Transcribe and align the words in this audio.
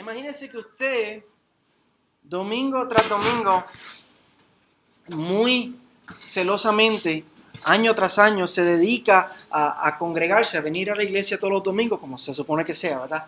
Imagínese 0.00 0.48
que 0.48 0.56
usted, 0.56 1.22
domingo 2.22 2.88
tras 2.88 3.06
domingo, 3.06 3.66
muy 5.08 5.76
celosamente, 6.24 7.22
año 7.64 7.94
tras 7.94 8.18
año, 8.18 8.46
se 8.46 8.64
dedica 8.64 9.30
a, 9.50 9.98
congregarse, 9.98 10.56
a 10.56 10.62
venir 10.62 10.90
a 10.90 10.94
la 10.94 11.02
iglesia 11.02 11.38
todos 11.38 11.52
los 11.52 11.62
domingos, 11.62 12.00
como 12.00 12.16
se 12.16 12.32
supone 12.32 12.64
que 12.64 12.72
sea, 12.72 12.98
¿verdad? 13.00 13.26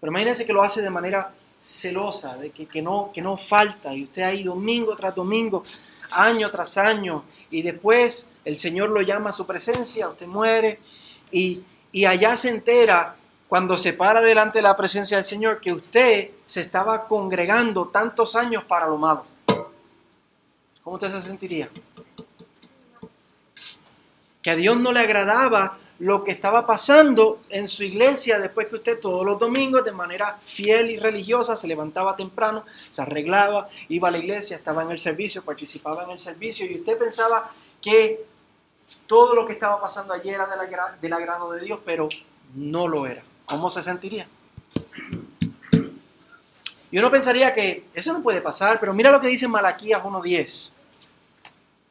Pero 0.00 0.10
imagínese 0.10 0.44
que 0.44 0.52
lo 0.52 0.62
hace 0.62 0.82
de 0.82 0.90
manera 0.90 1.32
celosa, 1.60 2.36
de 2.36 2.50
que, 2.50 2.82
no, 2.82 3.12
falta, 3.36 3.94
y 3.94 4.02
usted 4.02 4.22
ahí 4.22 4.42
domingo 4.42 4.96
tras 4.96 5.14
domingo, 5.14 5.62
año 6.10 6.50
tras 6.50 6.76
año, 6.76 7.22
y 7.52 7.62
después 7.62 8.28
el 8.44 8.58
Señor 8.58 8.90
lo 8.90 9.00
llama 9.00 9.30
a 9.30 9.32
su 9.32 9.46
presencia, 9.46 10.08
usted 10.08 10.26
muere, 10.26 10.80
y 11.30 12.04
allá 12.04 12.36
se 12.36 12.48
entera 12.48 13.14
cuando 13.50 13.76
se 13.76 13.94
para 13.94 14.20
delante 14.20 14.58
de 14.58 14.62
la 14.62 14.76
presencia 14.76 15.16
del 15.16 15.24
Señor 15.24 15.60
que 15.60 15.72
usted 15.72 16.30
se 16.46 16.60
estaba 16.60 17.08
congregando 17.08 17.88
tantos 17.88 18.36
años 18.36 18.62
para 18.62 18.86
lo 18.86 18.96
malo. 18.96 19.26
¿Cómo 20.84 20.94
usted 20.94 21.10
se 21.10 21.20
sentiría? 21.20 21.68
Que 24.40 24.52
a 24.52 24.54
Dios 24.54 24.76
no 24.78 24.92
le 24.92 25.00
agradaba 25.00 25.78
lo 25.98 26.22
que 26.22 26.30
estaba 26.30 26.64
pasando 26.64 27.40
en 27.48 27.66
su 27.66 27.82
iglesia 27.82 28.38
después 28.38 28.68
que 28.68 28.76
usted 28.76 29.00
todos 29.00 29.26
los 29.26 29.36
domingos 29.36 29.84
de 29.84 29.90
manera 29.90 30.38
fiel 30.40 30.88
y 30.88 31.00
religiosa 31.00 31.56
se 31.56 31.66
levantaba 31.66 32.14
temprano, 32.14 32.64
se 32.88 33.02
arreglaba, 33.02 33.68
iba 33.88 34.06
a 34.06 34.10
la 34.12 34.18
iglesia, 34.18 34.58
estaba 34.58 34.84
en 34.84 34.92
el 34.92 35.00
servicio, 35.00 35.42
participaba 35.42 36.04
en 36.04 36.10
el 36.10 36.20
servicio 36.20 36.66
y 36.66 36.76
usted 36.76 36.96
pensaba 36.96 37.50
que 37.82 38.26
todo 39.08 39.34
lo 39.34 39.44
que 39.44 39.54
estaba 39.54 39.80
pasando 39.80 40.14
ayer 40.14 40.34
era 40.34 40.46
del 41.00 41.12
agrado 41.12 41.50
de 41.50 41.60
Dios, 41.62 41.80
pero 41.84 42.08
no 42.54 42.86
lo 42.86 43.08
era. 43.08 43.24
¿Cómo 43.50 43.68
se 43.68 43.82
sentiría? 43.82 44.28
Y 46.92 46.98
uno 46.98 47.10
pensaría 47.10 47.52
que 47.52 47.84
eso 47.92 48.12
no 48.12 48.22
puede 48.22 48.40
pasar, 48.40 48.78
pero 48.78 48.94
mira 48.94 49.10
lo 49.10 49.20
que 49.20 49.26
dice 49.26 49.48
Malaquías 49.48 50.00
1.10. 50.02 50.70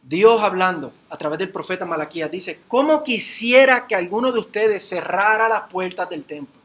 Dios 0.01 0.41
hablando 0.41 0.93
a 1.09 1.17
través 1.17 1.37
del 1.37 1.49
profeta 1.49 1.85
Malaquías 1.85 2.31
dice, 2.31 2.61
¿cómo 2.67 3.03
quisiera 3.03 3.87
que 3.87 3.95
alguno 3.95 4.31
de 4.31 4.39
ustedes 4.39 4.87
cerrara 4.87 5.49
las 5.49 5.69
puertas 5.69 6.09
del 6.09 6.23
templo 6.23 6.55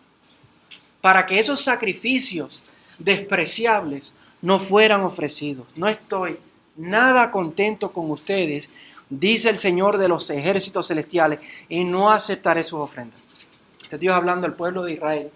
para 1.00 1.26
que 1.26 1.40
esos 1.40 1.60
sacrificios 1.60 2.62
despreciables 2.98 4.16
no 4.42 4.60
fueran 4.60 5.02
ofrecidos? 5.02 5.66
No 5.74 5.88
estoy 5.88 6.38
nada 6.76 7.32
contento 7.32 7.92
con 7.92 8.10
ustedes, 8.12 8.70
dice 9.10 9.50
el 9.50 9.58
Señor 9.58 9.98
de 9.98 10.08
los 10.08 10.30
ejércitos 10.30 10.86
celestiales, 10.86 11.40
y 11.68 11.84
no 11.84 12.10
aceptaré 12.10 12.62
sus 12.62 12.78
ofrendas. 12.78 13.23
Dios 13.98 14.14
hablando 14.14 14.46
al 14.46 14.54
pueblo 14.54 14.82
de 14.84 14.92
Israel. 14.92 15.30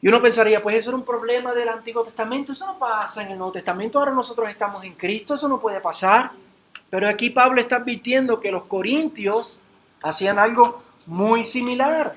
Y 0.00 0.08
uno 0.08 0.20
pensaría, 0.20 0.60
pues 0.60 0.76
eso 0.76 0.90
era 0.90 0.96
un 0.96 1.04
problema 1.04 1.54
del 1.54 1.68
Antiguo 1.68 2.02
Testamento, 2.02 2.52
eso 2.52 2.66
no 2.66 2.76
pasa 2.78 3.22
en 3.22 3.30
el 3.30 3.38
Nuevo 3.38 3.52
Testamento, 3.52 4.00
ahora 4.00 4.10
nosotros 4.10 4.48
estamos 4.48 4.84
en 4.84 4.94
Cristo, 4.94 5.36
eso 5.36 5.46
no 5.48 5.60
puede 5.60 5.80
pasar. 5.80 6.32
Pero 6.90 7.08
aquí 7.08 7.30
Pablo 7.30 7.60
está 7.60 7.76
advirtiendo 7.76 8.40
que 8.40 8.50
los 8.50 8.64
corintios 8.64 9.60
hacían 10.02 10.40
algo 10.40 10.82
muy 11.06 11.44
similar. 11.44 12.16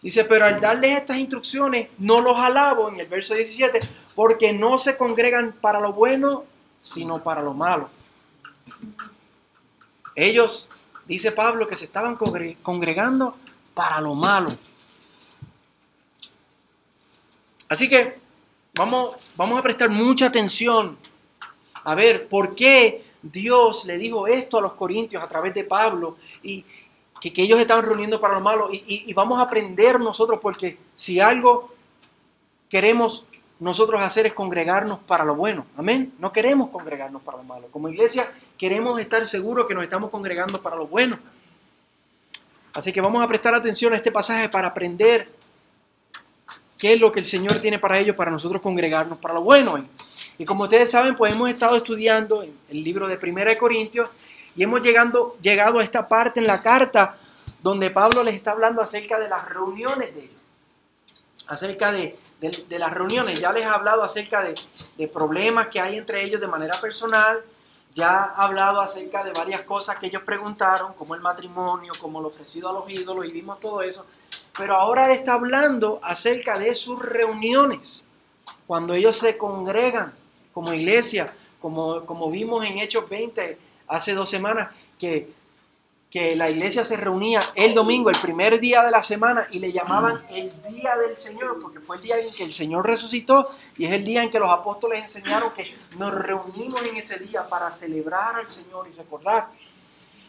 Dice, 0.00 0.24
pero 0.24 0.44
al 0.44 0.60
darles 0.60 0.98
estas 0.98 1.18
instrucciones, 1.18 1.90
no 1.98 2.20
los 2.20 2.38
alabo, 2.38 2.88
en 2.88 3.00
el 3.00 3.06
verso 3.06 3.34
17, 3.34 3.80
porque 4.14 4.52
no 4.52 4.78
se 4.78 4.96
congregan 4.96 5.52
para 5.60 5.80
lo 5.80 5.94
bueno, 5.94 6.44
sino 6.78 7.22
para 7.22 7.42
lo 7.42 7.54
malo. 7.54 7.88
Ellos, 10.14 10.70
dice 11.06 11.32
Pablo, 11.32 11.66
que 11.66 11.74
se 11.74 11.86
estaban 11.86 12.16
congregando 12.62 13.36
para 13.74 14.00
lo 14.00 14.14
malo. 14.14 14.50
Así 17.68 17.88
que 17.88 18.18
vamos, 18.74 19.16
vamos 19.36 19.58
a 19.58 19.62
prestar 19.62 19.90
mucha 19.90 20.26
atención 20.26 20.96
a 21.84 21.94
ver 21.94 22.28
por 22.28 22.54
qué 22.54 23.04
Dios 23.22 23.84
le 23.84 23.98
dijo 23.98 24.26
esto 24.26 24.58
a 24.58 24.62
los 24.62 24.72
corintios 24.74 25.22
a 25.22 25.28
través 25.28 25.54
de 25.54 25.64
Pablo 25.64 26.16
y 26.42 26.64
que, 27.20 27.42
ellos 27.42 27.58
estaban 27.58 27.84
reuniendo 27.84 28.20
para 28.20 28.34
lo 28.34 28.40
malo. 28.40 28.68
Y, 28.70 29.12
vamos 29.14 29.38
a 29.38 29.42
aprender 29.42 29.98
nosotros 29.98 30.38
porque 30.42 30.78
si 30.94 31.20
algo 31.20 31.72
queremos 32.68 33.26
nosotros 33.60 34.02
hacer 34.02 34.26
es 34.26 34.34
congregarnos 34.34 34.98
para 35.00 35.24
lo 35.24 35.34
bueno. 35.34 35.64
Amén. 35.76 36.12
No 36.18 36.32
queremos 36.32 36.68
congregarnos 36.68 37.22
para 37.22 37.38
lo 37.38 37.44
malo. 37.44 37.68
Como 37.70 37.88
iglesia 37.88 38.30
queremos 38.58 39.00
estar 39.00 39.26
seguros 39.26 39.66
que 39.66 39.74
nos 39.74 39.84
estamos 39.84 40.10
congregando 40.10 40.60
para 40.60 40.76
lo 40.76 40.86
bueno. 40.86 41.18
Así 42.74 42.92
que 42.92 43.00
vamos 43.00 43.22
a 43.22 43.28
prestar 43.28 43.54
atención 43.54 43.92
a 43.92 43.96
este 43.96 44.10
pasaje 44.10 44.48
para 44.48 44.68
aprender 44.68 45.28
qué 46.76 46.94
es 46.94 47.00
lo 47.00 47.12
que 47.12 47.20
el 47.20 47.26
Señor 47.26 47.60
tiene 47.60 47.78
para 47.78 47.98
ellos, 47.98 48.16
para 48.16 48.32
nosotros 48.32 48.60
congregarnos 48.60 49.18
para 49.18 49.34
lo 49.34 49.42
bueno. 49.42 49.86
Y 50.38 50.44
como 50.44 50.64
ustedes 50.64 50.90
saben, 50.90 51.14
pues 51.14 51.32
hemos 51.32 51.48
estado 51.48 51.76
estudiando 51.76 52.42
el 52.42 52.84
libro 52.84 53.06
de 53.08 53.16
Primera 53.16 53.50
de 53.50 53.58
Corintios 53.58 54.08
y 54.56 54.64
hemos 54.64 54.82
llegando, 54.82 55.36
llegado 55.40 55.78
a 55.78 55.84
esta 55.84 56.08
parte 56.08 56.40
en 56.40 56.48
la 56.48 56.62
carta 56.62 57.16
donde 57.62 57.90
Pablo 57.90 58.24
les 58.24 58.34
está 58.34 58.50
hablando 58.50 58.82
acerca 58.82 59.20
de 59.20 59.28
las 59.28 59.48
reuniones 59.48 60.12
de 60.12 60.20
ellos. 60.22 60.34
Acerca 61.46 61.92
de, 61.92 62.18
las 62.70 62.92
reuniones. 62.92 63.38
Ya 63.38 63.52
les 63.52 63.62
he 63.62 63.66
hablado 63.66 64.02
acerca 64.02 64.42
de, 64.42 64.54
de 64.98 65.08
problemas 65.08 65.68
que 65.68 65.80
hay 65.80 65.96
entre 65.96 66.24
ellos 66.24 66.40
de 66.40 66.48
manera 66.48 66.74
personal 66.80 67.40
ya 67.94 68.24
ha 68.24 68.44
hablado 68.44 68.80
acerca 68.80 69.22
de 69.22 69.32
varias 69.32 69.62
cosas 69.62 69.96
que 69.98 70.06
ellos 70.06 70.22
preguntaron, 70.22 70.94
como 70.94 71.14
el 71.14 71.20
matrimonio, 71.20 71.92
como 72.00 72.20
lo 72.20 72.28
ofrecido 72.28 72.68
a 72.68 72.72
los 72.72 72.90
ídolos, 72.90 73.24
y 73.24 73.30
vimos 73.30 73.60
todo 73.60 73.82
eso. 73.82 74.04
Pero 74.58 74.74
ahora 74.74 75.12
está 75.12 75.34
hablando 75.34 76.00
acerca 76.02 76.58
de 76.58 76.74
sus 76.74 76.98
reuniones, 76.98 78.04
cuando 78.66 78.94
ellos 78.94 79.16
se 79.16 79.38
congregan 79.38 80.12
como 80.52 80.72
iglesia, 80.72 81.32
como, 81.60 82.04
como 82.04 82.30
vimos 82.30 82.66
en 82.66 82.78
Hechos 82.78 83.08
20 83.08 83.58
hace 83.86 84.12
dos 84.14 84.28
semanas, 84.28 84.70
que 84.98 85.32
que 86.14 86.36
la 86.36 86.48
iglesia 86.48 86.84
se 86.84 86.96
reunía 86.96 87.40
el 87.56 87.74
domingo, 87.74 88.08
el 88.08 88.16
primer 88.16 88.60
día 88.60 88.84
de 88.84 88.92
la 88.92 89.02
semana, 89.02 89.48
y 89.50 89.58
le 89.58 89.72
llamaban 89.72 90.24
el 90.30 90.52
día 90.62 90.96
del 90.96 91.16
Señor, 91.16 91.58
porque 91.60 91.80
fue 91.80 91.96
el 91.96 92.02
día 92.04 92.20
en 92.20 92.32
que 92.32 92.44
el 92.44 92.54
Señor 92.54 92.86
resucitó 92.86 93.50
y 93.76 93.86
es 93.86 93.90
el 93.90 94.04
día 94.04 94.22
en 94.22 94.30
que 94.30 94.38
los 94.38 94.48
apóstoles 94.48 95.00
enseñaron 95.00 95.52
que 95.54 95.68
nos 95.98 96.14
reunimos 96.14 96.80
en 96.84 96.96
ese 96.98 97.18
día 97.18 97.48
para 97.48 97.72
celebrar 97.72 98.36
al 98.36 98.48
Señor 98.48 98.88
y 98.88 98.96
recordar. 98.96 99.48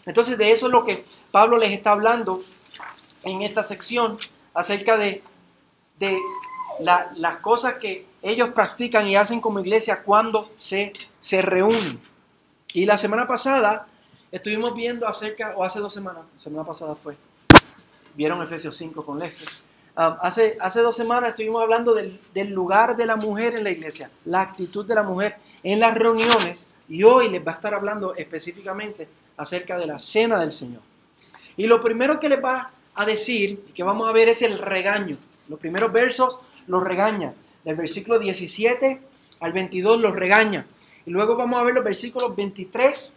Entonces 0.08 0.40
de 0.40 0.52
eso 0.52 0.66
es 0.66 0.72
lo 0.72 0.84
que 0.84 1.06
Pablo 1.30 1.60
les 1.60 1.70
está 1.70 1.92
hablando 1.92 2.42
en 3.22 3.44
esta 3.44 3.64
sección 3.64 4.18
acerca 4.56 4.98
de, 4.98 5.22
de 6.00 6.20
las 6.80 7.38
cosas 7.44 7.76
que 7.76 8.08
ellos 8.24 8.50
practican 8.56 9.08
y 9.08 9.18
hacen 9.18 9.40
como 9.40 9.60
iglesia 9.60 10.02
cuando 10.02 10.50
se, 10.58 10.94
se 11.20 11.44
reúnen. 11.44 12.02
Y 12.74 12.88
la 12.88 12.98
semana 12.98 13.28
pasada 13.28 13.86
Estuvimos 14.32 14.74
viendo 14.74 15.08
acerca, 15.08 15.54
o 15.56 15.64
hace 15.64 15.80
dos 15.80 15.94
semanas, 15.94 16.24
semana 16.38 16.66
pasada 16.66 16.96
fue, 16.96 17.16
vieron 18.16 18.42
Efesios 18.42 18.76
5 18.76 19.06
con 19.06 19.20
Lester. 19.20 19.48
Ah, 19.96 20.18
hace, 20.22 20.58
hace 20.60 20.82
dos 20.82 20.96
semanas 20.96 21.30
estuvimos 21.30 21.62
hablando 21.62 21.94
del, 21.94 22.20
del, 22.34 22.50
lugar 22.50 22.98
de 22.98 23.06
la 23.06 23.16
mujer 23.16 23.56
en 23.56 23.64
la 23.64 23.70
iglesia, 23.70 24.12
la 24.26 24.42
actitud 24.42 24.86
de 24.86 24.96
la 24.96 25.04
mujer 25.04 25.38
en 25.64 25.80
las 25.80 25.98
reuniones, 25.98 26.68
y 26.90 27.04
hoy 27.04 27.30
les 27.30 27.46
va 27.46 27.52
a 27.52 27.56
estar 27.56 27.74
hablando 27.74 28.14
específicamente 28.16 29.08
acerca 29.38 29.78
de 29.78 29.88
la 29.88 30.00
cena 30.00 30.38
del 30.38 30.52
Señor. 30.52 30.82
Y 31.58 31.68
lo 31.68 31.80
primero 31.80 32.20
que 32.20 32.30
les 32.30 32.44
va 32.44 32.72
a 32.96 33.06
decir, 33.06 33.64
que 33.74 33.84
vamos 33.84 34.10
a 34.10 34.12
ver, 34.12 34.30
es 34.30 34.42
el 34.42 34.58
regaño. 34.58 35.18
Los 35.48 35.60
primeros 35.60 35.92
versos 35.92 36.40
los 36.68 36.84
regaña. 36.84 37.34
Del 37.64 37.76
versículo 37.76 38.20
17 38.20 39.02
al 39.40 39.54
22 39.54 40.00
los 40.02 40.14
regaña. 40.14 40.66
Y 41.06 41.12
luego 41.12 41.36
vamos 41.36 41.60
a 41.60 41.64
ver 41.64 41.76
los 41.76 41.84
versículos 41.84 42.36
23 42.36 43.14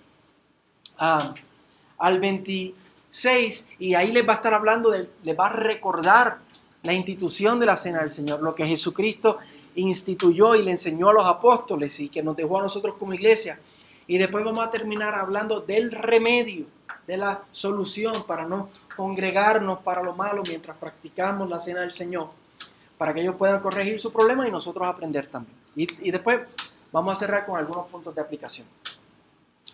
al 0.98 2.20
26 2.20 3.66
y 3.78 3.94
ahí 3.94 4.12
les 4.12 4.26
va 4.26 4.32
a 4.32 4.36
estar 4.36 4.54
hablando, 4.54 4.90
de, 4.90 5.08
les 5.22 5.38
va 5.38 5.46
a 5.46 5.52
recordar 5.52 6.38
la 6.82 6.92
institución 6.92 7.58
de 7.60 7.66
la 7.66 7.76
cena 7.76 8.00
del 8.00 8.10
Señor, 8.10 8.42
lo 8.42 8.54
que 8.54 8.66
Jesucristo 8.66 9.38
instituyó 9.74 10.54
y 10.54 10.62
le 10.62 10.72
enseñó 10.72 11.10
a 11.10 11.12
los 11.12 11.26
apóstoles 11.26 11.98
y 12.00 12.08
que 12.08 12.22
nos 12.22 12.36
dejó 12.36 12.58
a 12.58 12.62
nosotros 12.62 12.96
como 12.98 13.14
iglesia. 13.14 13.60
Y 14.06 14.18
después 14.18 14.44
vamos 14.44 14.66
a 14.66 14.70
terminar 14.70 15.14
hablando 15.14 15.60
del 15.60 15.92
remedio, 15.92 16.66
de 17.06 17.16
la 17.16 17.42
solución 17.52 18.24
para 18.26 18.46
no 18.46 18.70
congregarnos 18.96 19.80
para 19.80 20.02
lo 20.02 20.14
malo 20.14 20.42
mientras 20.46 20.76
practicamos 20.76 21.48
la 21.48 21.60
cena 21.60 21.80
del 21.80 21.92
Señor, 21.92 22.30
para 22.96 23.14
que 23.14 23.20
ellos 23.20 23.34
puedan 23.36 23.60
corregir 23.60 24.00
su 24.00 24.12
problema 24.12 24.46
y 24.46 24.50
nosotros 24.50 24.86
aprender 24.86 25.26
también. 25.26 25.56
Y, 25.76 26.08
y 26.08 26.10
después 26.10 26.40
vamos 26.92 27.12
a 27.12 27.16
cerrar 27.16 27.44
con 27.44 27.56
algunos 27.56 27.86
puntos 27.86 28.14
de 28.14 28.20
aplicación. 28.20 28.66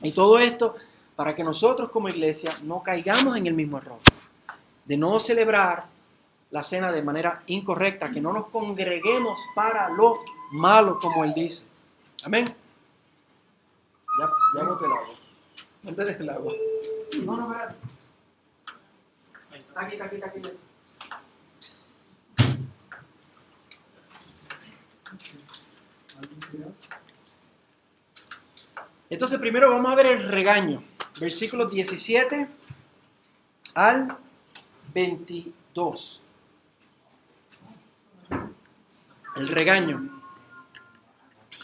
Y 0.02 0.12
todo 0.12 0.38
esto 0.38 0.74
para 1.16 1.34
que 1.34 1.44
nosotros 1.44 1.90
como 1.90 2.08
iglesia 2.08 2.52
no 2.64 2.82
caigamos 2.82 3.36
en 3.36 3.46
el 3.46 3.54
mismo 3.54 3.78
error 3.78 3.98
de 4.84 4.96
no 4.96 5.18
celebrar 5.20 5.86
la 6.50 6.62
cena 6.62 6.92
de 6.92 7.02
manera 7.02 7.42
incorrecta, 7.46 8.12
que 8.12 8.20
no 8.20 8.32
nos 8.32 8.46
congreguemos 8.46 9.40
para 9.54 9.88
lo 9.90 10.18
malo, 10.52 11.00
como 11.00 11.24
él 11.24 11.34
dice. 11.34 11.66
Amén. 12.24 12.44
Ya, 14.18 14.30
ya 14.54 14.60
el 14.60 14.68
agua. 14.68 15.14
No 15.82 15.94
te 15.94 16.02
el 16.12 16.30
agua. 16.30 16.52
No, 17.24 17.36
no, 17.36 17.52
espera. 17.52 17.76
Aquí, 19.74 20.00
aquí, 20.00 20.22
aquí. 20.22 20.40
Entonces 29.10 29.38
primero 29.38 29.70
vamos 29.70 29.92
a 29.92 29.94
ver 29.96 30.06
el 30.06 30.30
regaño, 30.30 30.82
versículos 31.20 31.70
17 31.70 32.48
al 33.74 34.16
22. 34.92 36.22
El 39.36 39.48
regaño. 39.48 40.20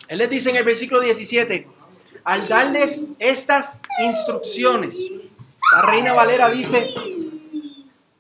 Él 0.08 0.18
les 0.18 0.30
dice 0.30 0.50
en 0.50 0.56
el 0.56 0.64
versículo 0.64 1.00
17, 1.00 1.68
al 2.24 2.48
darles 2.48 3.04
estas 3.20 3.78
instrucciones, 4.00 4.98
la 5.72 5.82
reina 5.82 6.12
Valera 6.12 6.50
dice, 6.50 6.90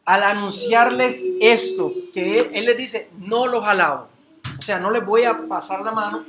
al 0.04 0.22
anunciarles 0.22 1.26
esto, 1.40 1.92
que 2.14 2.38
él, 2.38 2.50
él 2.54 2.66
les 2.66 2.76
dice, 2.76 3.10
no 3.18 3.48
los 3.48 3.64
alabo. 3.64 4.08
O 4.56 4.62
sea, 4.62 4.78
no 4.78 4.90
les 4.92 5.04
voy 5.04 5.24
a 5.24 5.48
pasar 5.48 5.80
la 5.80 5.90
mano, 5.90 6.24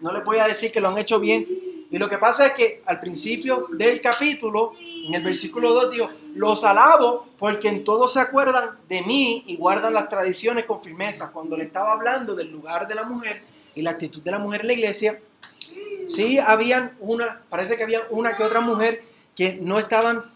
no 0.00 0.12
les 0.12 0.24
voy 0.24 0.38
a 0.38 0.46
decir 0.46 0.70
que 0.70 0.80
lo 0.80 0.88
han 0.88 0.98
hecho 0.98 1.18
bien, 1.18 1.44
y 1.92 1.98
lo 1.98 2.08
que 2.08 2.18
pasa 2.18 2.46
es 2.46 2.52
que 2.52 2.82
al 2.86 3.00
principio 3.00 3.66
del 3.72 4.00
capítulo, 4.00 4.72
en 5.08 5.12
el 5.12 5.24
versículo 5.24 5.72
2, 5.74 5.90
digo, 5.90 6.08
los 6.36 6.62
alabo 6.62 7.26
porque 7.36 7.66
en 7.66 7.82
todos 7.82 8.12
se 8.12 8.20
acuerdan 8.20 8.78
de 8.88 9.02
mí 9.02 9.42
y 9.48 9.56
guardan 9.56 9.94
las 9.94 10.08
tradiciones 10.08 10.66
con 10.66 10.80
firmeza. 10.80 11.32
Cuando 11.32 11.56
le 11.56 11.64
estaba 11.64 11.92
hablando 11.92 12.36
del 12.36 12.48
lugar 12.48 12.86
de 12.86 12.94
la 12.94 13.02
mujer 13.02 13.42
y 13.74 13.82
la 13.82 13.90
actitud 13.90 14.22
de 14.22 14.30
la 14.30 14.38
mujer 14.38 14.60
en 14.60 14.66
la 14.68 14.72
iglesia, 14.74 15.20
sí 16.06 16.38
habían 16.38 16.96
una, 17.00 17.42
parece 17.48 17.76
que 17.76 17.82
había 17.82 18.02
una 18.10 18.36
que 18.36 18.44
otra 18.44 18.60
mujer 18.60 19.02
que 19.34 19.58
no 19.60 19.80
estaban, 19.80 20.30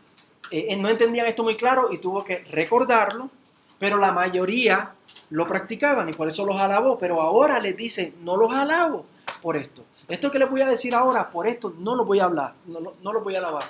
eh, 0.51 0.77
no 0.77 0.89
entendían 0.89 1.27
esto 1.27 1.45
muy 1.45 1.55
claro 1.55 1.89
y 1.93 1.99
tuvo 1.99 2.25
que 2.25 2.39
recordarlo, 2.51 3.31
pero 3.79 3.99
la 3.99 4.11
mayoría 4.11 4.93
lo 5.31 5.47
practicaban 5.47 6.09
y 6.09 6.15
por 6.15 6.27
eso 6.27 6.45
los 6.45 6.61
alabó. 6.61 6.99
Pero 6.99 7.21
ahora 7.21 7.61
les 7.61 7.77
dice, 7.77 8.13
no 8.23 8.37
los 8.37 8.53
alabo 8.53 9.07
por 9.41 9.57
esto 9.57 9.85
esto 10.09 10.31
que 10.31 10.39
les 10.39 10.51
voy 10.51 10.61
a 10.61 10.67
decir 10.67 10.95
ahora, 10.95 11.31
por 11.31 11.47
esto 11.47 11.75
no 11.79 11.95
lo 11.95 12.05
voy 12.05 12.21
a 12.21 12.25
hablar, 12.25 12.55
no, 12.67 13.13
los 13.13 13.25
voy 13.25 13.35
a 13.35 13.39
alabar. 13.39 13.65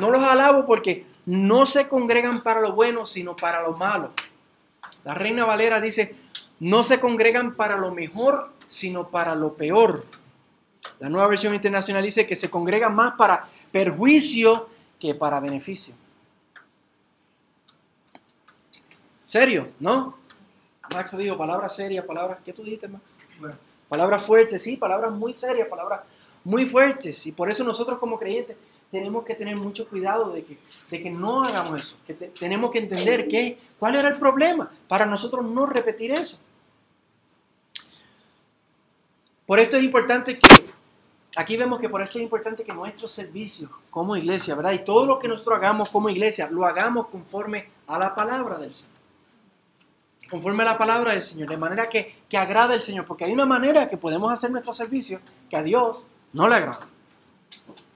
No 0.00 0.10
los 0.10 0.22
alabo 0.22 0.66
porque 0.66 1.06
no 1.24 1.64
se 1.64 1.88
congregan 1.88 2.42
para 2.42 2.60
lo 2.60 2.72
bueno, 2.72 3.06
sino 3.06 3.34
para 3.34 3.62
lo 3.62 3.72
malo. 3.72 4.12
La 5.04 5.14
Reina 5.14 5.46
Valera 5.46 5.80
dice, 5.80 6.14
no 6.60 6.82
se 6.82 7.00
congregan 7.00 7.56
para 7.56 7.78
lo 7.78 7.92
mejor, 7.92 8.52
sino 8.66 9.08
para 9.08 9.34
lo 9.34 9.54
peor. 9.54 10.04
La 10.98 11.08
nueva 11.08 11.28
versión 11.28 11.54
internacional 11.54 12.02
dice 12.02 12.26
que 12.26 12.36
se 12.36 12.50
congregan 12.50 12.94
más 12.94 13.14
para 13.14 13.48
perjuicio 13.72 14.68
que 15.00 15.14
para 15.14 15.40
beneficio. 15.40 15.94
¿Serio? 19.24 19.72
¿No? 19.80 20.18
Max 20.92 21.16
dijo 21.16 21.36
palabras 21.36 21.74
serias, 21.74 22.04
palabras... 22.04 22.38
¿Qué 22.44 22.52
tú 22.52 22.62
dijiste, 22.62 22.88
Max? 22.88 23.18
Bueno. 23.38 23.56
Palabras 23.88 24.22
fuertes, 24.22 24.62
sí, 24.62 24.76
palabras 24.76 25.12
muy 25.12 25.32
serias, 25.32 25.68
palabras 25.68 26.00
muy 26.44 26.66
fuertes. 26.66 27.26
Y 27.26 27.32
por 27.32 27.50
eso 27.50 27.64
nosotros 27.64 27.98
como 27.98 28.18
creyentes 28.18 28.56
tenemos 28.90 29.24
que 29.24 29.34
tener 29.34 29.56
mucho 29.56 29.88
cuidado 29.88 30.30
de 30.30 30.44
que, 30.44 30.58
de 30.90 31.02
que 31.02 31.10
no 31.10 31.42
hagamos 31.42 31.80
eso. 31.80 31.96
Que 32.06 32.14
tenemos 32.14 32.70
que 32.70 32.78
entender 32.78 33.28
que, 33.28 33.58
cuál 33.78 33.94
era 33.94 34.08
el 34.08 34.18
problema 34.18 34.70
para 34.88 35.06
nosotros 35.06 35.44
no 35.44 35.66
repetir 35.66 36.10
eso. 36.10 36.40
Por 39.44 39.60
esto 39.60 39.76
es 39.76 39.84
importante 39.84 40.36
que, 40.38 40.48
aquí 41.36 41.56
vemos 41.56 41.78
que 41.78 41.88
por 41.88 42.02
esto 42.02 42.18
es 42.18 42.24
importante 42.24 42.64
que 42.64 42.72
nuestro 42.72 43.06
servicio 43.06 43.70
como 43.90 44.16
iglesia, 44.16 44.56
¿verdad? 44.56 44.72
Y 44.72 44.80
todo 44.80 45.06
lo 45.06 45.20
que 45.20 45.28
nosotros 45.28 45.58
hagamos 45.58 45.90
como 45.90 46.10
iglesia, 46.10 46.48
lo 46.50 46.64
hagamos 46.64 47.06
conforme 47.06 47.68
a 47.86 47.98
la 47.98 48.14
palabra 48.16 48.58
del 48.58 48.74
Señor 48.74 48.95
conforme 50.30 50.62
a 50.62 50.66
la 50.66 50.78
palabra 50.78 51.12
del 51.12 51.22
Señor, 51.22 51.48
de 51.48 51.56
manera 51.56 51.88
que, 51.88 52.22
que 52.28 52.38
agrada 52.38 52.74
al 52.74 52.82
Señor, 52.82 53.04
porque 53.04 53.24
hay 53.24 53.32
una 53.32 53.46
manera 53.46 53.88
que 53.88 53.96
podemos 53.96 54.32
hacer 54.32 54.50
nuestro 54.50 54.72
servicio 54.72 55.20
que 55.48 55.56
a 55.56 55.62
Dios 55.62 56.06
no 56.32 56.48
le 56.48 56.56
agrada. 56.56 56.88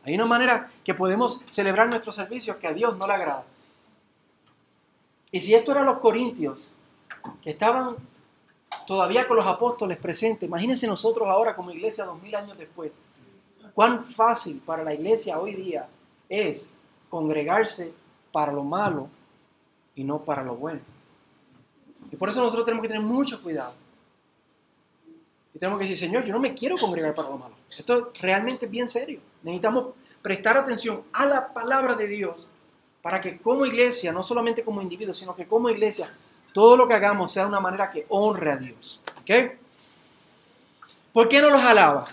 Hay 0.04 0.14
una 0.14 0.26
manera 0.26 0.70
que 0.84 0.94
podemos 0.94 1.42
celebrar 1.46 1.88
nuestro 1.88 2.12
servicio 2.12 2.58
que 2.58 2.66
a 2.66 2.72
Dios 2.72 2.96
no 2.96 3.06
le 3.06 3.12
agrada. 3.12 3.44
Y 5.32 5.40
si 5.40 5.54
esto 5.54 5.72
eran 5.72 5.86
los 5.86 5.98
corintios, 5.98 6.76
que 7.42 7.50
estaban 7.50 7.96
todavía 8.86 9.26
con 9.26 9.36
los 9.36 9.46
apóstoles 9.46 9.98
presentes, 9.98 10.48
imagínense 10.48 10.86
nosotros 10.86 11.28
ahora 11.28 11.54
como 11.54 11.70
iglesia 11.70 12.04
dos 12.04 12.20
mil 12.20 12.34
años 12.34 12.56
después, 12.56 13.04
cuán 13.74 14.02
fácil 14.02 14.60
para 14.64 14.82
la 14.82 14.94
iglesia 14.94 15.38
hoy 15.38 15.54
día 15.54 15.88
es 16.28 16.74
congregarse 17.08 17.92
para 18.32 18.52
lo 18.52 18.64
malo 18.64 19.08
y 19.94 20.04
no 20.04 20.24
para 20.24 20.42
lo 20.42 20.56
bueno. 20.56 20.80
Y 22.12 22.16
por 22.16 22.28
eso 22.28 22.40
nosotros 22.40 22.64
tenemos 22.64 22.82
que 22.82 22.88
tener 22.88 23.02
mucho 23.02 23.42
cuidado. 23.42 23.74
Y 25.54 25.58
tenemos 25.58 25.78
que 25.78 25.84
decir, 25.84 25.98
Señor, 25.98 26.24
yo 26.24 26.32
no 26.32 26.40
me 26.40 26.54
quiero 26.54 26.76
congregar 26.76 27.14
para 27.14 27.28
lo 27.28 27.38
malo. 27.38 27.54
Esto 27.76 28.12
realmente 28.20 28.66
es 28.66 28.70
bien 28.70 28.88
serio. 28.88 29.20
Necesitamos 29.42 29.94
prestar 30.22 30.56
atención 30.56 31.02
a 31.12 31.26
la 31.26 31.52
palabra 31.52 31.94
de 31.94 32.06
Dios 32.06 32.48
para 33.02 33.20
que 33.20 33.38
como 33.38 33.66
iglesia, 33.66 34.12
no 34.12 34.22
solamente 34.22 34.62
como 34.62 34.82
individuos, 34.82 35.16
sino 35.16 35.34
que 35.34 35.46
como 35.46 35.70
iglesia, 35.70 36.12
todo 36.52 36.76
lo 36.76 36.86
que 36.86 36.94
hagamos 36.94 37.32
sea 37.32 37.44
de 37.44 37.48
una 37.48 37.60
manera 37.60 37.90
que 37.90 38.06
honre 38.08 38.52
a 38.52 38.56
Dios. 38.56 39.00
¿Ok? 39.20 39.52
¿Por 41.12 41.28
qué 41.28 41.40
no 41.40 41.50
los 41.50 41.62
alaba? 41.62 42.04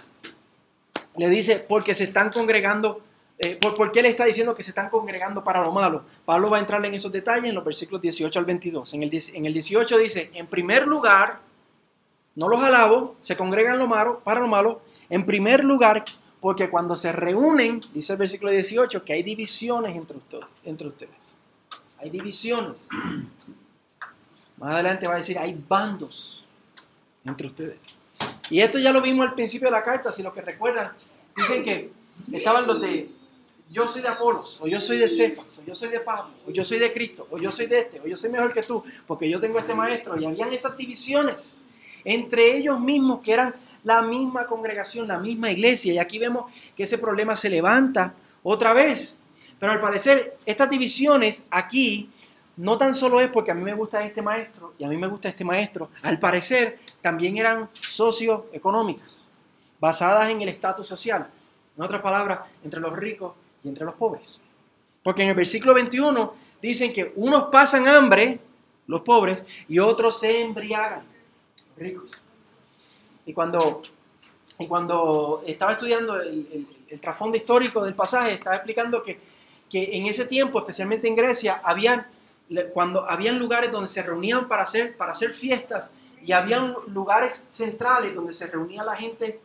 Le 1.17 1.29
dice, 1.29 1.59
porque 1.59 1.93
se 1.93 2.05
están 2.05 2.31
congregando 2.31 3.01
eh, 3.39 3.59
¿por, 3.61 3.91
qué 3.91 4.01
le 4.01 4.09
está 4.09 4.25
diciendo 4.25 4.55
que 4.55 4.63
se 4.63 4.71
están 4.71 4.89
congregando 4.89 5.43
para 5.43 5.61
lo 5.61 5.71
malo? 5.71 6.03
Pablo 6.25 6.49
va 6.49 6.57
a 6.57 6.59
entrar 6.59 6.83
en 6.83 6.93
esos 6.93 7.11
detalles 7.11 7.45
en 7.45 7.55
los 7.55 7.63
versículos 7.63 8.01
18 8.01 8.39
al 8.39 8.45
22. 8.45 8.93
En 8.95 9.03
el, 9.03 9.11
en 9.33 9.45
el 9.45 9.53
18 9.53 9.97
dice, 9.99 10.31
en 10.33 10.47
primer 10.47 10.87
lugar, 10.87 11.39
no 12.35 12.47
los 12.47 12.61
alabo, 12.63 13.15
se 13.21 13.37
congregan 13.37 13.77
lo 13.77 13.87
malo, 13.87 14.21
para 14.23 14.39
lo 14.39 14.47
malo. 14.47 14.81
En 15.09 15.25
primer 15.25 15.63
lugar, 15.63 16.03
porque 16.39 16.69
cuando 16.69 16.95
se 16.95 17.11
reúnen, 17.11 17.79
dice 17.93 18.13
el 18.13 18.19
versículo 18.19 18.51
18, 18.51 19.05
que 19.05 19.13
hay 19.13 19.21
divisiones. 19.21 19.95
Entre 20.63 20.87
ustedes. 20.87 21.15
Hay 21.99 22.09
divisiones. 22.09 22.87
Más 24.57 24.71
adelante 24.71 25.07
va 25.07 25.13
a 25.13 25.17
decir, 25.17 25.37
hay 25.37 25.63
bandos 25.67 26.43
entre 27.23 27.47
ustedes. 27.47 27.77
Y 28.49 28.61
esto 28.61 28.79
ya 28.79 28.91
lo 28.91 29.01
vimos 29.01 29.27
al 29.27 29.35
principio 29.35 29.67
de 29.67 29.73
la 29.73 29.83
carta, 29.83 30.11
si 30.11 30.23
lo 30.23 30.33
que 30.33 30.41
recuerdan, 30.41 30.91
dicen 31.35 31.63
que 31.63 31.91
estaban 32.31 32.65
los 32.65 32.81
de 32.81 33.09
yo 33.69 33.87
soy 33.87 34.01
de 34.01 34.07
Apolos, 34.07 34.59
o 34.61 34.67
yo 34.67 34.79
soy 34.79 34.97
de 34.97 35.09
Cefas, 35.09 35.59
o 35.59 35.63
yo 35.63 35.75
soy 35.75 35.89
de 35.89 35.99
Pablo, 35.99 36.31
o 36.47 36.51
yo 36.51 36.63
soy 36.63 36.79
de 36.79 36.91
Cristo, 36.91 37.27
o 37.29 37.37
yo 37.37 37.51
soy 37.51 37.65
de 37.67 37.79
este, 37.79 37.99
o 37.99 38.07
yo 38.07 38.15
soy 38.15 38.29
mejor 38.29 38.53
que 38.53 38.63
tú, 38.63 38.83
porque 39.05 39.29
yo 39.29 39.39
tengo 39.39 39.59
este 39.59 39.73
maestro. 39.73 40.19
Y 40.19 40.25
habían 40.25 40.53
esas 40.53 40.77
divisiones 40.77 41.55
entre 42.05 42.55
ellos 42.55 42.79
mismos 42.79 43.21
que 43.21 43.33
eran 43.33 43.53
la 43.83 44.01
misma 44.01 44.45
congregación, 44.45 45.07
la 45.07 45.19
misma 45.19 45.51
iglesia. 45.51 45.93
Y 45.93 45.97
aquí 45.97 46.19
vemos 46.19 46.51
que 46.75 46.83
ese 46.83 46.97
problema 46.97 47.35
se 47.35 47.49
levanta 47.49 48.13
otra 48.43 48.73
vez. 48.73 49.17
Pero 49.59 49.71
al 49.71 49.81
parecer, 49.81 50.37
estas 50.45 50.69
divisiones 50.69 51.45
aquí 51.49 52.09
no 52.55 52.77
tan 52.77 52.95
solo 52.95 53.19
es 53.19 53.27
porque 53.27 53.51
a 53.51 53.53
mí 53.53 53.63
me 53.63 53.73
gusta 53.73 54.03
este 54.03 54.21
maestro 54.21 54.73
y 54.79 54.83
a 54.83 54.87
mí 54.87 54.97
me 54.97 55.07
gusta 55.07 55.29
este 55.29 55.45
maestro, 55.45 55.91
al 56.01 56.19
parecer 56.19 56.79
también 57.01 57.37
eran 57.37 57.69
socioeconómicas, 57.79 59.25
basadas 59.79 60.29
en 60.31 60.41
el 60.41 60.49
estatus 60.49 60.87
social. 60.87 61.29
En 61.77 61.83
otras 61.83 62.01
palabras, 62.01 62.39
entre 62.63 62.79
los 62.79 62.93
ricos 62.93 63.33
y 63.63 63.69
entre 63.69 63.85
los 63.85 63.95
pobres. 63.95 64.41
Porque 65.03 65.23
en 65.23 65.29
el 65.29 65.35
versículo 65.35 65.73
21 65.73 66.35
dicen 66.61 66.91
que 66.91 67.13
unos 67.15 67.45
pasan 67.45 67.87
hambre, 67.87 68.39
los 68.87 69.01
pobres, 69.01 69.45
y 69.67 69.79
otros 69.79 70.19
se 70.19 70.41
embriagan, 70.41 71.03
ricos. 71.77 72.21
Y 73.25 73.33
cuando, 73.33 73.81
y 74.59 74.67
cuando 74.67 75.43
estaba 75.45 75.73
estudiando 75.73 76.19
el, 76.19 76.67
trasfondo 77.01 77.37
histórico 77.37 77.83
del 77.83 77.95
pasaje, 77.95 78.33
estaba 78.33 78.55
explicando 78.55 79.03
que, 79.03 79.19
que, 79.69 79.97
en 79.97 80.05
ese 80.05 80.25
tiempo, 80.25 80.59
especialmente 80.59 81.07
en 81.07 81.15
Grecia, 81.15 81.61
habían, 81.63 82.07
cuando 82.73 83.07
habían 83.09 83.37
lugares 83.37 83.71
donde 83.71 83.89
se 83.89 84.01
reunían 84.03 84.47
para 84.47 84.63
hacer, 84.63 84.95
para 84.95 85.11
hacer 85.11 85.31
fiestas 85.31 85.91
y 86.23 86.31
habían 86.31 86.75
lugares 86.87 87.47
centrales 87.49 88.15
donde 88.15 88.33
se 88.33 88.47
reunía 88.47 88.83
la 88.83 88.95
gente 88.95 89.39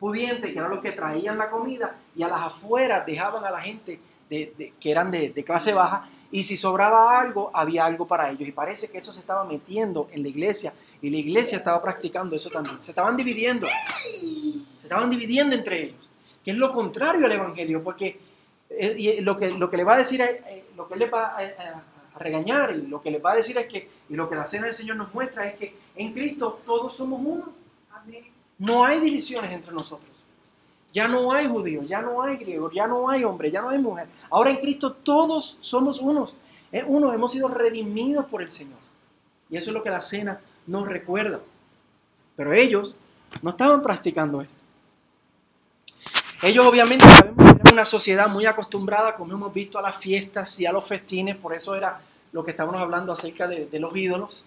pudientes, 0.00 0.50
que 0.50 0.58
eran 0.58 0.70
los 0.70 0.80
que 0.80 0.92
traían 0.92 1.36
la 1.38 1.50
comida, 1.50 1.94
y 2.16 2.22
a 2.22 2.28
las 2.28 2.40
afueras 2.40 3.04
dejaban 3.06 3.44
a 3.44 3.50
la 3.50 3.60
gente 3.60 4.00
de, 4.30 4.72
que 4.80 4.90
eran 4.90 5.10
de, 5.10 5.32
clase 5.44 5.74
baja, 5.74 6.08
y 6.32 6.42
si 6.42 6.56
sobraba 6.56 7.20
algo, 7.20 7.50
había 7.52 7.84
algo 7.84 8.06
para 8.06 8.30
ellos. 8.30 8.48
Y 8.48 8.52
parece 8.52 8.88
que 8.88 8.98
eso 8.98 9.12
se 9.12 9.20
estaba 9.20 9.44
metiendo 9.44 10.08
en 10.10 10.22
la 10.22 10.28
iglesia, 10.30 10.72
y 11.02 11.10
la 11.10 11.18
iglesia 11.18 11.58
estaba 11.58 11.82
practicando 11.82 12.34
eso 12.34 12.48
también. 12.48 12.80
Se 12.80 12.92
estaban 12.92 13.16
dividiendo, 13.16 13.66
se 14.78 14.86
estaban 14.86 15.10
dividiendo 15.10 15.54
entre 15.54 15.82
ellos, 15.82 16.08
que 16.42 16.52
es 16.52 16.56
lo 16.56 16.72
contrario 16.72 17.26
al 17.26 17.32
Evangelio, 17.32 17.84
porque 17.84 18.18
eh, 18.70 19.18
lo, 19.20 19.36
que, 19.36 19.50
lo 19.50 19.68
que 19.68 19.76
le 19.76 19.84
va 19.84 19.94
a 19.94 19.98
decir, 19.98 20.22
eh, 20.22 20.64
lo 20.76 20.88
que 20.88 20.96
le 20.96 21.10
va 21.10 21.36
a, 21.36 21.84
regañar, 22.18 22.74
y 22.74 22.86
lo 22.86 23.02
que 23.02 23.10
le 23.10 23.18
va 23.18 23.32
a 23.32 23.36
decir 23.36 23.56
es 23.58 23.66
que, 23.66 23.88
y 24.08 24.14
lo 24.14 24.28
que 24.28 24.34
la 24.34 24.46
cena 24.46 24.66
del 24.66 24.74
Señor 24.74 24.96
nos 24.96 25.12
muestra 25.12 25.42
es 25.44 25.54
que 25.54 25.74
en 25.96 26.12
Cristo 26.12 26.60
todos 26.64 26.94
somos 26.94 27.20
uno. 27.22 27.52
Amén. 27.90 28.29
No 28.60 28.84
hay 28.84 29.00
divisiones 29.00 29.50
entre 29.52 29.72
nosotros. 29.72 30.10
Ya 30.92 31.08
no 31.08 31.32
hay 31.32 31.48
judíos, 31.48 31.86
ya 31.86 32.02
no 32.02 32.20
hay 32.22 32.36
griegos, 32.36 32.72
ya 32.74 32.86
no 32.86 33.08
hay 33.08 33.24
hombre, 33.24 33.50
ya 33.50 33.62
no 33.62 33.70
hay 33.70 33.78
mujer. 33.78 34.06
Ahora 34.28 34.50
en 34.50 34.58
Cristo 34.58 34.92
todos 34.92 35.56
somos 35.60 35.98
unos. 35.98 36.36
Es 36.70 36.84
uno, 36.86 37.12
hemos 37.12 37.32
sido 37.32 37.48
redimidos 37.48 38.26
por 38.26 38.42
el 38.42 38.52
Señor. 38.52 38.78
Y 39.48 39.56
eso 39.56 39.70
es 39.70 39.74
lo 39.74 39.82
que 39.82 39.88
la 39.88 40.02
cena 40.02 40.40
nos 40.66 40.86
recuerda. 40.86 41.40
Pero 42.36 42.52
ellos 42.52 42.98
no 43.40 43.50
estaban 43.50 43.82
practicando 43.82 44.42
esto. 44.42 44.54
Ellos 46.42 46.66
obviamente 46.66 47.08
sabemos 47.08 47.54
que 47.54 47.60
era 47.62 47.72
una 47.72 47.84
sociedad 47.86 48.28
muy 48.28 48.44
acostumbrada, 48.44 49.16
como 49.16 49.32
hemos 49.32 49.54
visto, 49.54 49.78
a 49.78 49.82
las 49.82 49.96
fiestas 49.96 50.60
y 50.60 50.66
a 50.66 50.72
los 50.72 50.86
festines, 50.86 51.36
por 51.36 51.54
eso 51.54 51.74
era 51.74 52.00
lo 52.32 52.44
que 52.44 52.50
estábamos 52.50 52.80
hablando 52.80 53.12
acerca 53.12 53.48
de, 53.48 53.68
los 53.78 53.96
ídolos, 53.96 54.46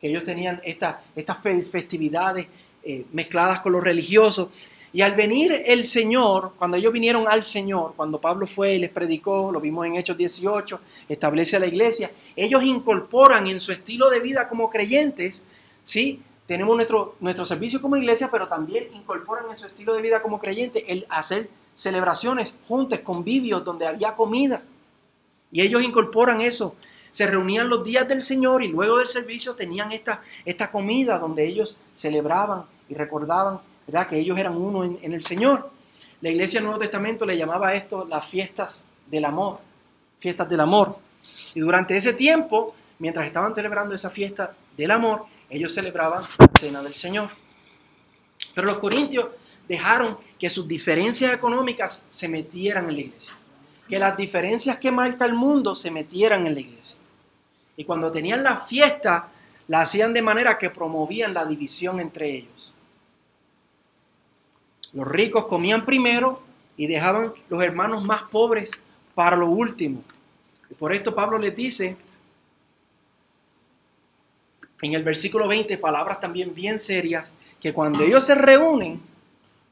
que 0.00 0.08
ellos 0.08 0.24
tenían 0.24 0.60
esta, 0.64 1.02
estas 1.14 1.38
festividades 1.38 2.46
eh, 2.82 3.06
mezcladas 3.12 3.60
con 3.60 3.72
lo 3.72 3.80
religioso. 3.80 4.50
Y 4.92 5.02
al 5.02 5.14
venir 5.14 5.52
el 5.66 5.84
Señor, 5.84 6.52
cuando 6.58 6.76
ellos 6.76 6.92
vinieron 6.92 7.28
al 7.28 7.44
Señor, 7.44 7.94
cuando 7.94 8.20
Pablo 8.20 8.46
fue 8.46 8.74
y 8.74 8.78
les 8.80 8.90
predicó, 8.90 9.52
lo 9.52 9.60
vimos 9.60 9.86
en 9.86 9.94
Hechos 9.94 10.16
18, 10.16 10.80
establece 11.08 11.60
la 11.60 11.66
iglesia, 11.66 12.10
ellos 12.34 12.64
incorporan 12.64 13.46
en 13.46 13.60
su 13.60 13.70
estilo 13.70 14.10
de 14.10 14.18
vida 14.18 14.48
como 14.48 14.68
creyentes, 14.68 15.44
¿sí? 15.84 16.20
Tenemos 16.46 16.74
nuestro, 16.74 17.14
nuestro 17.20 17.46
servicio 17.46 17.80
como 17.80 17.96
iglesia, 17.96 18.28
pero 18.32 18.48
también 18.48 18.88
incorporan 18.92 19.48
en 19.50 19.56
su 19.56 19.66
estilo 19.66 19.94
de 19.94 20.02
vida 20.02 20.20
como 20.20 20.40
creyentes 20.40 20.82
el 20.88 21.06
hacer 21.08 21.48
celebraciones 21.74 22.56
juntos, 22.66 22.98
convivios, 23.00 23.64
donde 23.64 23.86
había 23.86 24.16
comida. 24.16 24.64
Y 25.52 25.60
ellos 25.60 25.82
incorporan 25.82 26.40
eso. 26.40 26.74
Se 27.10 27.26
reunían 27.26 27.68
los 27.68 27.82
días 27.82 28.06
del 28.06 28.22
Señor 28.22 28.62
y 28.62 28.68
luego 28.68 28.98
del 28.98 29.08
servicio 29.08 29.54
tenían 29.54 29.92
esta, 29.92 30.22
esta 30.44 30.70
comida 30.70 31.18
donde 31.18 31.46
ellos 31.46 31.78
celebraban 31.92 32.64
y 32.88 32.94
recordaban 32.94 33.60
que 34.08 34.18
ellos 34.18 34.38
eran 34.38 34.56
uno 34.56 34.84
en, 34.84 35.12
el 35.12 35.22
Señor. 35.22 35.70
La 36.20 36.30
iglesia 36.30 36.60
del 36.60 36.66
Nuevo 36.66 36.80
Testamento 36.80 37.26
le 37.26 37.36
llamaba 37.36 37.68
a 37.68 37.74
esto 37.74 38.06
las 38.08 38.26
fiestas 38.26 38.84
del 39.10 39.24
amor, 39.24 39.58
fiestas 40.18 40.48
del 40.48 40.60
amor. 40.60 40.96
Y 41.54 41.60
durante 41.60 41.96
ese 41.96 42.12
tiempo, 42.12 42.74
mientras 42.98 43.26
estaban 43.26 43.54
celebrando 43.54 43.94
esa 43.94 44.10
fiesta 44.10 44.54
del 44.76 44.90
amor, 44.90 45.24
ellos 45.48 45.74
celebraban 45.74 46.22
la 46.38 46.50
cena 46.58 46.82
del 46.82 46.94
Señor. 46.94 47.30
Pero 48.54 48.66
los 48.66 48.78
corintios 48.78 49.26
dejaron 49.66 50.16
que 50.38 50.50
sus 50.50 50.66
diferencias 50.66 51.34
económicas 51.34 52.06
se 52.10 52.28
metieran 52.28 52.88
en 52.88 52.94
la 52.94 53.00
iglesia. 53.00 53.34
Que 53.88 53.98
las 53.98 54.16
diferencias 54.16 54.78
que 54.78 54.92
marca 54.92 55.24
el 55.24 55.34
mundo 55.34 55.74
se 55.74 55.90
metieran 55.90 56.46
en 56.46 56.54
la 56.54 56.60
iglesia. 56.60 56.99
Y 57.80 57.84
cuando 57.86 58.12
tenían 58.12 58.42
la 58.42 58.58
fiesta, 58.58 59.30
la 59.66 59.80
hacían 59.80 60.12
de 60.12 60.20
manera 60.20 60.58
que 60.58 60.68
promovían 60.68 61.32
la 61.32 61.46
división 61.46 61.98
entre 61.98 62.28
ellos. 62.28 62.74
Los 64.92 65.08
ricos 65.08 65.46
comían 65.46 65.86
primero 65.86 66.42
y 66.76 66.86
dejaban 66.86 67.32
los 67.48 67.62
hermanos 67.62 68.04
más 68.04 68.24
pobres 68.24 68.72
para 69.14 69.34
lo 69.34 69.46
último. 69.46 70.04
Y 70.68 70.74
por 70.74 70.92
esto 70.92 71.14
Pablo 71.14 71.38
les 71.38 71.56
dice 71.56 71.96
en 74.82 74.92
el 74.92 75.02
versículo 75.02 75.48
20 75.48 75.78
palabras 75.78 76.20
también 76.20 76.54
bien 76.54 76.78
serias, 76.78 77.34
que 77.58 77.72
cuando 77.72 78.04
ellos 78.04 78.26
se 78.26 78.34
reúnen, 78.34 79.00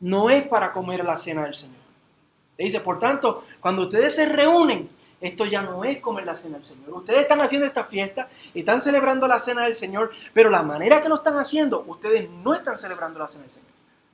no 0.01 0.31
es 0.31 0.45
para 0.49 0.73
comer 0.73 1.05
la 1.05 1.19
cena 1.19 1.45
del 1.45 1.55
Señor. 1.55 1.77
Le 2.57 2.65
dice, 2.65 2.81
por 2.81 2.99
tanto, 2.99 3.45
cuando 3.61 3.83
ustedes 3.83 4.15
se 4.15 4.27
reúnen, 4.27 4.89
esto 5.21 5.45
ya 5.47 5.63
no 5.63 5.85
es 5.85 6.01
comer 6.01 6.27
la 6.27 6.37
cena 6.37 6.59
del 6.59 6.67
Señor. 6.67 6.91
Ustedes 6.91 7.21
están 7.21 7.41
haciendo 7.41 7.67
esta 7.67 7.85
fiesta 7.85 8.29
están 8.55 8.81
celebrando 8.81 9.27
la 9.27 9.41
cena 9.41 9.65
del 9.65 9.77
Señor, 9.77 10.11
pero 10.33 10.51
la 10.51 10.63
manera 10.63 11.01
que 11.03 11.09
lo 11.09 11.17
están 11.17 11.39
haciendo, 11.39 11.85
ustedes 11.87 12.29
no 12.31 12.55
están 12.55 12.79
celebrando 12.79 13.19
la 13.19 13.29
cena 13.29 13.45
del 13.45 13.53
Señor. 13.53 13.69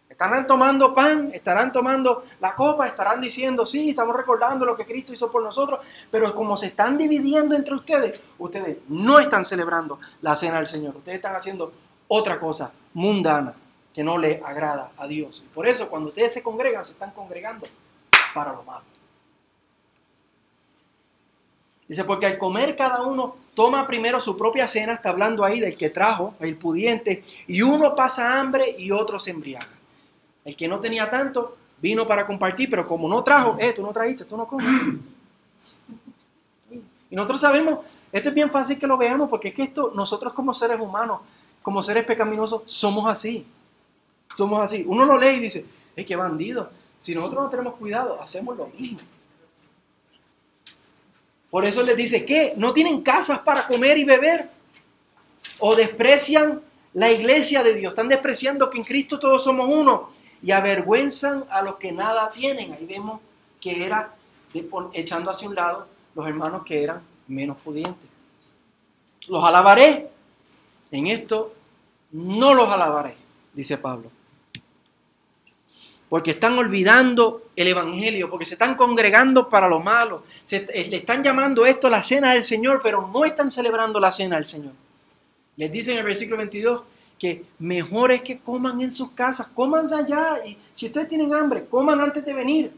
Estarán 0.08 0.46
tomando 0.46 0.94
pan, 0.94 1.30
estarán 1.32 1.72
tomando 1.72 2.24
la 2.40 2.54
copa, 2.54 2.86
estarán 2.86 3.20
diciendo, 3.20 3.66
sí, 3.66 3.90
estamos 3.90 4.14
recordando 4.14 4.64
lo 4.64 4.76
que 4.76 4.84
Cristo 4.84 5.12
hizo 5.12 5.28
por 5.30 5.42
nosotros, 5.42 5.80
pero 6.10 6.32
como 6.34 6.56
se 6.56 6.66
están 6.66 6.96
dividiendo 6.96 7.56
entre 7.56 7.74
ustedes, 7.74 8.20
ustedes 8.38 8.78
no 8.88 9.18
están 9.18 9.44
celebrando 9.44 9.98
la 10.20 10.36
cena 10.36 10.58
del 10.58 10.68
Señor. 10.68 10.96
Ustedes 10.96 11.16
están 11.16 11.34
haciendo 11.34 11.72
otra 12.06 12.38
cosa 12.38 12.70
mundana 12.92 13.54
que 13.92 14.04
no 14.04 14.16
le 14.16 14.40
agrada 14.44 14.92
a 14.96 15.06
Dios. 15.08 15.42
Y 15.44 15.48
por 15.48 15.66
eso 15.66 15.88
cuando 15.88 16.08
ustedes 16.08 16.32
se 16.32 16.42
congregan, 16.42 16.84
se 16.84 16.92
están 16.92 17.10
congregando 17.10 17.66
para 18.34 18.52
lo 18.52 18.62
malo. 18.62 18.84
Dice, 21.94 22.02
porque 22.02 22.26
al 22.26 22.38
comer 22.38 22.74
cada 22.74 23.02
uno 23.02 23.36
toma 23.54 23.86
primero 23.86 24.18
su 24.18 24.36
propia 24.36 24.66
cena, 24.66 24.94
está 24.94 25.10
hablando 25.10 25.44
ahí 25.44 25.60
del 25.60 25.76
que 25.76 25.90
trajo, 25.90 26.34
el 26.40 26.56
pudiente, 26.56 27.22
y 27.46 27.62
uno 27.62 27.94
pasa 27.94 28.40
hambre 28.40 28.74
y 28.76 28.90
otro 28.90 29.16
se 29.20 29.30
embriaga. 29.30 29.68
El 30.44 30.56
que 30.56 30.66
no 30.66 30.80
tenía 30.80 31.08
tanto 31.08 31.56
vino 31.80 32.04
para 32.04 32.26
compartir, 32.26 32.68
pero 32.68 32.84
como 32.84 33.08
no 33.08 33.22
trajo, 33.22 33.56
eh, 33.60 33.72
tú 33.72 33.80
no 33.80 33.92
trajiste, 33.92 34.24
tú 34.24 34.36
no 34.36 34.44
comes. 34.44 34.66
Y 37.10 37.14
nosotros 37.14 37.42
sabemos, 37.42 37.78
esto 38.10 38.30
es 38.30 38.34
bien 38.34 38.50
fácil 38.50 38.76
que 38.76 38.88
lo 38.88 38.96
veamos, 38.96 39.30
porque 39.30 39.48
es 39.48 39.54
que 39.54 39.62
esto, 39.62 39.92
nosotros 39.94 40.32
como 40.32 40.52
seres 40.52 40.80
humanos, 40.80 41.20
como 41.62 41.80
seres 41.80 42.04
pecaminosos, 42.04 42.62
somos 42.66 43.06
así. 43.06 43.46
Somos 44.34 44.60
así. 44.60 44.84
Uno 44.84 45.04
lo 45.04 45.16
lee 45.16 45.36
y 45.36 45.38
dice, 45.38 45.64
es 45.94 46.04
que 46.04 46.16
bandido. 46.16 46.70
Si 46.98 47.14
nosotros 47.14 47.44
no 47.44 47.50
tenemos 47.50 47.74
cuidado, 47.74 48.20
hacemos 48.20 48.56
lo 48.56 48.66
mismo. 48.66 48.98
Por 51.54 51.64
eso 51.64 51.84
les 51.84 51.96
dice 51.96 52.24
que 52.24 52.52
no 52.56 52.72
tienen 52.72 53.00
casas 53.00 53.38
para 53.38 53.68
comer 53.68 53.96
y 53.96 54.02
beber. 54.02 54.50
O 55.60 55.76
desprecian 55.76 56.60
la 56.94 57.12
iglesia 57.12 57.62
de 57.62 57.74
Dios. 57.74 57.92
Están 57.92 58.08
despreciando 58.08 58.68
que 58.68 58.78
en 58.78 58.82
Cristo 58.82 59.20
todos 59.20 59.44
somos 59.44 59.68
uno 59.68 60.10
y 60.42 60.50
avergüenzan 60.50 61.44
a 61.50 61.62
los 61.62 61.76
que 61.76 61.92
nada 61.92 62.28
tienen. 62.32 62.72
Ahí 62.72 62.84
vemos 62.84 63.20
que 63.60 63.86
era 63.86 64.16
echando 64.94 65.30
hacia 65.30 65.48
un 65.48 65.54
lado 65.54 65.86
los 66.16 66.26
hermanos 66.26 66.64
que 66.66 66.82
eran 66.82 67.00
menos 67.28 67.56
pudientes. 67.58 68.10
Los 69.28 69.44
alabaré. 69.44 70.10
En 70.90 71.06
esto 71.06 71.54
no 72.10 72.52
los 72.54 72.68
alabaré, 72.68 73.14
dice 73.52 73.78
Pablo. 73.78 74.10
Porque 76.14 76.30
están 76.30 76.56
olvidando 76.56 77.48
el 77.56 77.66
Evangelio, 77.66 78.30
porque 78.30 78.44
se 78.44 78.54
están 78.54 78.76
congregando 78.76 79.48
para 79.48 79.66
lo 79.66 79.80
malo. 79.80 80.22
Se, 80.44 80.58
eh, 80.72 80.86
le 80.88 80.98
están 80.98 81.24
llamando 81.24 81.66
esto 81.66 81.90
la 81.90 82.04
cena 82.04 82.34
del 82.34 82.44
Señor, 82.44 82.78
pero 82.84 83.10
no 83.12 83.24
están 83.24 83.50
celebrando 83.50 83.98
la 83.98 84.12
cena 84.12 84.36
del 84.36 84.46
Señor. 84.46 84.74
Les 85.56 85.72
dice 85.72 85.90
en 85.90 85.98
el 85.98 86.04
versículo 86.04 86.36
22, 86.36 86.84
que 87.18 87.44
mejor 87.58 88.12
es 88.12 88.22
que 88.22 88.38
coman 88.38 88.80
en 88.80 88.92
sus 88.92 89.10
casas, 89.10 89.48
coman 89.48 89.92
allá 89.92 90.36
y 90.46 90.56
si 90.72 90.86
ustedes 90.86 91.08
tienen 91.08 91.34
hambre, 91.34 91.66
coman 91.66 92.00
antes 92.00 92.24
de 92.24 92.32
venir, 92.32 92.72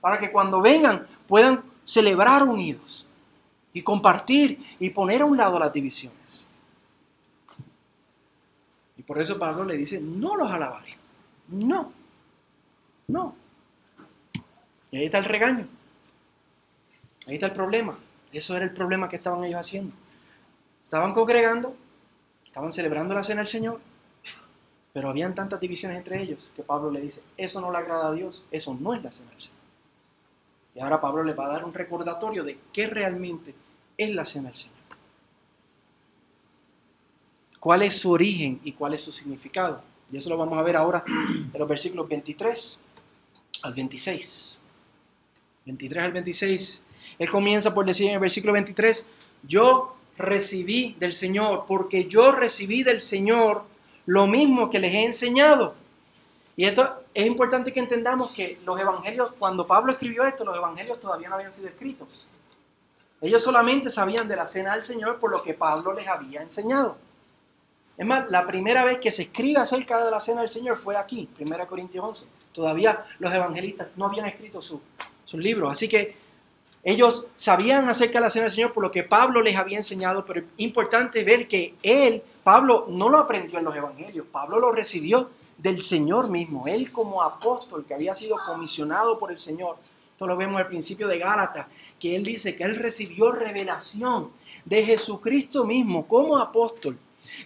para 0.00 0.18
que 0.18 0.32
cuando 0.32 0.62
vengan 0.62 1.06
puedan 1.26 1.62
celebrar 1.84 2.42
unidos 2.42 3.06
y 3.74 3.82
compartir 3.82 4.58
y 4.78 4.88
poner 4.88 5.20
a 5.20 5.26
un 5.26 5.36
lado 5.36 5.58
las 5.58 5.74
divisiones. 5.74 6.46
Y 8.96 9.02
por 9.02 9.20
eso 9.20 9.38
Pablo 9.38 9.62
le 9.62 9.76
dice, 9.76 10.00
no 10.00 10.36
los 10.36 10.50
alabaré, 10.50 10.96
no, 11.48 12.00
no. 13.12 13.36
Y 14.90 14.98
ahí 14.98 15.04
está 15.04 15.18
el 15.18 15.24
regaño, 15.24 15.68
ahí 17.26 17.34
está 17.34 17.46
el 17.46 17.52
problema, 17.52 17.98
eso 18.32 18.56
era 18.56 18.64
el 18.64 18.72
problema 18.72 19.08
que 19.08 19.16
estaban 19.16 19.44
ellos 19.44 19.60
haciendo. 19.60 19.94
Estaban 20.82 21.14
congregando, 21.14 21.76
Estaban 22.52 22.70
celebrando 22.70 23.14
la 23.14 23.24
cena 23.24 23.40
del 23.40 23.46
Señor, 23.46 23.80
pero 24.92 25.08
habían 25.08 25.34
tantas 25.34 25.58
divisiones 25.58 25.96
entre 25.96 26.20
ellos 26.20 26.52
que 26.54 26.62
Pablo 26.62 26.90
le 26.90 27.00
dice, 27.00 27.22
eso 27.38 27.62
no 27.62 27.72
le 27.72 27.78
agrada 27.78 28.08
a 28.08 28.12
Dios, 28.12 28.44
eso 28.50 28.76
no 28.78 28.92
es 28.92 29.02
la 29.02 29.10
cena 29.10 29.30
del 29.30 29.40
Señor. 29.40 29.58
Y 30.74 30.80
ahora 30.80 31.00
Pablo 31.00 31.24
le 31.24 31.32
va 31.32 31.46
a 31.46 31.48
dar 31.48 31.64
un 31.64 31.72
recordatorio 31.72 32.44
de 32.44 32.58
qué 32.70 32.86
realmente 32.88 33.54
es 33.96 34.10
la 34.10 34.26
cena 34.26 34.50
del 34.50 34.58
Señor. 34.58 34.76
¿Cuál 37.58 37.80
es 37.80 37.98
su 37.98 38.10
origen 38.10 38.60
y 38.64 38.72
cuál 38.72 38.92
es 38.92 39.00
su 39.00 39.12
significado? 39.12 39.82
Y 40.10 40.18
eso 40.18 40.28
lo 40.28 40.36
vamos 40.36 40.58
a 40.58 40.62
ver 40.62 40.76
ahora 40.76 41.04
en 41.06 41.58
los 41.58 41.66
versículos 41.66 42.06
23 42.06 42.82
al 43.62 43.74
26. 43.74 44.62
23 45.66 46.04
al 46.04 46.12
26. 46.12 46.82
Él 47.18 47.30
comienza 47.30 47.72
por 47.74 47.86
decir 47.86 48.08
en 48.08 48.14
el 48.14 48.20
versículo 48.20 48.52
23, 48.52 49.06
yo 49.44 49.96
recibí 50.16 50.96
del 50.98 51.14
Señor, 51.14 51.64
porque 51.66 52.06
yo 52.06 52.32
recibí 52.32 52.82
del 52.82 53.00
Señor 53.00 53.64
lo 54.06 54.26
mismo 54.26 54.70
que 54.70 54.78
les 54.78 54.94
he 54.94 55.04
enseñado. 55.04 55.74
Y 56.56 56.64
esto 56.64 57.02
es 57.14 57.26
importante 57.26 57.72
que 57.72 57.80
entendamos 57.80 58.32
que 58.32 58.58
los 58.64 58.78
evangelios, 58.78 59.32
cuando 59.38 59.66
Pablo 59.66 59.92
escribió 59.92 60.24
esto, 60.24 60.44
los 60.44 60.56
evangelios 60.56 61.00
todavía 61.00 61.28
no 61.28 61.36
habían 61.36 61.54
sido 61.54 61.68
escritos. 61.68 62.26
Ellos 63.20 63.42
solamente 63.42 63.88
sabían 63.88 64.26
de 64.26 64.36
la 64.36 64.48
cena 64.48 64.74
del 64.74 64.82
Señor 64.82 65.18
por 65.18 65.30
lo 65.30 65.42
que 65.42 65.54
Pablo 65.54 65.92
les 65.94 66.08
había 66.08 66.42
enseñado. 66.42 66.96
Es 67.96 68.06
más, 68.06 68.30
la 68.30 68.46
primera 68.46 68.84
vez 68.84 68.98
que 68.98 69.12
se 69.12 69.22
escribe 69.22 69.60
acerca 69.60 70.04
de 70.04 70.10
la 70.10 70.20
cena 70.20 70.40
del 70.40 70.50
Señor 70.50 70.76
fue 70.76 70.96
aquí, 70.96 71.28
1 71.38 71.66
Corintios 71.66 72.04
11. 72.04 72.26
Todavía 72.52 73.04
los 73.18 73.32
evangelistas 73.32 73.88
no 73.96 74.06
habían 74.06 74.26
escrito 74.26 74.60
sus 74.60 74.80
libros. 75.34 75.70
Así 75.70 75.88
que 75.88 76.16
ellos 76.84 77.28
sabían 77.36 77.88
acerca 77.88 78.18
de 78.18 78.24
la 78.24 78.30
cena 78.30 78.44
del 78.44 78.52
Señor 78.52 78.72
por 78.72 78.82
lo 78.82 78.90
que 78.90 79.04
Pablo 79.04 79.40
les 79.40 79.56
había 79.56 79.76
enseñado, 79.76 80.24
pero 80.24 80.40
es 80.40 80.46
importante 80.56 81.22
ver 81.22 81.46
que 81.46 81.76
él, 81.82 82.22
Pablo, 82.42 82.86
no 82.88 83.08
lo 83.08 83.18
aprendió 83.18 83.58
en 83.60 83.64
los 83.64 83.76
evangelios, 83.76 84.26
Pablo 84.32 84.58
lo 84.58 84.72
recibió 84.72 85.30
del 85.58 85.80
Señor 85.80 86.28
mismo, 86.28 86.66
él 86.66 86.90
como 86.90 87.22
apóstol 87.22 87.84
que 87.86 87.94
había 87.94 88.16
sido 88.16 88.36
comisionado 88.44 89.16
por 89.18 89.30
el 89.30 89.38
Señor. 89.38 89.76
Esto 90.10 90.26
lo 90.26 90.36
vemos 90.36 90.60
al 90.60 90.66
principio 90.66 91.06
de 91.06 91.18
Gálatas, 91.18 91.68
que 92.00 92.16
él 92.16 92.24
dice 92.24 92.56
que 92.56 92.64
él 92.64 92.74
recibió 92.74 93.30
revelación 93.30 94.30
de 94.64 94.84
Jesucristo 94.84 95.64
mismo 95.64 96.06
como 96.08 96.36
apóstol. 96.36 96.98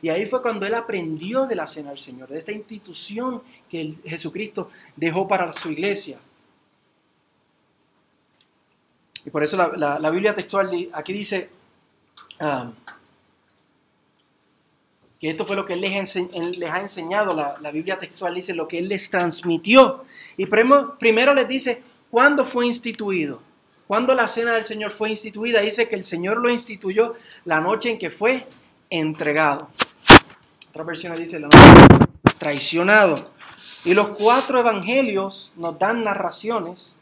Y 0.02 0.09
ahí 0.09 0.26
fue 0.26 0.42
cuando 0.42 0.66
él 0.66 0.75
aprendió 0.75 1.47
de 1.47 1.56
la 1.56 1.66
cena 1.66 1.90
del 1.90 1.99
Señor, 1.99 2.28
de 2.28 2.38
esta 2.38 2.52
institución 2.52 3.42
que 3.68 3.95
Jesucristo 4.04 4.71
dejó 4.97 5.26
para 5.26 5.52
su 5.52 5.71
iglesia. 5.71 6.18
Y 9.25 9.30
por 9.30 9.42
eso 9.42 9.56
la, 9.56 10.11
Biblia 10.11 10.35
textual 10.35 10.88
aquí 10.92 11.12
dice 11.12 11.50
um, 12.40 12.73
que 15.18 15.30
esto 15.30 15.45
fue 15.45 15.56
lo 15.56 15.64
que 15.64 15.73
Él 15.73 15.80
les, 15.80 16.71
ha 16.71 16.80
enseñado. 16.80 17.35
La, 17.35 17.71
Biblia 17.73 17.99
textual 17.99 18.35
dice 18.35 18.54
lo 18.54 18.68
que 18.68 18.78
Él 18.78 18.88
les 18.88 19.11
transmitió. 19.11 20.04
Y 20.37 20.47
primero, 20.47 20.97
primero 20.99 21.35
les 21.35 21.49
dice 21.49 21.83
cuándo 22.11 22.45
fue 22.45 22.66
instituido. 22.66 23.42
Cuando 23.88 24.14
la 24.14 24.28
cena 24.28 24.54
del 24.54 24.64
Señor 24.64 24.90
fue 24.90 25.11
instituida, 25.11 25.61
dice 25.61 25.88
que 25.88 25.97
el 25.97 26.04
Señor 26.04 26.38
lo 26.38 26.50
instituyó 26.50 27.14
la 27.45 27.61
noche 27.61 27.90
en 27.90 27.99
que 27.99 28.11
fue 28.11 28.47
entregado. 28.90 29.68
Otra 30.70 30.84
versión 30.84 31.14
dice 31.16 31.40
la 31.40 31.48
traicionado. 32.38 33.30
Y 33.84 33.94
los 33.94 34.08
cuatro 34.10 34.58
evangelios 34.58 35.52
nos 35.56 35.78
dan 35.78 36.04
narraciones 36.04 36.94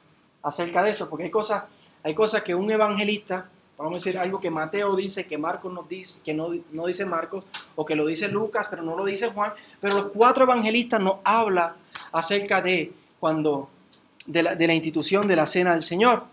acerca 0.43 0.83
de 0.83 0.91
esto, 0.91 1.09
porque 1.09 1.25
hay 1.25 1.31
cosas, 1.31 1.65
hay 2.03 2.15
cosas 2.15 2.43
que 2.43 2.55
un 2.55 2.71
evangelista, 2.71 3.49
vamos 3.79 3.95
a 3.95 3.97
decir 3.97 4.19
algo 4.19 4.39
que 4.39 4.51
Mateo 4.51 4.95
dice, 4.95 5.27
que 5.27 5.39
Marcos 5.39 5.73
nos 5.73 5.89
dice, 5.89 6.21
que 6.23 6.35
no, 6.35 6.51
no 6.73 6.87
dice 6.87 7.07
Marcos, 7.07 7.47
o 7.75 7.85
que 7.85 7.97
lo 7.97 8.05
dice 8.07 8.29
Lucas, 8.29 8.67
pero 8.69 8.83
no 8.83 8.97
lo 8.97 9.05
dice 9.05 9.31
Juan, 9.31 9.55
pero 9.81 9.97
los 9.97 10.07
cuatro 10.09 10.45
evangelistas 10.45 11.01
nos 11.01 11.17
hablan 11.25 11.73
acerca 12.13 12.61
de 12.61 12.93
cuando, 13.19 13.71
de 14.27 14.43
la, 14.43 14.55
de 14.55 14.67
la 14.67 14.75
institución 14.75 15.27
de 15.27 15.37
la 15.37 15.47
cena 15.47 15.73
del 15.73 15.83
Señor. 15.83 16.25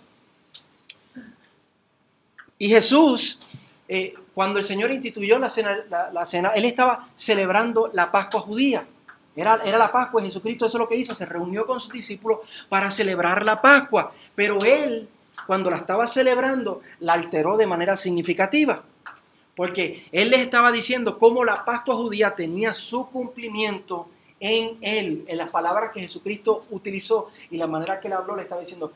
Y 2.58 2.68
Jesús, 2.68 3.40
eh, 3.88 4.14
cuando 4.34 4.60
el 4.60 4.66
Señor 4.66 4.92
instituyó 4.92 5.40
la 5.40 5.50
cena, 5.50 6.50
Él 6.56 6.66
estaba 6.66 7.10
celebrando 7.16 7.90
la 7.94 8.12
Pascua 8.12 8.42
judía. 8.42 8.86
Era, 9.36 9.60
era, 9.64 9.78
la 9.78 9.92
Pascua, 9.92 10.22
Jesucristo 10.22 10.66
eso 10.66 10.78
es 10.78 10.80
lo 10.80 10.90
que 10.90 10.98
hizo, 10.98 11.16
se 11.16 11.26
reunió 11.26 11.66
con 11.66 11.80
sus 11.80 11.94
discípulos 11.94 12.40
para 12.68 12.92
celebrar 12.92 13.46
la 13.46 13.62
Pascua, 13.62 14.12
pero 14.36 14.60
Él, 14.64 15.08
cuando 15.48 15.70
la 15.70 15.78
estaba 15.78 16.06
celebrando, 16.06 16.82
la 17.00 17.14
alteró 17.14 17.56
de 17.56 17.66
manera 17.66 17.96
significativa, 17.96 18.84
porque 19.56 20.06
Él 20.12 20.32
les 20.32 20.42
estaba 20.42 20.72
diciendo 20.72 21.18
cómo 21.18 21.46
la 21.46 21.64
Pascua 21.64 21.96
judía 21.96 22.36
tenía 22.36 22.74
su 22.74 23.08
cumplimiento 23.08 24.10
en 24.42 24.78
Él, 24.82 25.24
en 25.28 25.38
las 25.38 25.50
palabras 25.50 25.92
que 25.94 26.02
Jesucristo 26.02 26.62
utilizó 26.70 27.30
y 27.50 27.58
la 27.58 27.68
manera 27.68 28.02
que 28.02 28.08
Él 28.08 28.14
habló, 28.14 28.36
le 28.36 28.42
estaba 28.42 28.60
diciendo, 28.60 28.92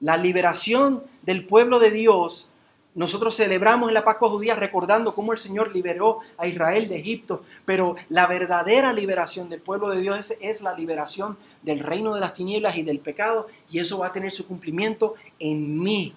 la 0.00 0.16
liberación 0.16 1.04
del 1.22 1.44
pueblo 1.44 1.78
de 1.78 1.90
Dios 1.90 2.48
nosotros 2.98 3.36
celebramos 3.36 3.88
en 3.88 3.94
la 3.94 4.04
Pascua 4.04 4.28
judía 4.28 4.56
recordando 4.56 5.14
cómo 5.14 5.32
el 5.32 5.38
Señor 5.38 5.72
liberó 5.72 6.18
a 6.36 6.48
Israel 6.48 6.88
de 6.88 6.96
Egipto, 6.98 7.44
pero 7.64 7.94
la 8.08 8.26
verdadera 8.26 8.92
liberación 8.92 9.48
del 9.48 9.60
pueblo 9.60 9.90
de 9.90 10.00
Dios 10.00 10.34
es, 10.40 10.62
la 10.62 10.74
liberación 10.74 11.38
del 11.62 11.78
reino 11.78 12.12
de 12.12 12.20
las 12.20 12.32
tinieblas 12.32 12.76
y 12.76 12.82
del 12.82 12.98
pecado, 12.98 13.46
y 13.70 13.78
eso 13.78 13.98
va 13.98 14.08
a 14.08 14.12
tener 14.12 14.32
su 14.32 14.48
cumplimiento 14.48 15.14
en 15.38 15.78
mí 15.78 16.12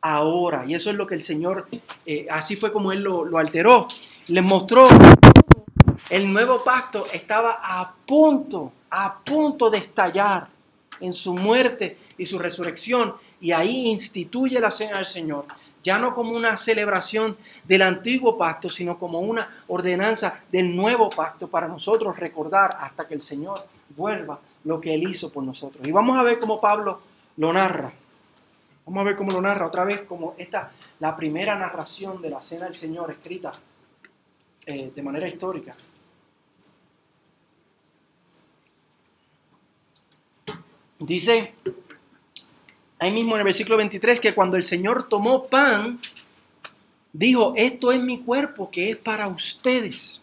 ahora. 0.00 0.64
Y 0.68 0.76
eso 0.76 0.88
es 0.88 0.94
lo 0.94 1.04
que 1.04 1.16
el 1.16 1.22
Señor, 1.22 1.66
eh, 2.06 2.28
así 2.30 2.54
fue 2.54 2.72
como 2.72 2.92
Él 2.92 3.00
lo, 3.00 3.24
lo 3.24 3.36
alteró. 3.36 3.88
Les 4.28 4.44
mostró 4.44 4.86
el 6.10 6.32
nuevo 6.32 6.62
pacto 6.62 7.06
estaba 7.12 7.58
a 7.60 7.92
punto, 8.06 8.72
a 8.90 9.18
punto 9.18 9.68
de 9.68 9.78
estallar 9.78 10.46
en 11.00 11.12
su 11.12 11.34
muerte 11.34 11.98
y 12.16 12.24
su 12.24 12.38
resurrección, 12.38 13.14
y 13.40 13.50
ahí 13.50 13.88
instituye 13.88 14.60
la 14.60 14.70
cena 14.70 14.98
del 14.98 15.06
Señor 15.06 15.44
ya 15.88 15.98
no 15.98 16.12
como 16.12 16.36
una 16.36 16.58
celebración 16.58 17.34
del 17.64 17.80
antiguo 17.80 18.36
pacto, 18.36 18.68
sino 18.68 18.98
como 18.98 19.20
una 19.20 19.64
ordenanza 19.68 20.38
del 20.52 20.76
nuevo 20.76 21.08
pacto 21.08 21.48
para 21.48 21.66
nosotros 21.66 22.18
recordar 22.18 22.76
hasta 22.78 23.08
que 23.08 23.14
el 23.14 23.22
Señor 23.22 23.66
vuelva 23.96 24.38
lo 24.64 24.82
que 24.82 24.92
Él 24.92 25.04
hizo 25.04 25.32
por 25.32 25.42
nosotros. 25.44 25.88
Y 25.88 25.90
vamos 25.90 26.18
a 26.18 26.22
ver 26.22 26.38
cómo 26.38 26.60
Pablo 26.60 27.00
lo 27.38 27.54
narra. 27.54 27.90
Vamos 28.84 29.00
a 29.00 29.04
ver 29.04 29.16
cómo 29.16 29.32
lo 29.32 29.40
narra 29.40 29.66
otra 29.66 29.84
vez, 29.84 30.02
como 30.02 30.34
esta, 30.36 30.72
la 30.98 31.16
primera 31.16 31.56
narración 31.56 32.20
de 32.20 32.28
la 32.28 32.42
cena 32.42 32.66
del 32.66 32.74
Señor 32.74 33.10
escrita 33.10 33.54
eh, 34.66 34.92
de 34.94 35.02
manera 35.02 35.26
histórica. 35.26 35.74
Dice 40.98 41.54
ahí 42.98 43.12
mismo 43.12 43.34
en 43.34 43.40
el 43.40 43.44
versículo 43.44 43.76
23, 43.76 44.20
que 44.20 44.34
cuando 44.34 44.56
el 44.56 44.64
Señor 44.64 45.08
tomó 45.08 45.44
pan, 45.44 46.00
dijo, 47.12 47.52
esto 47.56 47.92
es 47.92 48.00
mi 48.00 48.20
cuerpo 48.20 48.70
que 48.70 48.90
es 48.90 48.96
para 48.96 49.28
ustedes. 49.28 50.20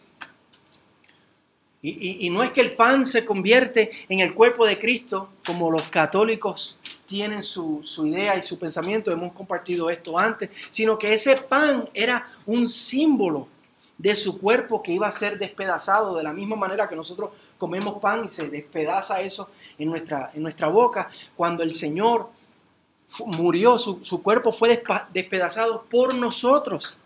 Y, 1.82 2.30
no 2.30 2.42
es 2.42 2.50
que 2.50 2.62
el 2.62 2.72
pan 2.72 3.06
se 3.06 3.24
convierte 3.24 3.92
en 4.08 4.18
el 4.18 4.34
cuerpo 4.34 4.66
de 4.66 4.76
Cristo, 4.76 5.28
como 5.46 5.70
los 5.70 5.82
católicos 5.82 6.76
tienen 7.06 7.44
su, 7.44 7.80
su 7.84 8.08
idea 8.08 8.36
y 8.36 8.42
su 8.42 8.58
pensamiento, 8.58 9.12
hemos 9.12 9.32
compartido 9.32 9.88
esto 9.88 10.18
antes, 10.18 10.50
sino 10.70 10.98
que 10.98 11.14
ese 11.14 11.36
pan 11.36 11.88
era 11.94 12.28
un 12.44 12.66
símbolo 12.68 13.46
de 13.98 14.16
su 14.16 14.40
cuerpo 14.40 14.82
que 14.82 14.92
iba 14.92 15.06
a 15.06 15.12
ser 15.12 15.38
despedazado 15.38 16.16
de 16.16 16.24
la 16.24 16.32
misma 16.32 16.56
manera 16.56 16.88
que 16.88 16.96
nosotros 16.96 17.30
comemos 17.56 18.00
pan 18.00 18.24
y 18.24 18.28
se 18.28 18.48
despedaza 18.48 19.20
eso 19.20 19.50
en 19.78 19.88
nuestra, 19.88 20.30
en 20.34 20.42
nuestra 20.42 20.68
boca. 20.68 21.08
Cuando 21.36 21.62
el 21.62 21.72
Señor 21.72 22.30
murió, 23.38 23.78
su, 23.78 24.22
cuerpo 24.22 24.52
fue 24.52 24.82
despedazado 25.12 25.84
por 25.84 26.14
nosotros. 26.14 26.98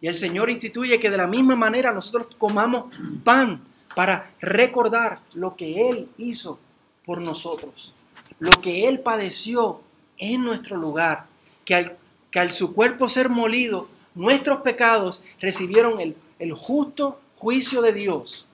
Y 0.00 0.06
el 0.06 0.14
Señor 0.14 0.48
instituye 0.50 1.00
que 1.00 1.10
de 1.10 1.16
la 1.16 1.26
misma 1.26 1.56
manera 1.56 1.92
nosotros 1.92 2.28
comamos 2.38 2.94
pan 3.24 3.62
para 3.94 4.30
recordar 4.40 5.20
lo 5.34 5.56
que 5.56 5.88
Él 5.88 6.08
hizo 6.18 6.58
por 7.04 7.20
nosotros, 7.20 7.94
lo 8.38 8.60
que 8.60 8.86
Él 8.88 9.00
padeció 9.00 9.80
en 10.18 10.44
nuestro 10.44 10.76
lugar, 10.76 11.26
que 11.64 11.74
al, 11.74 11.96
que 12.30 12.38
al 12.38 12.52
su 12.52 12.74
cuerpo 12.74 13.08
ser 13.08 13.28
molido, 13.28 13.88
nuestros 14.14 14.60
pecados 14.60 15.22
recibieron 15.40 16.00
el, 16.00 16.16
el 16.38 16.52
justo 16.52 17.20
juicio 17.36 17.82
de 17.82 17.92
Dios. 17.92 18.46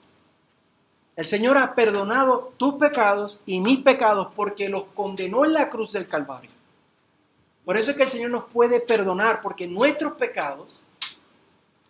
El 1.16 1.24
Señor 1.24 1.58
ha 1.58 1.74
perdonado 1.74 2.52
tus 2.56 2.74
pecados 2.74 3.42
y 3.46 3.60
mis 3.60 3.78
pecados 3.78 4.28
porque 4.34 4.68
los 4.68 4.86
condenó 4.94 5.44
en 5.44 5.52
la 5.52 5.68
cruz 5.68 5.92
del 5.92 6.08
Calvario. 6.08 6.50
Por 7.64 7.76
eso 7.76 7.90
es 7.90 7.96
que 7.96 8.02
el 8.02 8.08
Señor 8.08 8.30
nos 8.30 8.44
puede 8.44 8.80
perdonar, 8.80 9.40
porque 9.40 9.66
nuestros 9.66 10.14
pecados, 10.14 10.68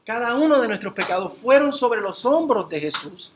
cada 0.05 0.35
uno 0.37 0.61
de 0.61 0.69
nuestros 0.69 0.93
pecados, 0.93 1.33
fueron 1.33 1.73
sobre 1.73 2.01
los 2.01 2.25
hombros 2.25 2.69
de 2.69 2.81
Jesús. 2.81 3.33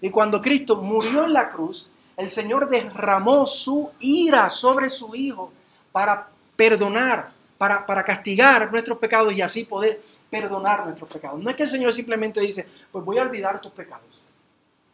Y 0.00 0.10
cuando 0.10 0.40
Cristo 0.40 0.76
murió 0.76 1.24
en 1.24 1.32
la 1.32 1.50
cruz, 1.50 1.90
el 2.16 2.30
Señor 2.30 2.68
derramó 2.68 3.46
su 3.46 3.90
ira 4.00 4.50
sobre 4.50 4.88
su 4.88 5.14
Hijo 5.14 5.52
para 5.90 6.28
perdonar, 6.56 7.30
para, 7.58 7.84
para 7.84 8.02
castigar 8.02 8.70
nuestros 8.70 8.98
pecados 8.98 9.32
y 9.34 9.42
así 9.42 9.64
poder 9.64 10.02
perdonar 10.30 10.84
nuestros 10.86 11.10
pecados. 11.10 11.42
No 11.42 11.50
es 11.50 11.56
que 11.56 11.64
el 11.64 11.68
Señor 11.68 11.92
simplemente 11.92 12.40
dice, 12.40 12.66
pues 12.90 13.04
voy 13.04 13.18
a 13.18 13.22
olvidar 13.22 13.60
tus 13.60 13.72
pecados. 13.72 14.06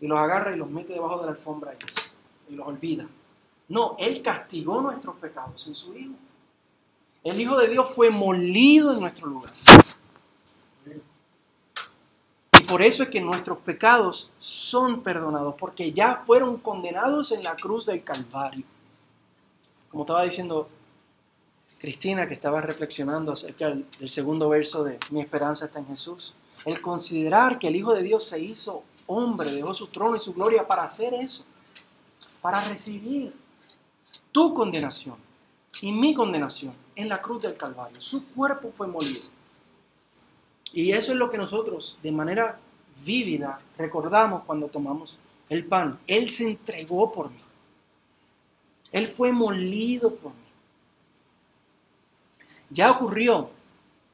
Y 0.00 0.06
los 0.06 0.18
agarra 0.18 0.52
y 0.52 0.56
los 0.56 0.68
mete 0.68 0.92
debajo 0.92 1.20
de 1.20 1.26
la 1.26 1.32
alfombra 1.32 1.74
y 2.48 2.54
los 2.54 2.66
olvida. 2.66 3.06
No, 3.68 3.96
Él 3.98 4.20
castigó 4.22 4.80
nuestros 4.80 5.16
pecados 5.16 5.66
en 5.68 5.74
su 5.74 5.96
Hijo. 5.96 6.14
El 7.24 7.40
Hijo 7.40 7.59
de 7.59 7.68
Dios 7.68 7.88
fue 7.90 8.11
molido 8.11 8.92
en 8.92 9.00
nuestro 9.00 9.28
lugar. 9.28 9.52
Y 12.59 12.62
por 12.64 12.83
eso 12.83 13.02
es 13.02 13.09
que 13.09 13.20
nuestros 13.20 13.59
pecados 13.59 14.31
son 14.38 15.02
perdonados, 15.02 15.54
porque 15.59 15.92
ya 15.92 16.22
fueron 16.26 16.57
condenados 16.59 17.33
en 17.33 17.42
la 17.42 17.54
cruz 17.57 17.87
del 17.87 18.02
Calvario. 18.02 18.64
Como 19.90 20.04
estaba 20.04 20.22
diciendo 20.22 20.68
Cristina, 21.78 22.26
que 22.26 22.35
estaba 22.35 22.61
reflexionando 22.61 23.33
acerca 23.33 23.68
del 23.68 24.11
segundo 24.11 24.48
verso 24.48 24.83
de 24.83 24.98
Mi 25.11 25.20
esperanza 25.20 25.66
está 25.66 25.78
en 25.78 25.87
Jesús. 25.87 26.35
El 26.64 26.81
considerar 26.81 27.59
que 27.59 27.68
el 27.68 27.76
Hijo 27.76 27.94
de 27.94 28.02
Dios 28.02 28.24
se 28.24 28.40
hizo 28.40 28.83
hombre, 29.07 29.50
dejó 29.52 29.74
su 29.74 29.87
trono 29.87 30.16
y 30.16 30.20
su 30.20 30.35
gloria 30.35 30.66
para 30.66 30.83
hacer 30.83 31.14
eso, 31.14 31.44
para 32.40 32.61
recibir 32.64 33.35
tu 34.33 34.52
condenación 34.52 35.16
y 35.81 35.92
mi 35.92 36.14
condenación 36.14 36.74
en 36.98 37.08
la 37.08 37.22
cruz 37.22 37.40
del 37.40 37.56
Calvario. 37.56 38.00
Su 38.00 38.26
cuerpo 38.26 38.72
fue 38.72 38.88
molido. 38.88 39.22
Y 40.72 40.90
eso 40.90 41.12
es 41.12 41.18
lo 41.18 41.30
que 41.30 41.38
nosotros 41.38 41.96
de 42.02 42.11
manera 42.11 42.58
vívida 43.04 43.61
recordamos 43.78 44.42
cuando 44.44 44.66
tomamos 44.66 45.20
el 45.48 45.64
pan. 45.64 45.98
Él 46.08 46.28
se 46.28 46.50
entregó 46.50 47.11
por 47.11 47.30
mí. 47.30 47.40
Él 48.90 49.06
fue 49.06 49.30
molido 49.30 50.12
por 50.12 50.32
mí. 50.32 50.48
Ya 52.70 52.90
ocurrió. 52.90 53.50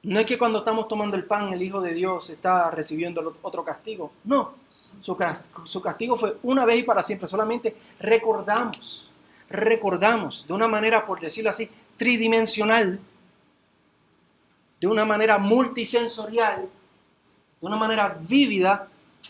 No 0.02 0.20
es 0.20 0.26
que 0.26 0.36
cuando 0.36 0.58
estamos 0.58 0.86
tomando 0.86 1.16
el 1.16 1.24
pan 1.24 1.54
el 1.54 1.62
Hijo 1.62 1.80
de 1.80 1.94
Dios 1.94 2.28
está 2.28 2.70
recibiendo 2.70 3.34
otro 3.40 3.64
castigo. 3.64 4.12
No. 4.24 4.52
Su, 5.00 5.16
su 5.64 5.80
castigo 5.80 6.16
fue 6.16 6.36
una 6.42 6.66
vez 6.66 6.80
y 6.80 6.82
para 6.82 7.02
siempre. 7.02 7.26
Solamente 7.26 7.74
recordamos. 7.98 9.10
Recordamos 9.48 10.46
de 10.46 10.52
una 10.52 10.68
manera, 10.68 11.06
por 11.06 11.20
decirlo 11.20 11.50
así, 11.50 11.70
tridimensional, 11.96 13.00
de 14.80 14.86
una 14.86 15.04
manera 15.04 15.38
multisensorial, 15.38 16.68
de 17.60 17.66
una 17.66 17.76
manera 17.76 18.18
vívida, 18.20 18.88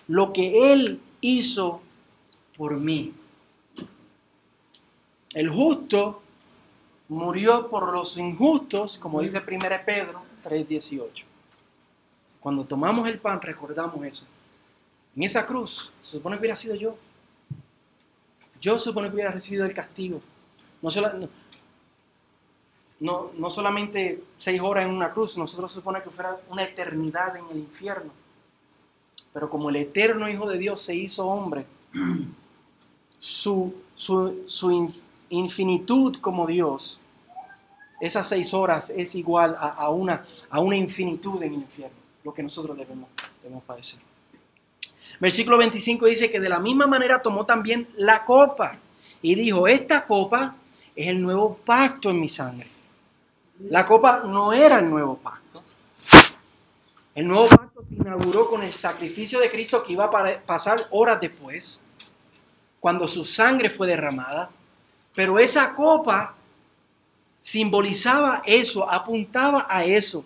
lo 0.09 0.33
que 0.33 0.73
Él 0.73 1.01
hizo 1.21 1.81
por 2.57 2.79
mí. 2.79 3.15
El 5.35 5.51
justo 5.51 6.23
murió 7.09 7.69
por 7.69 7.93
los 7.93 8.17
injustos, 8.17 8.99
como 8.99 9.21
dice 9.21 9.39
1 9.39 9.85
Pedro 9.85 10.23
3:18. 10.43 11.25
Cuando 12.41 12.65
tomamos 12.65 13.09
el 13.09 13.19
pan, 13.19 13.41
recordamos 13.41 14.05
eso. 14.05 14.27
En 15.17 15.23
esa 15.23 15.47
cruz, 15.47 15.93
se 16.03 16.13
supone 16.13 16.37
que 16.37 16.41
hubiera 16.41 16.57
sido 16.57 16.75
yo. 16.75 16.97
Yo 18.61 18.79
supone 18.79 19.09
que 19.09 19.15
hubiera 19.15 19.31
recibido 19.31 19.65
el 19.65 19.75
castigo. 19.75 20.21
No, 20.83 20.91
no, 20.91 21.29
no, 23.01 23.51
solamente 23.51 24.23
seis 24.37 24.61
horas 24.61 24.87
en 24.87 24.93
una 24.93 25.11
cruz, 25.11 25.37
nosotros 25.37 25.73
supone 25.73 26.03
que 26.03 26.11
fuera 26.11 26.41
una 26.49 26.63
eternidad 26.63 27.37
en 27.37 27.47
el 27.51 27.59
infierno. 27.59 28.13
Pero 29.33 29.51
como 29.51 29.69
el 29.71 29.77
eterno 29.77 30.29
Hijo 30.29 30.49
de 30.49 30.59
Dios 30.59 30.81
se 30.81 30.95
hizo 30.95 31.27
hombre, 31.27 31.67
su, 33.19 33.75
su, 33.95 34.93
infinitud 35.29 36.17
como 36.21 36.47
Dios, 36.47 37.01
esas 38.01 38.29
seis 38.29 38.55
horas 38.55 38.91
es 38.91 39.15
igual 39.15 39.57
a, 39.59 39.89
una, 39.91 40.25
a 40.51 40.61
una 40.61 40.77
infinitud 40.77 41.43
en 41.43 41.55
el 41.55 41.55
infierno, 41.55 41.97
lo 42.23 42.33
que 42.33 42.43
nosotros 42.43 42.77
debemos, 42.77 43.09
debemos 43.43 43.65
padecer. 43.65 44.01
Versículo 45.21 45.59
25 45.59 46.07
dice 46.07 46.31
que 46.31 46.41
de 46.41 46.49
la 46.49 46.61
misma 46.61 46.87
manera 46.87 47.21
tomó 47.21 47.45
también 47.45 47.89
la 47.97 48.25
copa 48.25 48.79
y 49.21 49.35
dijo, 49.35 49.67
esta 49.67 50.05
copa 50.05 50.57
es 50.95 51.09
el 51.09 51.23
nuevo 51.23 51.57
pacto 51.65 52.11
en 52.11 52.21
mi 52.21 52.29
sangre. 52.29 52.74
La 53.61 53.87
copa 53.87 54.23
no 54.25 54.53
era 54.53 54.81
el 54.81 54.91
nuevo 54.91 55.17
pacto. 55.17 55.63
El 57.15 57.29
nuevo 57.29 57.47
pacto 57.47 57.85
se 57.89 57.95
inauguró 57.95 58.49
con 58.49 58.63
el 58.63 58.73
sacrificio 58.73 59.39
de 59.39 59.51
Cristo 59.51 59.83
que 59.85 59.93
iba 59.93 60.07
a 60.07 60.41
pasar 60.45 60.89
horas 60.91 61.21
después, 61.21 61.81
cuando 62.81 63.07
su 63.07 63.25
sangre 63.25 63.71
fue 63.71 63.87
derramada. 63.87 64.51
Pero 65.15 65.39
esa 65.39 65.75
copa 65.75 66.35
simbolizaba 67.39 68.43
eso, 68.45 68.91
apuntaba 68.91 69.67
a 69.69 69.85
eso. 69.85 70.25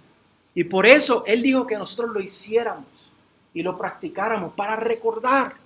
Y 0.55 0.65
por 0.65 0.87
eso 0.87 1.23
Él 1.27 1.43
dijo 1.43 1.67
que 1.67 1.77
nosotros 1.77 2.11
lo 2.11 2.21
hiciéramos 2.21 2.87
y 3.53 3.63
lo 3.63 3.77
practicáramos 3.77 4.55
para 4.55 4.77
recordar, 4.77 5.57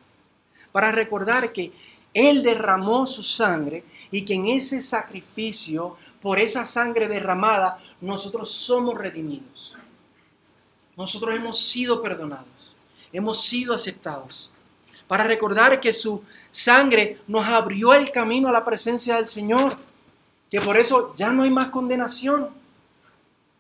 para 0.72 0.90
recordar 0.90 1.53
que 1.53 1.72
Él 2.14 2.42
derramó 2.42 3.07
su 3.07 3.22
sangre 3.22 3.85
y 4.11 4.25
que 4.25 4.35
en 4.35 4.46
ese 4.46 4.83
sacrificio, 4.83 5.96
por 6.20 6.38
esa 6.38 6.64
sangre 6.64 7.09
derramada, 7.09 7.79
nosotros 8.01 8.51
somos 8.51 8.96
redimidos. 8.98 9.75
Nosotros 10.96 11.35
hemos 11.35 11.59
sido 11.59 12.03
perdonados, 12.03 12.75
hemos 13.12 13.42
sido 13.42 13.75
aceptados. 13.75 14.51
Para 15.09 15.25
recordar 15.25 15.81
que 15.81 15.92
su 15.92 16.22
sangre 16.51 17.20
nos 17.27 17.46
abrió 17.46 17.94
el 17.94 18.11
camino 18.11 18.48
a 18.48 18.53
la 18.53 18.64
presencia 18.64 19.16
del 19.16 19.27
Señor. 19.27 19.77
Que 20.51 20.61
por 20.61 20.79
eso 20.79 21.14
ya 21.16 21.33
no 21.33 21.42
hay 21.42 21.51
más 21.51 21.68
condenación. 21.68 22.51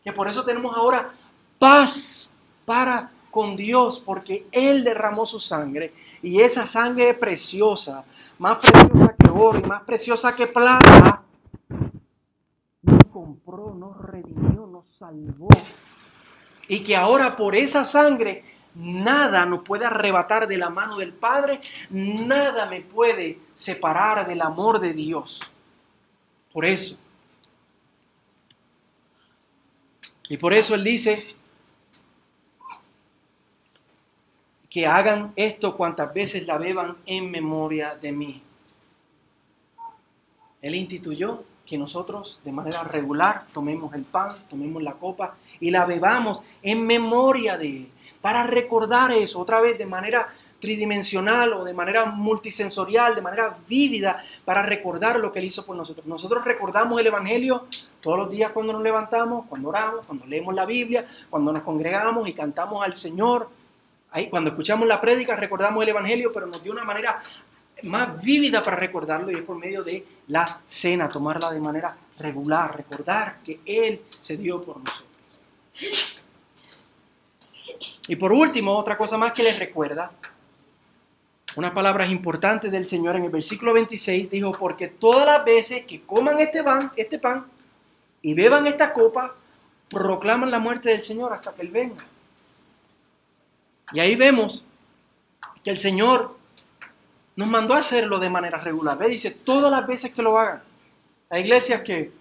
Que 0.04 0.12
por 0.12 0.28
eso 0.28 0.44
tenemos 0.44 0.76
ahora 0.76 1.12
paz 1.58 2.30
para 2.64 3.10
con 3.30 3.56
Dios 3.56 3.98
porque 3.98 4.46
Él 4.52 4.84
derramó 4.84 5.24
su 5.24 5.40
sangre 5.40 5.94
y 6.22 6.40
esa 6.40 6.66
sangre 6.66 7.14
preciosa, 7.14 8.04
más 8.42 8.58
preciosa 8.58 9.14
que 9.16 9.30
oro 9.30 9.58
y 9.60 9.62
más 9.62 9.82
preciosa 9.84 10.34
que 10.34 10.46
plata, 10.48 11.22
nos 12.82 13.04
compró, 13.12 13.72
nos 13.72 13.96
redimió, 14.04 14.66
nos 14.66 14.84
salvó. 14.98 15.46
Y 16.66 16.82
que 16.82 16.96
ahora 16.96 17.36
por 17.36 17.54
esa 17.54 17.84
sangre 17.84 18.44
nada 18.74 19.46
nos 19.46 19.62
puede 19.62 19.84
arrebatar 19.84 20.48
de 20.48 20.58
la 20.58 20.70
mano 20.70 20.96
del 20.98 21.12
Padre, 21.12 21.60
nada 21.90 22.66
me 22.66 22.80
puede 22.80 23.38
separar 23.54 24.26
del 24.26 24.42
amor 24.42 24.80
de 24.80 24.92
Dios. 24.92 25.48
Por 26.52 26.64
eso. 26.64 26.98
Y 30.28 30.36
por 30.36 30.52
eso 30.52 30.74
Él 30.74 30.82
dice, 30.82 31.36
que 34.72 34.86
hagan 34.86 35.34
esto 35.36 35.76
cuantas 35.76 36.14
veces 36.14 36.46
la 36.46 36.56
beban 36.56 36.96
en 37.04 37.30
memoria 37.30 37.94
de 37.94 38.10
mí. 38.10 38.42
Él 40.62 40.74
instituyó 40.74 41.44
que 41.66 41.76
nosotros 41.76 42.40
de 42.42 42.52
manera 42.52 42.82
regular 42.82 43.44
tomemos 43.52 43.92
el 43.92 44.04
pan, 44.04 44.34
tomemos 44.48 44.82
la 44.82 44.94
copa 44.94 45.36
y 45.60 45.70
la 45.70 45.84
bebamos 45.84 46.42
en 46.62 46.86
memoria 46.86 47.58
de 47.58 47.68
Él, 47.68 47.92
para 48.22 48.44
recordar 48.44 49.10
eso 49.12 49.40
otra 49.40 49.60
vez 49.60 49.76
de 49.76 49.84
manera 49.84 50.32
tridimensional 50.58 51.52
o 51.52 51.64
de 51.64 51.74
manera 51.74 52.06
multisensorial, 52.06 53.14
de 53.14 53.20
manera 53.20 53.58
vívida, 53.68 54.24
para 54.46 54.62
recordar 54.62 55.20
lo 55.20 55.32
que 55.32 55.40
Él 55.40 55.44
hizo 55.44 55.66
por 55.66 55.76
nosotros. 55.76 56.06
Nosotros 56.06 56.46
recordamos 56.46 56.98
el 56.98 57.08
Evangelio 57.08 57.66
todos 58.00 58.16
los 58.16 58.30
días 58.30 58.52
cuando 58.52 58.72
nos 58.72 58.82
levantamos, 58.82 59.44
cuando 59.50 59.68
oramos, 59.68 60.06
cuando 60.06 60.24
leemos 60.24 60.54
la 60.54 60.64
Biblia, 60.64 61.06
cuando 61.28 61.52
nos 61.52 61.62
congregamos 61.62 62.26
y 62.26 62.32
cantamos 62.32 62.82
al 62.82 62.96
Señor 62.96 63.50
Ahí, 64.12 64.28
cuando 64.28 64.50
escuchamos 64.50 64.86
la 64.86 65.00
prédica 65.00 65.36
recordamos 65.36 65.82
el 65.82 65.88
Evangelio, 65.88 66.32
pero 66.32 66.46
nos 66.46 66.62
dio 66.62 66.72
una 66.72 66.84
manera 66.84 67.22
más 67.84 68.22
vívida 68.22 68.62
para 68.62 68.76
recordarlo 68.76 69.30
y 69.30 69.34
es 69.34 69.42
por 69.42 69.56
medio 69.56 69.82
de 69.82 70.06
la 70.28 70.60
cena, 70.64 71.08
tomarla 71.08 71.50
de 71.50 71.60
manera 71.60 71.96
regular, 72.18 72.76
recordar 72.76 73.38
que 73.42 73.60
Él 73.64 74.02
se 74.10 74.36
dio 74.36 74.62
por 74.62 74.78
nosotros. 74.78 76.24
Y 78.08 78.16
por 78.16 78.32
último, 78.32 78.76
otra 78.76 78.98
cosa 78.98 79.16
más 79.16 79.32
que 79.32 79.42
les 79.42 79.58
recuerda, 79.58 80.12
unas 81.56 81.70
palabras 81.72 82.10
importantes 82.10 82.70
del 82.70 82.86
Señor 82.86 83.16
en 83.16 83.24
el 83.24 83.30
versículo 83.30 83.72
26, 83.72 84.30
dijo, 84.30 84.52
porque 84.52 84.88
todas 84.88 85.26
las 85.26 85.44
veces 85.44 85.84
que 85.86 86.02
coman 86.02 86.40
este 86.40 86.62
pan, 86.62 86.92
este 86.96 87.18
pan 87.18 87.46
y 88.20 88.34
beban 88.34 88.66
esta 88.66 88.92
copa, 88.92 89.34
proclaman 89.88 90.50
la 90.50 90.58
muerte 90.58 90.90
del 90.90 91.00
Señor 91.00 91.32
hasta 91.32 91.54
que 91.54 91.62
Él 91.62 91.70
venga. 91.70 92.04
Y 93.92 94.00
ahí 94.00 94.16
vemos 94.16 94.64
que 95.62 95.70
el 95.70 95.78
Señor 95.78 96.36
nos 97.36 97.48
mandó 97.48 97.74
a 97.74 97.78
hacerlo 97.78 98.18
de 98.18 98.30
manera 98.30 98.58
regular. 98.58 98.98
¿Ve? 98.98 99.08
Dice, 99.08 99.30
todas 99.30 99.70
las 99.70 99.86
veces 99.86 100.12
que 100.12 100.22
lo 100.22 100.38
hagan. 100.38 100.62
Hay 101.30 101.42
iglesias 101.42 101.80
que 101.82 102.12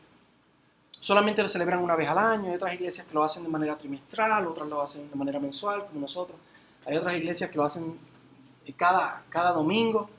solamente 0.92 1.42
lo 1.42 1.50
celebran 1.50 1.80
una 1.80 1.96
vez 1.96 2.08
al 2.08 2.18
año, 2.18 2.50
hay 2.50 2.56
otras 2.56 2.74
iglesias 2.74 3.08
que 3.08 3.14
lo 3.14 3.24
hacen 3.24 3.44
de 3.44 3.50
manera 3.50 3.76
trimestral, 3.76 4.48
otras 4.48 4.68
lo 4.68 4.82
hacen 4.82 5.10
de 5.10 5.16
manera 5.16 5.40
mensual, 5.40 5.86
como 5.86 6.00
nosotros. 6.00 6.38
Hay 6.86 6.96
otras 6.96 7.16
iglesias 7.16 7.50
que 7.50 7.58
lo 7.58 7.64
hacen 7.64 7.98
cada, 8.78 9.24
cada 9.30 9.52
domingo. 9.52 10.10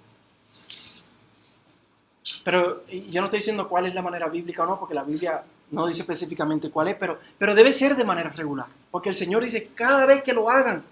Pero 2.45 2.87
yo 2.87 3.21
no 3.21 3.27
estoy 3.27 3.39
diciendo 3.39 3.69
cuál 3.69 3.87
es 3.87 3.95
la 3.95 4.03
manera 4.03 4.29
bíblica 4.29 4.65
o 4.65 4.67
no, 4.67 4.79
porque 4.79 4.95
la 4.95 5.05
Biblia 5.05 5.43
no 5.71 5.87
dice 5.87 6.03
específicamente 6.03 6.71
cuál 6.71 6.89
es, 6.89 6.97
pero, 6.97 7.19
pero 7.39 7.55
debe 7.55 7.73
ser 7.73 7.97
de 7.97 8.05
manera 8.05 8.31
regular. 8.31 8.67
Porque 8.91 9.09
el 9.09 9.15
Señor 9.15 9.45
dice, 9.45 9.71
cada 9.75 10.05
vez 10.05 10.23
que 10.23 10.33
lo 10.33 10.51
hagan, 10.51 10.85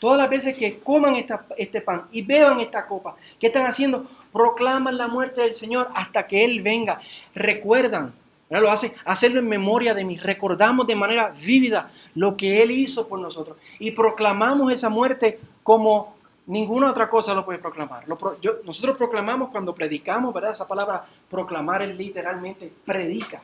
Todas 0.00 0.18
las 0.18 0.28
veces 0.28 0.56
que 0.56 0.78
coman 0.78 1.16
este 1.56 1.80
pan 1.80 2.06
y 2.10 2.22
beban 2.22 2.60
esta 2.60 2.86
copa, 2.86 3.16
¿qué 3.38 3.46
están 3.46 3.66
haciendo? 3.66 4.06
Proclaman 4.32 4.98
la 4.98 5.08
muerte 5.08 5.40
del 5.40 5.54
Señor 5.54 5.88
hasta 5.94 6.26
que 6.26 6.44
Él 6.44 6.62
venga. 6.62 7.00
Recuerdan, 7.34 8.12
lo 8.50 8.70
hace, 8.70 8.94
hacerlo 9.04 9.40
en 9.40 9.48
memoria 9.48 9.94
de 9.94 10.04
mí. 10.04 10.16
Recordamos 10.18 10.86
de 10.86 10.96
manera 10.96 11.30
vívida 11.30 11.90
lo 12.14 12.36
que 12.36 12.62
Él 12.62 12.70
hizo 12.70 13.08
por 13.08 13.20
nosotros 13.20 13.56
y 13.78 13.92
proclamamos 13.92 14.72
esa 14.72 14.90
muerte 14.90 15.40
como 15.62 16.14
ninguna 16.46 16.90
otra 16.90 17.08
cosa 17.08 17.34
lo 17.34 17.44
puede 17.44 17.58
proclamar. 17.58 18.06
nosotros 18.08 18.96
proclamamos 18.96 19.50
cuando 19.50 19.74
predicamos, 19.74 20.34
¿verdad? 20.34 20.52
Esa 20.52 20.68
palabra 20.68 21.06
proclamar 21.30 21.82
es 21.82 21.96
literalmente 21.96 22.72
predica. 22.84 23.42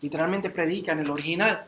Literalmente 0.00 0.50
predica 0.50 0.92
en 0.92 1.00
el 1.00 1.10
original. 1.10 1.66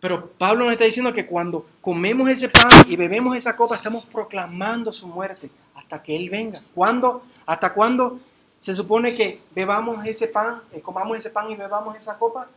Pero 0.00 0.30
Pablo 0.30 0.64
nos 0.64 0.72
está 0.72 0.84
diciendo 0.84 1.12
que 1.12 1.26
cuando 1.26 1.66
comemos 1.80 2.28
ese 2.28 2.48
pan 2.48 2.70
y 2.86 2.96
bebemos 2.96 3.36
esa 3.36 3.56
copa, 3.56 3.76
estamos 3.76 4.06
proclamando 4.06 4.92
su 4.92 5.08
muerte 5.08 5.50
hasta 5.74 6.02
que 6.02 6.14
Él 6.14 6.30
venga. 6.30 6.62
¿Cuándo? 6.74 7.22
¿Hasta 7.46 7.74
cuándo 7.74 8.20
se 8.60 8.74
supone 8.74 9.14
que 9.14 9.42
bebamos 9.54 10.04
ese 10.06 10.28
pan, 10.28 10.62
eh, 10.72 10.80
comamos 10.80 11.16
ese 11.16 11.30
pan 11.30 11.50
y 11.50 11.56
bebamos 11.56 11.96
esa 11.96 12.16
copa? 12.16 12.48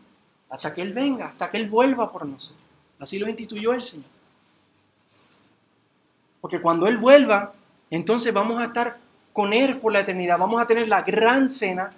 Hasta 0.49 0.73
que 0.73 0.82
Él 0.82 0.93
venga, 0.93 1.27
hasta 1.27 1.49
que 1.49 1.58
Él 1.58 1.69
vuelva 1.69 2.12
por 2.12 2.25
nosotros. 2.25 2.62
Así 2.99 3.17
lo 3.17 3.27
instituyó 3.27 3.73
el 3.73 3.82
Señor. 3.82 4.06
Porque 6.41 6.62
cuando 6.62 6.88
Él 6.88 6.97
vuelva, 6.97 7.54
entonces 7.89 8.34
vamos 8.34 8.60
a 8.62 8.65
estar 8.65 8.97
con 9.34 9.54
Él 9.54 9.80
por 9.80 9.93
la 9.93 10.01
eternidad. 10.01 10.38
Vamos 10.38 10.62
a 10.62 10.67
tener 10.67 10.88
la 10.88 11.01
gran 11.01 11.49
cena 11.49 11.91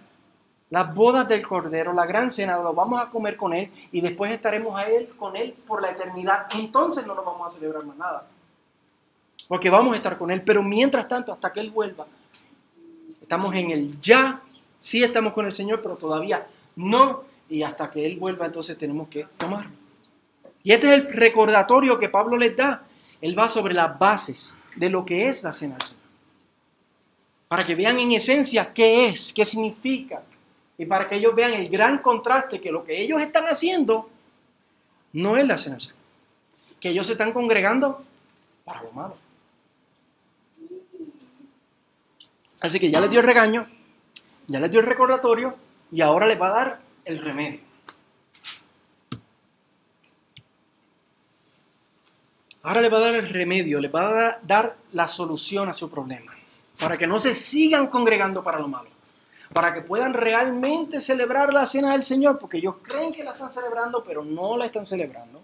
las 0.74 0.92
bodas 0.92 1.28
del 1.28 1.48
Cordero, 1.48 1.94
la 1.94 2.08
gran 2.08 2.32
cena, 2.32 2.58
lo 2.58 2.74
vamos 2.74 3.00
a 3.00 3.08
comer 3.08 3.38
con 3.38 3.54
Él 3.54 3.70
y 3.92 4.02
después 4.02 4.34
estaremos 4.34 4.76
a 4.76 4.90
Él, 4.90 5.08
con 5.20 5.36
Él 5.36 5.54
por 5.68 5.84
la 5.84 5.92
eternidad. 5.92 6.48
Entonces 6.56 7.06
no 7.06 7.14
nos 7.14 7.24
vamos 7.24 7.46
a 7.46 7.56
celebrar 7.56 7.86
más 7.86 7.96
nada. 7.96 8.28
Porque 9.48 9.70
vamos 9.70 9.94
a 9.94 9.98
estar 9.98 10.18
con 10.18 10.32
Él. 10.32 10.42
Pero 10.42 10.64
mientras 10.64 11.08
tanto, 11.08 11.32
hasta 11.32 11.54
que 11.54 11.60
Él 11.60 11.70
vuelva, 11.70 12.08
estamos 13.22 13.54
en 13.54 13.70
el 13.70 14.02
ya. 14.02 14.42
Sí 14.80 15.04
estamos 15.04 15.32
con 15.34 15.46
el 15.46 15.54
Señor, 15.54 15.80
pero 15.80 15.96
todavía 15.96 16.48
no. 16.76 17.22
Y 17.52 17.62
hasta 17.62 17.92
que 17.92 18.08
Él 18.08 18.18
vuelva, 18.18 18.48
entonces 18.48 18.76
tenemos 18.76 19.10
que 19.10 19.28
tomar. 19.38 19.68
Y 20.64 20.72
este 20.72 20.88
es 20.88 20.94
el 20.94 21.14
recordatorio 21.14 22.00
que 22.00 22.10
Pablo 22.10 22.36
les 22.36 22.58
da. 22.58 22.82
Él 23.22 23.38
va 23.38 23.48
sobre 23.48 23.76
las 23.76 24.00
bases 24.00 24.56
de 24.76 24.90
lo 24.90 25.06
que 25.06 25.28
es 25.28 25.44
la 25.44 25.54
cena. 25.54 25.78
Para 27.48 27.64
que 27.64 27.76
vean 27.76 28.00
en 28.00 28.14
esencia 28.14 28.74
qué 28.74 29.06
es, 29.06 29.32
qué 29.32 29.46
significa 29.46 30.24
y 30.78 30.86
para 30.86 31.08
que 31.08 31.16
ellos 31.16 31.36
vean 31.36 31.54
el 31.54 31.70
gran 31.70 32.00
contraste 32.00 32.60
que 32.60 32.72
lo 32.72 32.84
que 32.84 33.02
ellos 33.02 33.22
están 33.22 33.46
haciendo 33.46 34.10
no 35.14 35.38
es 35.38 35.48
la 35.48 35.58
cena. 35.58 35.78
Que 36.80 36.90
ellos 36.90 37.06
se 37.06 37.14
están 37.14 37.32
congregando 37.32 38.04
para 38.66 38.82
lo 38.82 38.92
malo. 38.92 39.18
Así 42.62 42.80
que 42.80 42.90
ya 42.90 43.02
les 43.02 43.10
dio 43.10 43.20
el 43.20 43.26
regaño, 43.26 43.68
ya 44.48 44.60
les 44.60 44.72
dio 44.72 44.80
el 44.80 44.86
recordatorio 44.86 45.56
y 45.92 46.02
ahora 46.02 46.26
les 46.26 46.42
va 46.42 46.48
a 46.48 46.52
dar 46.52 46.82
el 47.06 47.20
remedio. 47.20 47.60
Ahora 52.64 52.80
les 52.80 52.92
va 52.92 52.98
a 52.98 53.02
dar 53.02 53.16
el 53.16 53.28
remedio, 53.28 53.82
les 53.82 53.94
va 53.94 54.30
a 54.30 54.40
dar 54.42 54.78
la 54.92 55.10
solución 55.10 55.68
a 55.68 55.74
su 55.74 55.90
problema, 55.90 56.32
para 56.80 56.98
que 56.98 57.06
no 57.06 57.20
se 57.20 57.36
sigan 57.36 57.88
congregando 57.88 58.42
para 58.42 58.60
lo 58.60 58.70
malo, 58.70 58.90
para 59.54 59.74
que 59.74 59.82
puedan 59.82 60.14
realmente 60.14 61.00
celebrar 61.00 61.54
la 61.54 61.68
cena 61.68 61.92
del 61.92 62.04
Señor, 62.04 62.40
porque 62.40 62.58
ellos 62.58 62.76
creen 62.82 63.12
que 63.14 63.24
la 63.24 63.34
están 63.34 63.52
celebrando, 63.52 64.04
pero 64.04 64.24
no 64.24 64.58
la 64.58 64.66
están 64.66 64.86
celebrando. 64.86 65.42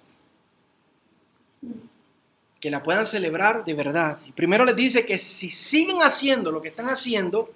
Que 2.60 2.72
la 2.72 2.82
puedan 2.82 3.06
celebrar 3.06 3.63
de 3.63 3.74
verdad. 3.74 4.19
Y 4.26 4.32
primero 4.32 4.65
les 4.65 4.76
dice 4.76 5.06
que 5.06 5.19
si 5.19 5.50
siguen 5.50 6.02
haciendo 6.02 6.52
lo 6.52 6.62
que 6.62 6.69
están 6.69 6.89
haciendo, 6.89 7.52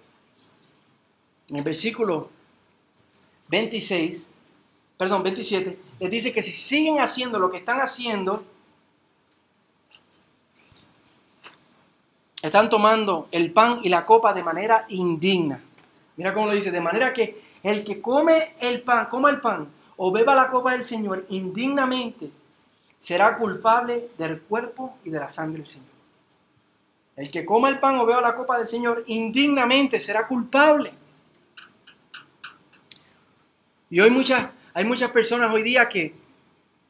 en 1.50 1.58
el 1.58 1.64
versículo 1.64 2.30
26, 3.50 4.30
perdón, 4.98 5.24
27, 5.24 5.80
les 6.00 6.12
dice 6.12 6.32
que 6.32 6.44
si 6.44 6.52
siguen 6.52 7.00
haciendo 7.00 7.40
lo 7.40 7.52
que 7.52 7.58
están 7.58 7.82
haciendo, 7.82 8.46
están 12.44 12.70
tomando 12.70 13.28
el 13.32 13.52
pan 13.52 13.80
y 13.84 13.90
la 13.90 14.06
copa 14.06 14.34
de 14.34 14.44
manera 14.44 14.86
indigna. 14.90 15.62
Mira 16.16 16.34
cómo 16.34 16.48
lo 16.48 16.54
dice, 16.54 16.72
de 16.72 16.82
manera 16.82 17.14
que 17.14 17.42
el 17.64 17.84
que 17.84 18.02
come 18.02 18.56
el 18.60 18.82
pan, 18.82 19.08
coma 19.08 19.30
el 19.30 19.42
pan 19.42 19.68
o 19.98 20.12
beba 20.12 20.36
la 20.36 20.50
copa 20.50 20.74
del 20.74 20.84
Señor 20.84 21.26
indignamente, 21.30 22.30
será 23.00 23.38
culpable 23.38 24.10
del 24.18 24.42
cuerpo 24.42 24.98
y 25.04 25.10
de 25.10 25.20
la 25.20 25.30
sangre 25.30 25.60
del 25.60 25.68
Señor. 25.68 25.94
El 27.16 27.30
que 27.30 27.46
coma 27.46 27.70
el 27.70 27.80
pan 27.80 27.98
o 27.98 28.06
beba 28.06 28.22
la 28.22 28.36
copa 28.36 28.58
del 28.58 28.68
Señor 28.68 29.04
indignamente 29.08 30.00
será 30.00 30.28
culpable. 30.28 30.94
Y 33.90 34.00
hoy 34.00 34.10
muchas, 34.10 34.50
hay 34.74 34.86
muchas 34.86 35.12
personas 35.12 35.54
hoy 35.54 35.62
día 35.62 35.88
que, 35.88 36.16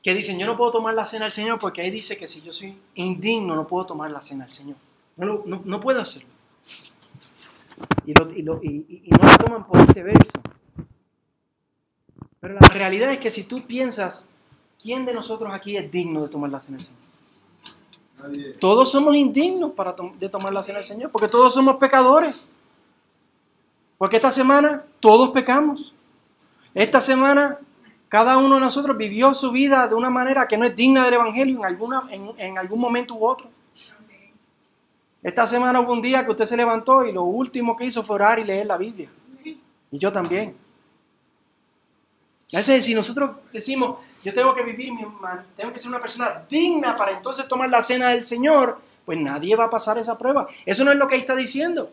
que 0.02 0.14
dicen, 0.14 0.40
yo 0.40 0.46
no 0.46 0.56
puedo 0.56 0.72
tomar 0.72 0.94
la 0.94 1.06
cena 1.06 1.26
del 1.26 1.34
Señor 1.34 1.60
porque 1.60 1.82
ahí 1.82 1.92
dice 1.92 2.18
que 2.18 2.28
si 2.28 2.42
yo 2.42 2.54
soy 2.54 2.78
indigno 2.96 3.56
no 3.56 3.68
puedo 3.68 3.86
tomar 3.86 4.10
la 4.12 4.22
cena 4.22 4.46
del 4.46 4.54
Señor. 4.54 4.78
No, 5.18 5.44
no, 5.46 5.80
puedo 5.80 6.02
hacerlo. 6.02 6.30
Y, 8.06 8.14
lo, 8.14 8.32
y, 8.32 8.42
lo, 8.42 8.64
y, 8.64 9.10
no 9.10 9.28
lo 9.28 9.38
toman 9.38 9.68
por 9.68 9.80
este 9.82 10.04
verso. 10.04 10.32
Pero 12.40 12.56
la 12.56 12.68
realidad 12.70 13.12
es 13.12 13.20
que 13.20 13.32
si 13.32 13.44
tú 13.44 13.66
piensas, 13.66 14.28
¿quién 14.82 15.06
de 15.06 15.14
nosotros 15.14 15.54
aquí 15.54 15.78
es 15.78 15.90
digno 15.90 16.22
de 16.22 16.30
tomar 16.30 16.50
la 16.50 16.60
cena 16.60 16.78
del 16.78 16.88
Señor? 16.88 17.04
Todos 18.60 18.92
somos 18.92 19.16
indignos 19.16 19.72
para 19.72 19.96
de 20.20 20.30
tomar 20.30 20.54
la 20.54 20.64
cena 20.64 20.80
del 20.80 20.86
Señor, 20.88 21.12
porque 21.12 21.28
todos 21.28 21.54
somos 21.54 21.76
pecadores. 21.76 22.50
Porque 23.98 24.18
esta 24.18 24.32
semana 24.32 24.84
todos 25.00 25.32
pecamos. 25.32 25.94
Esta 26.74 27.02
semana 27.02 27.60
cada 28.14 28.38
uno 28.38 28.56
de 28.56 28.62
nosotros 28.62 28.96
vivió 28.96 29.34
su 29.34 29.52
vida 29.52 29.88
de 29.88 29.96
una 29.96 30.12
manera 30.12 30.48
que 30.48 30.58
no 30.58 30.66
es 30.66 30.76
digna 30.76 31.04
del 31.04 31.16
Evangelio 31.16 31.58
en, 31.58 31.66
alguna, 31.66 32.04
en, 32.12 32.32
en 32.38 32.58
algún 32.60 32.80
momento 32.80 33.16
u 33.16 33.26
otro. 33.26 33.50
Esta 35.24 35.48
semana 35.48 35.80
hubo 35.80 35.94
un 35.94 36.02
día 36.02 36.26
que 36.26 36.32
usted 36.32 36.46
se 36.46 36.58
levantó 36.58 37.06
y 37.06 37.14
lo 37.14 37.24
último 37.24 37.78
que 37.78 37.86
hizo 37.86 38.04
fue 38.04 38.18
orar 38.18 38.40
y 38.40 38.44
leer 38.44 38.68
la 38.68 38.78
Biblia. 38.78 39.10
Y 39.46 39.98
yo 39.98 40.12
también. 40.12 40.56
Es 42.52 42.66
si 42.66 42.94
nosotros 42.94 43.38
decimos, 43.52 43.98
yo 44.24 44.34
tengo 44.34 44.54
que 44.54 44.64
vivir, 44.64 44.94
tengo 45.56 45.74
que 45.74 45.80
ser 45.80 45.90
una 45.90 46.00
persona 46.00 46.46
digna 46.48 46.96
para 46.96 47.14
entonces 47.14 47.48
tomar 47.48 47.70
la 47.70 47.82
cena 47.82 48.10
del 48.10 48.24
Señor, 48.24 48.80
pues 49.06 49.18
nadie 49.18 49.56
va 49.56 49.66
a 49.66 49.70
pasar 49.70 49.98
esa 49.98 50.18
prueba. 50.18 50.48
Eso 50.66 50.84
no 50.84 50.92
es 50.92 50.98
lo 50.98 51.08
que 51.08 51.16
está 51.16 51.36
diciendo. 51.36 51.90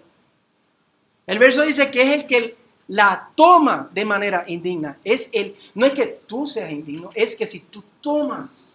El 1.27 1.39
verso 1.39 1.63
dice 1.63 1.91
que 1.91 2.03
es 2.03 2.09
el 2.21 2.27
que 2.27 2.57
la 2.89 3.31
toma 3.37 3.89
de 3.93 4.05
manera 4.05 4.45
indigna. 4.49 4.99
Es 5.05 5.31
el, 5.33 5.57
no 5.75 5.87
es 5.87 5.93
que 5.93 6.07
tú 6.27 6.45
seas 6.45 6.73
indigno, 6.73 7.09
es 7.15 7.37
que 7.37 7.47
si 7.47 7.61
tú 7.61 7.85
tomas 8.01 8.70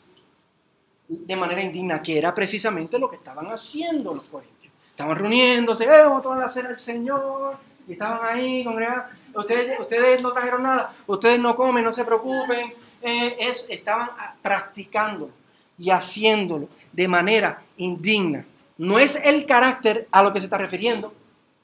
de 1.07 1.35
manera 1.35 1.61
indigna, 1.61 2.01
que 2.01 2.17
era 2.17 2.33
precisamente 2.33 2.97
lo 2.97 3.09
que 3.09 3.17
estaban 3.17 3.47
haciendo 3.47 4.13
los 4.13 4.25
corintios. 4.25 4.73
Estaban 4.89 5.17
reuniéndose, 5.17 5.83
eh, 5.83 5.89
vamos 5.89 6.19
a 6.19 6.21
tomar 6.21 6.39
la 6.39 6.49
cena 6.49 6.69
del 6.69 6.77
Señor, 6.77 7.57
y 7.87 7.93
estaban 7.93 8.19
ahí 8.23 8.63
congregados. 8.63 9.11
Ustedes, 9.33 9.79
ustedes 9.79 10.21
no 10.21 10.31
trajeron 10.31 10.63
nada, 10.63 10.93
ustedes 11.05 11.39
no 11.39 11.55
comen, 11.55 11.83
no 11.83 11.93
se 11.93 12.05
preocupen. 12.05 12.73
Eh, 13.01 13.37
estaban 13.69 14.09
practicando 14.41 15.29
y 15.77 15.91
haciéndolo 15.91 16.69
de 16.91 17.07
manera 17.07 17.61
indigna. 17.77 18.45
No 18.77 18.97
es 18.97 19.23
el 19.25 19.45
carácter 19.45 20.07
a 20.11 20.23
lo 20.23 20.33
que 20.33 20.39
se 20.39 20.45
está 20.45 20.57
refiriendo, 20.57 21.13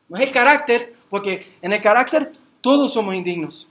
no 0.07 0.17
es 0.17 0.23
el 0.23 0.31
carácter, 0.31 0.93
porque 1.09 1.55
en 1.61 1.73
el 1.73 1.81
carácter 1.81 2.31
todos 2.59 2.93
somos 2.93 3.15
indignos. 3.15 3.67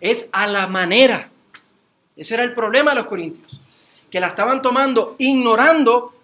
Es 0.00 0.28
a 0.32 0.46
la 0.46 0.68
manera. 0.68 1.28
Ese 2.16 2.34
era 2.34 2.44
el 2.44 2.54
problema 2.54 2.92
de 2.92 2.96
los 2.98 3.06
corintios 3.06 3.60
que 4.10 4.20
la 4.20 4.28
estaban 4.28 4.60
tomando 4.60 5.14
ignorando 5.18 6.14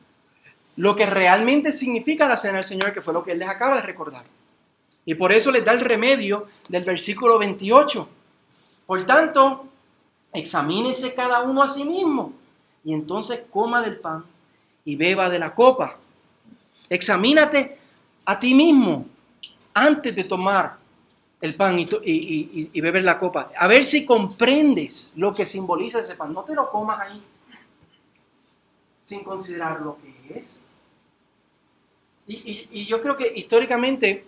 lo 0.76 0.94
que 0.94 1.06
realmente 1.06 1.72
significa 1.72 2.28
la 2.28 2.36
cena 2.36 2.56
del 2.56 2.64
Señor, 2.64 2.92
que 2.92 3.00
fue 3.00 3.14
lo 3.14 3.22
que 3.22 3.32
Él 3.32 3.38
les 3.38 3.48
acaba 3.48 3.76
de 3.76 3.82
recordar. 3.82 4.26
Y 5.04 5.14
por 5.14 5.32
eso 5.32 5.50
les 5.50 5.64
da 5.64 5.72
el 5.72 5.80
remedio 5.80 6.46
del 6.68 6.84
versículo 6.84 7.38
28. 7.38 8.08
Por 8.86 9.04
tanto, 9.04 9.66
examínese 10.32 11.14
cada 11.14 11.42
uno 11.42 11.62
a 11.62 11.68
sí 11.68 11.84
mismo 11.84 12.32
y 12.84 12.92
entonces 12.92 13.42
coma 13.50 13.82
del 13.82 13.98
pan 13.98 14.24
y 14.84 14.96
beba 14.96 15.30
de 15.30 15.38
la 15.38 15.54
copa. 15.54 15.96
Examínate 16.88 17.78
a 18.26 18.38
ti 18.38 18.54
mismo 18.54 19.06
antes 19.74 20.14
de 20.14 20.24
tomar 20.24 20.76
el 21.40 21.54
pan 21.54 21.78
y, 21.78 22.80
beber 22.80 23.04
la 23.04 23.18
copa. 23.18 23.50
A 23.56 23.66
ver 23.66 23.84
si 23.84 24.04
comprendes 24.04 25.12
lo 25.16 25.32
que 25.32 25.46
simboliza 25.46 26.00
ese 26.00 26.14
pan. 26.16 26.32
No 26.32 26.42
te 26.42 26.54
lo 26.54 26.70
comas 26.70 27.00
ahí 27.00 27.22
sin 29.06 29.22
considerar 29.22 29.82
lo 29.82 29.98
que 29.98 30.36
es. 30.36 30.60
Y, 32.26 32.86
yo 32.86 33.00
creo 33.00 33.16
que 33.16 33.32
históricamente, 33.36 34.24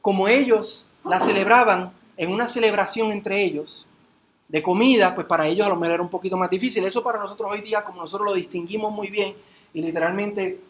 como 0.00 0.28
ellos 0.28 0.86
la 1.04 1.18
celebraban 1.18 1.92
en 2.16 2.30
una 2.30 2.46
celebración 2.46 3.10
entre 3.10 3.42
ellos, 3.42 3.84
de 4.46 4.62
comida, 4.62 5.12
pues 5.12 5.26
para 5.26 5.48
ellos 5.48 5.66
a 5.66 5.70
lo 5.70 5.74
mejor 5.74 5.94
era 5.94 6.02
un 6.04 6.08
poquito 6.08 6.36
más 6.36 6.48
difícil. 6.48 6.84
Eso 6.84 7.02
para 7.02 7.18
nosotros 7.18 7.50
hoy 7.50 7.62
día, 7.62 7.82
como 7.82 8.02
nosotros 8.02 8.28
lo 8.28 8.34
distinguimos 8.34 8.92
muy 8.92 9.10
bien, 9.10 9.34
y 9.72 9.82
literalmente 9.82 10.60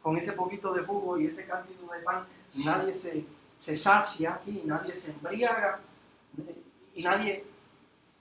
con 0.00 0.16
ese 0.16 0.32
poquito 0.32 0.72
de 0.72 0.84
jugo 0.84 1.20
y 1.20 1.26
ese 1.26 1.44
cantidad 1.44 1.92
de 1.92 2.02
pan, 2.02 2.24
nadie 2.54 2.94
se, 2.94 3.26
se 3.58 3.76
sacia 3.76 4.40
y 4.46 4.62
nadie 4.64 4.96
se 4.96 5.10
embriaga, 5.10 5.80
y 6.94 7.02
nadie, 7.02 7.44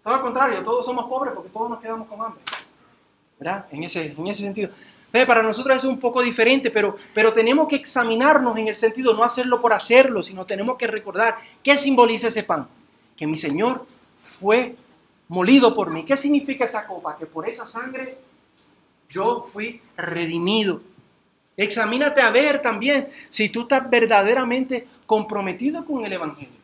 todo 0.01 0.15
al 0.15 0.21
contrario, 0.21 0.61
todos 0.65 0.85
somos 0.85 1.05
pobres 1.05 1.33
porque 1.33 1.49
todos 1.49 1.69
nos 1.69 1.79
quedamos 1.79 2.09
con 2.09 2.21
hambre. 2.21 2.43
En 3.71 3.83
ese, 3.83 4.15
en 4.17 4.27
ese 4.27 4.43
sentido. 4.43 4.69
Para 5.27 5.43
nosotros 5.43 5.77
es 5.77 5.83
un 5.83 5.99
poco 5.99 6.23
diferente, 6.23 6.71
pero, 6.71 6.97
tenemos 7.33 7.67
que 7.67 7.75
examinarnos 7.75 8.57
en 8.57 8.67
el 8.67 8.75
sentido, 8.75 9.13
no 9.13 9.23
hacerlo 9.23 9.61
por 9.61 9.71
hacerlo, 9.71 10.23
sino 10.23 10.43
tenemos 10.43 10.75
que 10.75 10.87
recordar 10.87 11.37
qué 11.61 11.77
simboliza 11.77 12.29
ese 12.29 12.41
pan. 12.41 12.67
Que 13.15 13.27
mi 13.27 13.37
Señor 13.37 13.85
fue 14.17 14.75
molido 15.27 15.75
por 15.75 15.91
mí. 15.91 16.03
¿Qué 16.03 16.17
significa 16.17 16.65
esa 16.65 16.87
copa? 16.87 17.15
Que 17.15 17.27
por 17.27 17.47
esa 17.47 17.67
sangre 17.67 18.17
yo 19.07 19.45
fui 19.47 19.79
redimido. 19.95 20.81
Examínate 21.55 22.19
a 22.21 22.31
ver 22.31 22.63
también 22.63 23.09
si 23.29 23.49
tú 23.49 23.61
estás 23.61 23.87
verdaderamente 23.87 24.87
comprometido 25.05 25.85
con 25.85 26.03
el 26.03 26.13
Evangelio. 26.13 26.59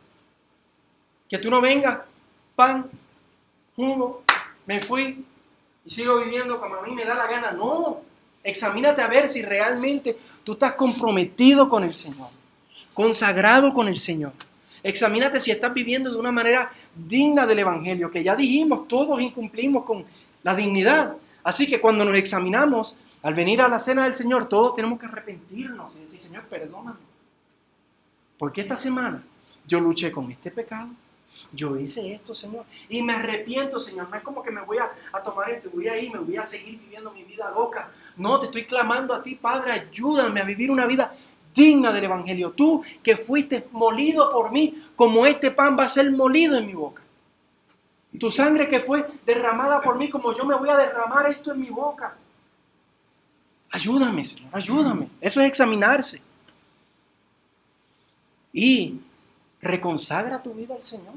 Que 1.28 1.38
tú 1.38 1.48
no 1.50 1.60
vengas, 1.60 2.00
pan, 2.56 2.90
jugo, 3.76 4.24
me 4.66 4.80
fui, 4.80 5.24
y 5.84 5.90
sigo 5.90 6.18
viviendo 6.18 6.60
como 6.60 6.76
a 6.76 6.82
mí 6.82 6.94
me 6.94 7.04
da 7.04 7.14
la 7.14 7.26
gana. 7.26 7.52
No, 7.52 8.00
examínate 8.42 9.02
a 9.02 9.08
ver 9.08 9.28
si 9.28 9.42
realmente 9.42 10.18
tú 10.44 10.52
estás 10.52 10.74
comprometido 10.74 11.68
con 11.68 11.84
el 11.84 11.94
Señor, 11.94 12.28
consagrado 12.94 13.72
con 13.72 13.88
el 13.88 13.96
Señor. 13.96 14.32
Examínate 14.82 15.40
si 15.40 15.50
estás 15.50 15.74
viviendo 15.74 16.10
de 16.10 16.18
una 16.18 16.32
manera 16.32 16.70
digna 16.94 17.46
del 17.46 17.58
Evangelio, 17.60 18.10
que 18.10 18.22
ya 18.22 18.34
dijimos, 18.34 18.88
todos 18.88 19.20
incumplimos 19.20 19.84
con 19.84 20.04
la 20.42 20.54
dignidad. 20.54 21.16
Así 21.42 21.66
que 21.66 21.80
cuando 21.80 22.04
nos 22.04 22.14
examinamos, 22.14 22.96
al 23.22 23.34
venir 23.34 23.60
a 23.60 23.68
la 23.68 23.78
cena 23.78 24.04
del 24.04 24.14
Señor, 24.14 24.46
todos 24.46 24.74
tenemos 24.74 24.98
que 24.98 25.06
arrepentirnos 25.06 25.96
y 25.96 26.00
decir, 26.00 26.20
Señor, 26.20 26.44
perdóname. 26.44 26.98
Porque 28.38 28.62
esta 28.62 28.76
semana 28.76 29.22
yo 29.66 29.80
luché 29.80 30.10
con 30.10 30.30
este 30.30 30.50
pecado, 30.50 30.88
yo 31.52 31.76
hice 31.76 32.12
esto, 32.12 32.34
Señor, 32.34 32.64
y 32.88 33.02
me 33.02 33.12
arrepiento, 33.12 33.78
Señor. 33.78 34.08
No 34.08 34.16
es 34.16 34.22
como 34.22 34.42
que 34.42 34.50
me 34.50 34.62
voy 34.62 34.78
a, 34.78 34.92
tomar 35.22 35.50
esto, 35.50 35.70
voy 35.72 35.88
a 35.88 35.98
ir, 35.98 36.12
me 36.12 36.18
voy 36.18 36.36
a 36.36 36.44
seguir 36.44 36.78
viviendo 36.78 37.10
mi 37.12 37.24
vida 37.24 37.50
loca. 37.50 37.90
No, 38.16 38.38
te 38.38 38.46
estoy 38.46 38.66
clamando 38.66 39.14
a 39.14 39.22
ti, 39.22 39.34
Padre, 39.34 39.72
ayúdame 39.72 40.40
a 40.40 40.44
vivir 40.44 40.70
una 40.70 40.86
vida 40.86 41.14
digna 41.54 41.92
del 41.92 42.04
Evangelio. 42.04 42.50
Tú 42.52 42.82
que 43.02 43.16
fuiste 43.16 43.66
molido 43.72 44.30
por 44.30 44.52
mí, 44.52 44.82
como 44.94 45.26
este 45.26 45.50
pan 45.50 45.76
va 45.78 45.84
a 45.84 45.88
ser 45.88 46.10
molido 46.10 46.56
en 46.56 46.66
mi 46.66 46.74
boca. 46.74 47.02
Tu 48.18 48.30
sangre 48.30 48.68
que 48.68 48.80
fue 48.80 49.06
derramada 49.24 49.80
por 49.80 49.96
mí, 49.96 50.08
como 50.08 50.34
yo 50.34 50.44
me 50.44 50.56
voy 50.56 50.68
a 50.68 50.76
derramar 50.76 51.26
esto 51.26 51.52
en 51.52 51.60
mi 51.60 51.70
boca. 51.70 52.16
Ayúdame, 53.70 54.24
Señor, 54.24 54.48
ayúdame. 54.52 55.08
Eso 55.20 55.40
es 55.40 55.46
examinarse. 55.46 56.20
Y 58.52 59.00
reconsagra 59.62 60.42
tu 60.42 60.52
vida 60.54 60.74
al 60.74 60.84
Señor. 60.84 61.14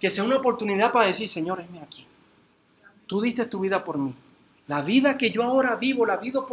Que 0.00 0.10
sea 0.10 0.24
una 0.24 0.36
oportunidad 0.36 0.92
para 0.92 1.06
decir, 1.06 1.28
Señor, 1.28 1.60
esme 1.60 1.80
aquí. 1.80 2.06
Tú 3.06 3.20
diste 3.20 3.46
tu 3.46 3.60
vida 3.60 3.82
por 3.82 3.98
mí. 3.98 4.14
La 4.66 4.82
vida 4.82 5.16
que 5.16 5.30
yo 5.30 5.42
ahora 5.44 5.76
vivo, 5.76 6.04
la 6.04 6.16
vivo, 6.16 6.44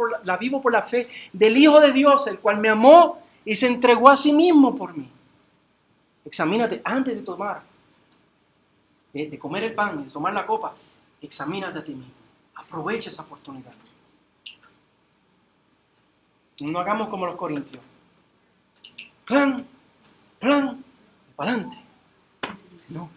por 0.62 0.72
la, 0.72 0.82
fe 0.82 1.08
del 1.32 1.56
Hijo 1.56 1.80
de 1.80 1.92
Dios, 1.92 2.26
el 2.28 2.38
cual 2.38 2.60
me 2.60 2.68
amó 2.68 3.18
y 3.44 3.56
se 3.56 3.66
entregó 3.66 4.08
a 4.08 4.16
sí 4.16 4.32
mismo 4.32 4.74
por 4.74 4.96
mí. 4.96 5.10
Examínate 6.24 6.80
antes 6.84 7.16
de 7.16 7.22
tomar, 7.22 7.62
de, 9.12 9.28
de 9.28 9.38
comer 9.38 9.64
el 9.64 9.74
pan, 9.74 10.04
de 10.04 10.10
tomar 10.10 10.32
la 10.32 10.46
copa. 10.46 10.74
Examínate 11.20 11.80
a 11.80 11.84
ti 11.84 11.92
mismo. 11.92 12.12
Aprovecha 12.54 13.10
esa 13.10 13.22
oportunidad. 13.22 13.72
No 16.60 16.78
hagamos 16.78 17.08
como 17.08 17.26
los 17.26 17.34
corintios. 17.34 17.82
Clan, 19.24 19.66
plan, 20.44 20.84
para 21.36 21.52
adelante. 21.52 21.78
No. 22.90 23.10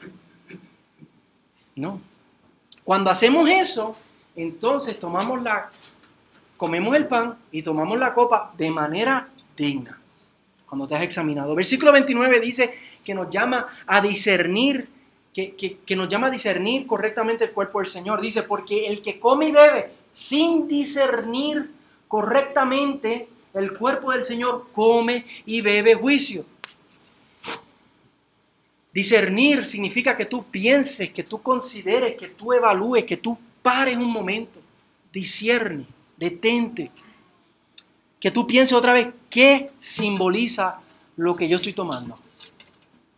No. 1.75 2.01
Cuando 2.83 3.11
hacemos 3.11 3.49
eso, 3.49 3.95
entonces 4.35 4.97
tomamos 4.97 5.41
la, 5.41 5.69
comemos 6.55 6.95
el 6.95 7.07
pan 7.07 7.37
y 7.51 7.61
tomamos 7.61 7.99
la 7.99 8.13
copa 8.13 8.53
de 8.57 8.71
manera 8.71 9.29
digna. 9.55 9.99
Cuando 10.67 10.87
te 10.87 10.95
has 10.95 11.03
examinado. 11.03 11.55
Versículo 11.55 11.91
29 11.91 12.39
dice 12.39 12.73
que 13.03 13.13
nos 13.13 13.29
llama 13.29 13.67
a 13.85 14.01
discernir, 14.01 14.89
que, 15.33 15.55
que, 15.55 15.77
que 15.79 15.95
nos 15.95 16.07
llama 16.07 16.27
a 16.27 16.31
discernir 16.31 16.87
correctamente 16.87 17.45
el 17.45 17.51
cuerpo 17.51 17.79
del 17.79 17.87
Señor. 17.87 18.21
Dice, 18.21 18.43
porque 18.43 18.87
el 18.87 19.01
que 19.01 19.19
come 19.19 19.49
y 19.49 19.51
bebe 19.51 19.91
sin 20.11 20.67
discernir 20.67 21.71
correctamente 22.07 23.27
el 23.53 23.77
cuerpo 23.77 24.11
del 24.11 24.23
Señor 24.23 24.65
come 24.73 25.25
y 25.45 25.61
bebe 25.61 25.95
juicio. 25.95 26.45
Discernir 28.97 29.63
significa 29.63 30.17
que 30.17 30.25
tú 30.25 30.45
pienses, 30.45 31.11
que 31.11 31.23
tú 31.23 31.39
consideres, 31.39 32.17
que 32.17 32.29
tú 32.29 32.51
evalúes, 32.51 33.05
que 33.05 33.17
tú 33.17 33.37
pares 33.61 33.95
un 33.95 34.11
momento. 34.11 34.59
Discierne, 35.13 35.85
detente. 36.17 36.89
Que 38.19 38.31
tú 38.31 38.47
pienses 38.47 38.75
otra 38.75 38.93
vez 38.93 39.09
qué 39.29 39.69
simboliza 39.77 40.79
lo 41.15 41.35
que 41.35 41.47
yo 41.47 41.57
estoy 41.57 41.73
tomando. 41.73 42.17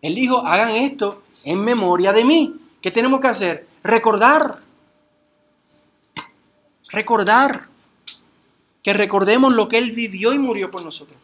Él 0.01 0.15
dijo, 0.15 0.45
hagan 0.45 0.75
esto 0.75 1.23
en 1.45 1.63
memoria 1.63 2.11
de 2.11 2.25
mí. 2.25 2.55
¿Qué 2.81 2.91
tenemos 2.91 3.21
que 3.21 3.27
hacer? 3.27 3.65
Recordar. 3.81 4.59
Recordar. 6.89 7.69
Que 8.83 8.91
recordemos 8.91 9.53
lo 9.53 9.69
que 9.69 9.77
Él 9.77 9.91
vivió 9.91 10.33
y 10.33 10.39
murió 10.39 10.69
por 10.69 10.83
nosotros. 10.83 11.17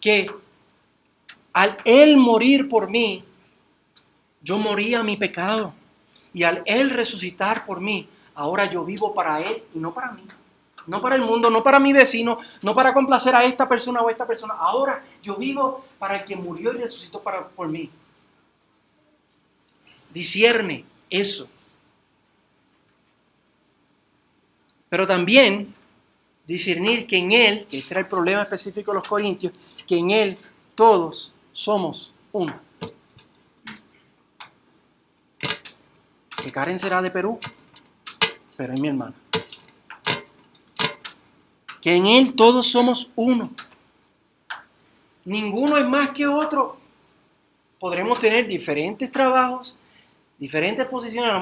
Que 0.00 0.30
al 1.60 1.76
Él 1.84 2.16
morir 2.16 2.70
por 2.70 2.88
mí, 2.88 3.22
yo 4.40 4.56
morí 4.56 4.94
a 4.94 5.02
mi 5.02 5.18
pecado. 5.18 5.74
Y 6.32 6.42
al 6.44 6.62
Él 6.64 6.88
resucitar 6.88 7.66
por 7.66 7.80
mí, 7.80 8.08
ahora 8.34 8.64
yo 8.64 8.82
vivo 8.82 9.12
para 9.12 9.42
Él 9.42 9.62
y 9.74 9.78
no 9.78 9.92
para 9.92 10.12
mí. 10.12 10.22
No 10.86 11.02
para 11.02 11.16
el 11.16 11.22
mundo, 11.22 11.50
no 11.50 11.62
para 11.62 11.78
mi 11.78 11.92
vecino, 11.92 12.38
no 12.62 12.74
para 12.74 12.94
complacer 12.94 13.34
a 13.34 13.44
esta 13.44 13.68
persona 13.68 14.00
o 14.00 14.08
a 14.08 14.10
esta 14.10 14.26
persona. 14.26 14.54
Ahora 14.54 15.04
yo 15.22 15.36
vivo 15.36 15.84
para 15.98 16.16
el 16.16 16.24
que 16.24 16.34
murió 16.34 16.72
y 16.72 16.78
resucitó 16.78 17.20
para, 17.20 17.46
por 17.46 17.70
mí. 17.70 17.90
Discierne 20.14 20.86
eso. 21.10 21.46
Pero 24.88 25.06
también 25.06 25.74
discernir 26.46 27.06
que 27.06 27.18
en 27.18 27.32
Él, 27.32 27.66
que 27.66 27.78
este 27.78 27.92
era 27.92 28.00
el 28.00 28.08
problema 28.08 28.42
específico 28.42 28.92
de 28.92 28.96
los 28.96 29.06
corintios, 29.06 29.52
que 29.86 29.98
en 29.98 30.10
Él 30.10 30.38
todos 30.74 31.34
somos 31.52 32.12
uno. 32.32 32.52
Que 36.42 36.50
Karen 36.50 36.78
será 36.78 37.02
de 37.02 37.10
Perú, 37.10 37.38
pero 38.56 38.72
es 38.72 38.80
mi 38.80 38.88
hermana. 38.88 39.14
Que 41.80 41.96
en 41.96 42.06
Él 42.06 42.34
todos 42.34 42.66
somos 42.66 43.10
uno. 43.16 43.50
Ninguno 45.24 45.76
es 45.76 45.86
más 45.86 46.10
que 46.10 46.26
otro. 46.26 46.76
Podremos 47.78 48.18
tener 48.20 48.46
diferentes 48.46 49.10
trabajos, 49.10 49.76
diferentes 50.38 50.86
posiciones. 50.86 51.32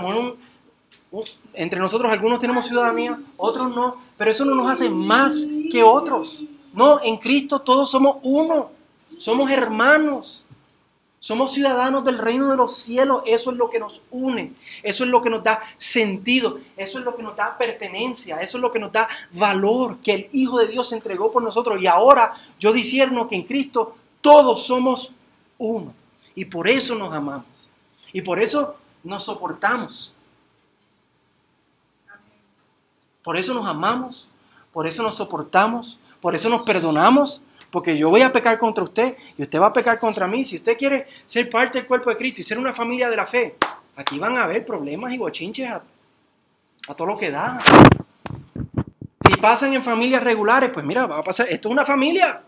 Entre 1.55 1.79
nosotros 1.79 2.11
algunos 2.11 2.39
tenemos 2.39 2.67
ciudadanía, 2.67 3.19
otros 3.37 3.75
no, 3.75 3.97
pero 4.17 4.31
eso 4.31 4.45
no 4.45 4.55
nos 4.55 4.71
hace 4.71 4.89
más 4.91 5.49
que 5.71 5.83
otros. 5.83 6.45
No, 6.73 7.01
en 7.03 7.17
Cristo 7.17 7.61
todos 7.61 7.91
somos 7.91 8.19
uno. 8.23 8.78
Somos 9.19 9.51
hermanos. 9.51 10.45
Somos 11.21 11.53
ciudadanos 11.53 12.05
del 12.05 12.19
reino 12.19 12.49
de 12.49 12.57
los 12.57 12.77
cielos. 12.77 13.23
Eso 13.27 13.51
es 13.51 13.57
lo 13.57 13.69
que 13.69 13.81
nos 13.81 14.03
une. 14.11 14.55
Eso 14.83 15.05
es 15.05 15.11
lo 15.11 15.21
que 15.21 15.31
nos 15.31 15.43
da 15.43 15.61
sentido. 15.77 16.61
Eso 16.77 17.01
es 17.01 17.05
lo 17.05 17.17
que 17.17 17.23
nos 17.23 17.35
da 17.35 17.59
pertenencia. 17.59 18.41
Eso 18.41 18.59
es 18.59 18.63
lo 18.63 18.71
que 18.71 18.79
nos 18.79 18.93
da 18.93 19.09
valor 19.33 19.99
que 19.99 20.15
el 20.15 20.29
Hijo 20.33 20.59
de 20.59 20.69
Dios 20.69 20.93
entregó 20.93 21.33
por 21.33 21.43
nosotros. 21.43 21.83
Y 21.83 21.89
ahora 21.89 22.35
yo 22.61 22.73
disierno 22.73 23.27
que 23.27 23.35
en 23.35 23.43
Cristo 23.43 23.97
todos 24.21 24.65
somos 24.65 25.13
uno. 25.59 25.93
Y 26.37 26.45
por 26.45 26.69
eso 26.69 26.95
nos 26.95 27.13
amamos. 27.13 27.47
Y 28.13 28.23
por 28.23 28.41
eso 28.41 28.77
nos 29.03 29.25
soportamos. 29.25 30.15
Por 33.25 33.37
eso 33.37 33.53
nos 33.55 33.67
amamos. 33.67 34.29
Por 34.73 34.87
eso 34.87 35.03
nos 35.03 35.17
soportamos. 35.17 35.99
Por 36.21 36.37
eso 36.37 36.49
nos 36.49 36.63
perdonamos 36.63 37.43
porque 37.71 37.97
yo 37.97 38.11
voy 38.11 38.23
a 38.23 38.33
pecar 38.33 38.59
contra 38.59 38.85
usted 38.85 39.17
y 39.37 39.43
usted 39.43 39.61
va 39.61 39.67
a 39.67 39.73
pecar 39.73 39.99
contra 39.99 40.27
mí. 40.27 40.45
Si 40.45 40.57
usted 40.57 40.77
quiere 40.77 41.07
ser 41.27 41.51
parte 41.51 41.79
del 41.79 41.87
cuerpo 41.87 42.11
de 42.11 42.17
Cristo 42.17 42.41
y 42.41 42.45
ser 42.45 42.59
una 42.59 42.73
familia 42.73 43.11
de 43.11 43.17
la 43.17 43.27
fe, 43.27 43.57
aquí 43.97 44.19
van 44.19 44.37
a 44.39 44.45
haber 44.45 44.65
problemas 44.65 45.13
y 45.13 45.19
bochinches 45.19 45.71
a, 45.71 45.83
todo 46.95 47.09
lo 47.09 47.19
que 47.19 47.31
da. 47.31 47.61
Si 49.29 49.37
pasan 49.37 49.75
en 49.75 49.85
familias 49.85 50.25
regulares, 50.25 50.71
pues 50.73 50.87
mira, 50.87 51.07
va 51.07 51.19
a 51.19 51.25
pasar, 51.25 51.47
esto 51.51 51.69
es 51.69 51.73
una 51.73 51.85
familia, 51.85 52.43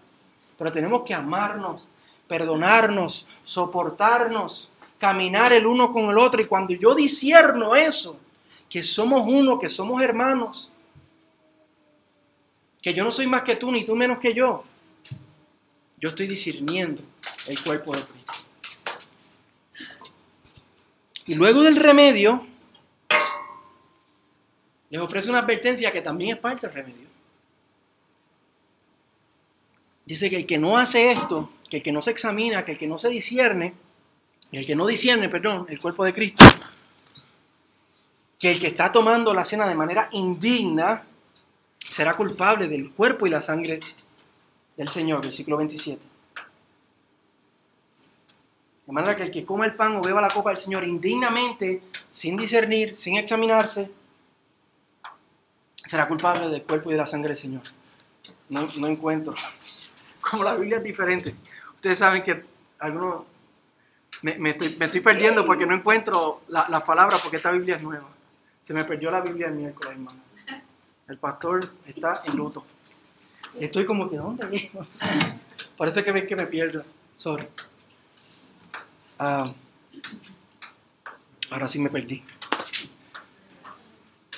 pero 0.56 0.72
tenemos 0.72 1.02
que 1.02 1.12
amarnos, 1.12 1.86
perdonarnos, 2.26 3.26
soportarnos, 3.44 4.70
caminar 4.98 5.52
el 5.52 5.66
uno 5.66 5.92
con 5.92 6.08
el 6.08 6.16
otro. 6.16 6.40
Y 6.40 6.46
cuando 6.46 6.72
yo 6.72 6.94
disierno 6.94 7.74
eso, 7.74 8.16
que 8.70 8.82
somos 8.82 9.26
uno, 9.26 9.58
que 9.58 9.68
somos 9.68 10.00
hermanos, 10.00 10.72
que 12.80 12.94
yo 12.94 13.04
no 13.04 13.12
soy 13.12 13.26
más 13.26 13.42
que 13.42 13.56
tú, 13.56 13.70
ni 13.70 13.84
tú 13.84 13.94
menos 13.94 14.18
que 14.18 14.32
yo, 14.32 14.64
yo 16.00 16.08
estoy 16.08 16.26
discerniendo 16.26 17.02
el 17.46 17.62
cuerpo 17.62 17.94
de 17.94 18.02
Cristo. 18.02 18.32
Y 21.26 21.34
luego 21.34 21.62
del 21.62 21.76
remedio, 21.76 22.46
les 24.88 25.00
ofrece 25.00 25.30
una 25.30 25.40
advertencia 25.40 25.92
que 25.92 26.00
también 26.00 26.36
es 26.36 26.40
parte 26.40 26.66
del 26.66 26.74
remedio. 26.74 27.08
Dice 30.06 30.28
que 30.28 30.36
el 30.36 30.46
que 30.46 30.58
no 30.58 30.76
hace 30.76 31.12
esto, 31.12 31.52
que 31.68 31.76
el 31.76 31.82
que 31.82 31.92
no 31.92 32.02
se 32.02 32.10
examina, 32.10 32.64
que 32.64 32.72
el 32.72 32.78
que 32.78 32.88
no 32.88 32.98
se 32.98 33.10
discierne, 33.10 33.74
el 34.50 34.66
que 34.66 34.74
no 34.74 34.86
discierne, 34.86 35.28
perdón, 35.28 35.66
el 35.68 35.80
cuerpo 35.80 36.04
de 36.04 36.12
Cristo, 36.12 36.42
que 38.38 38.50
el 38.50 38.58
que 38.58 38.68
está 38.68 38.90
tomando 38.90 39.32
la 39.34 39.44
cena 39.44 39.68
de 39.68 39.74
manera 39.76 40.08
indigna, 40.12 41.04
será 41.78 42.14
culpable 42.14 42.66
del 42.66 42.90
cuerpo 42.90 43.26
y 43.26 43.30
la 43.30 43.42
sangre 43.42 43.78
del 44.80 44.88
Señor, 44.88 45.20
versículo 45.20 45.58
27. 45.58 46.00
De 48.86 48.92
manera 48.94 49.14
que 49.14 49.24
el 49.24 49.30
que 49.30 49.44
coma 49.44 49.66
el 49.66 49.74
pan 49.74 49.96
o 49.96 50.00
beba 50.00 50.22
la 50.22 50.30
copa 50.30 50.50
del 50.50 50.58
Señor 50.58 50.84
indignamente, 50.84 51.82
sin 52.10 52.34
discernir, 52.38 52.96
sin 52.96 53.18
examinarse, 53.18 53.90
será 55.76 56.08
culpable 56.08 56.48
del 56.48 56.62
cuerpo 56.62 56.88
y 56.88 56.92
de 56.92 56.98
la 56.98 57.04
sangre 57.04 57.28
del 57.28 57.36
Señor. 57.36 57.60
No, 58.48 58.66
no 58.78 58.86
encuentro. 58.86 59.34
Como 60.22 60.44
la 60.44 60.54
Biblia 60.54 60.78
es 60.78 60.82
diferente. 60.84 61.34
Ustedes 61.74 61.98
saben 61.98 62.22
que 62.22 62.42
algunos 62.78 63.24
me, 64.22 64.38
me, 64.38 64.50
estoy, 64.50 64.74
me 64.78 64.86
estoy, 64.86 65.02
perdiendo 65.02 65.44
porque 65.44 65.66
no 65.66 65.74
encuentro 65.74 66.40
las 66.48 66.70
la 66.70 66.82
palabras 66.82 67.20
porque 67.20 67.36
esta 67.36 67.50
Biblia 67.50 67.76
es 67.76 67.82
nueva. 67.82 68.08
Se 68.62 68.72
me 68.72 68.84
perdió 68.84 69.10
la 69.10 69.20
Biblia 69.20 69.48
el 69.48 69.56
miércoles, 69.56 69.92
hermano. 69.92 70.20
El 71.06 71.18
pastor 71.18 71.60
está 71.84 72.22
en 72.24 72.34
luto. 72.34 72.64
Estoy 73.58 73.84
como 73.84 74.08
que, 74.08 74.16
¿dónde? 74.16 74.70
Por 75.76 75.88
eso 75.88 75.98
es 75.98 76.04
que 76.04 76.12
ven 76.12 76.26
que 76.26 76.36
me 76.36 76.46
pierdo. 76.46 76.84
Sorry. 77.16 77.46
Uh, 79.18 79.52
ahora 81.50 81.68
sí 81.68 81.78
me 81.78 81.90
perdí. 81.90 82.22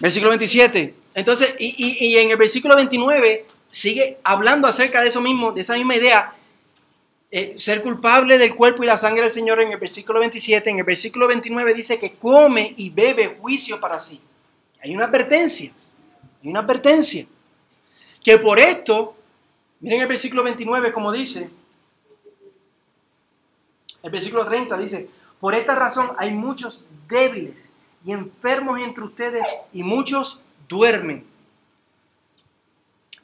Versículo 0.01 0.31
27. 0.31 0.95
entonces, 1.15 1.55
y, 1.61 2.17
en 2.17 2.31
el 2.31 2.37
versículo 2.37 2.75
29 2.75 3.47
sigue 3.71 4.19
hablando 4.25 4.67
acerca 4.67 5.01
de 5.01 5.09
eso 5.09 5.21
mismo, 5.21 5.53
de 5.53 5.61
esa 5.61 5.75
misma 5.77 5.95
idea, 5.95 6.35
eh, 7.31 7.55
ser 7.57 7.83
culpable 7.83 8.37
del 8.37 8.55
cuerpo 8.55 8.83
y 8.83 8.87
la 8.87 8.97
sangre 8.97 9.23
del 9.23 9.31
Señor 9.31 9.61
en 9.61 9.71
el 9.73 9.79
versículo 9.79 10.19
27, 10.19 10.69
en 10.69 10.79
el 10.79 10.85
versículo 10.85 11.29
29 11.29 11.73
dice 11.73 11.99
que 11.99 12.15
come 12.15 12.75
y 12.77 12.91
bebe 12.91 13.37
juicio 13.41 13.81
para 13.81 13.99
sí. 13.99 14.21
Hay 14.83 14.95
una 14.95 15.05
advertencia, 15.05 15.73
hay 16.43 16.51
una 16.51 16.61
advertencia, 16.61 17.27
que 18.23 18.39
por 18.39 18.59
esto, 18.59 19.16
miren 19.81 20.03
el 20.03 20.09
versículo 20.09 20.43
29 20.43 20.93
como 20.93 21.11
dice, 21.12 21.51
el 24.03 24.11
versículo 24.11 24.47
30 24.47 24.77
dice, 24.79 25.11
por 25.41 25.55
esta 25.55 25.75
razón 25.75 26.12
hay 26.18 26.33
muchos 26.33 26.85
débiles 27.09 27.73
y 28.05 28.12
enfermos 28.12 28.81
entre 28.81 29.05
ustedes 29.05 29.47
y 29.73 29.83
muchos 29.83 30.41
duermen. 30.68 31.25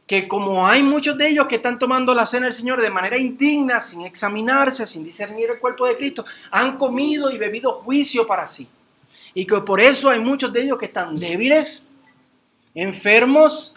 Que 0.06 0.26
como 0.26 0.66
hay 0.66 0.82
muchos 0.82 1.18
de 1.18 1.28
ellos 1.28 1.46
que 1.48 1.56
están 1.56 1.78
tomando 1.78 2.14
la 2.14 2.26
cena 2.26 2.46
del 2.46 2.54
Señor 2.54 2.80
de 2.80 2.90
manera 2.90 3.18
indigna, 3.18 3.80
sin 3.80 4.02
examinarse, 4.02 4.86
sin 4.86 5.04
discernir 5.04 5.50
el 5.50 5.58
cuerpo 5.58 5.86
de 5.86 5.96
Cristo, 5.96 6.24
han 6.50 6.76
comido 6.76 7.30
y 7.30 7.36
bebido 7.36 7.72
juicio 7.82 8.26
para 8.26 8.46
sí. 8.46 8.66
Y 9.34 9.46
que 9.46 9.60
por 9.60 9.80
eso 9.80 10.08
hay 10.08 10.20
muchos 10.20 10.52
de 10.52 10.62
ellos 10.62 10.78
que 10.78 10.86
están 10.86 11.18
débiles, 11.18 11.84
enfermos, 12.74 13.74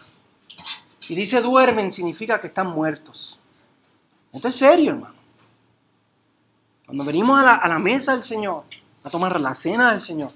y 1.11 1.15
dice 1.15 1.41
duermen 1.41 1.91
significa 1.91 2.39
que 2.39 2.47
están 2.47 2.67
muertos. 2.67 3.37
Esto 4.31 4.47
es 4.47 4.55
serio, 4.55 4.91
hermano. 4.91 5.15
Cuando 6.85 7.03
venimos 7.03 7.37
a 7.37 7.67
la, 7.67 7.79
mesa 7.79 8.13
del 8.13 8.23
Señor, 8.23 8.63
a 9.03 9.09
tomar 9.09 9.37
la 9.41 9.53
cena 9.53 9.91
del 9.91 9.99
Señor, 9.99 10.31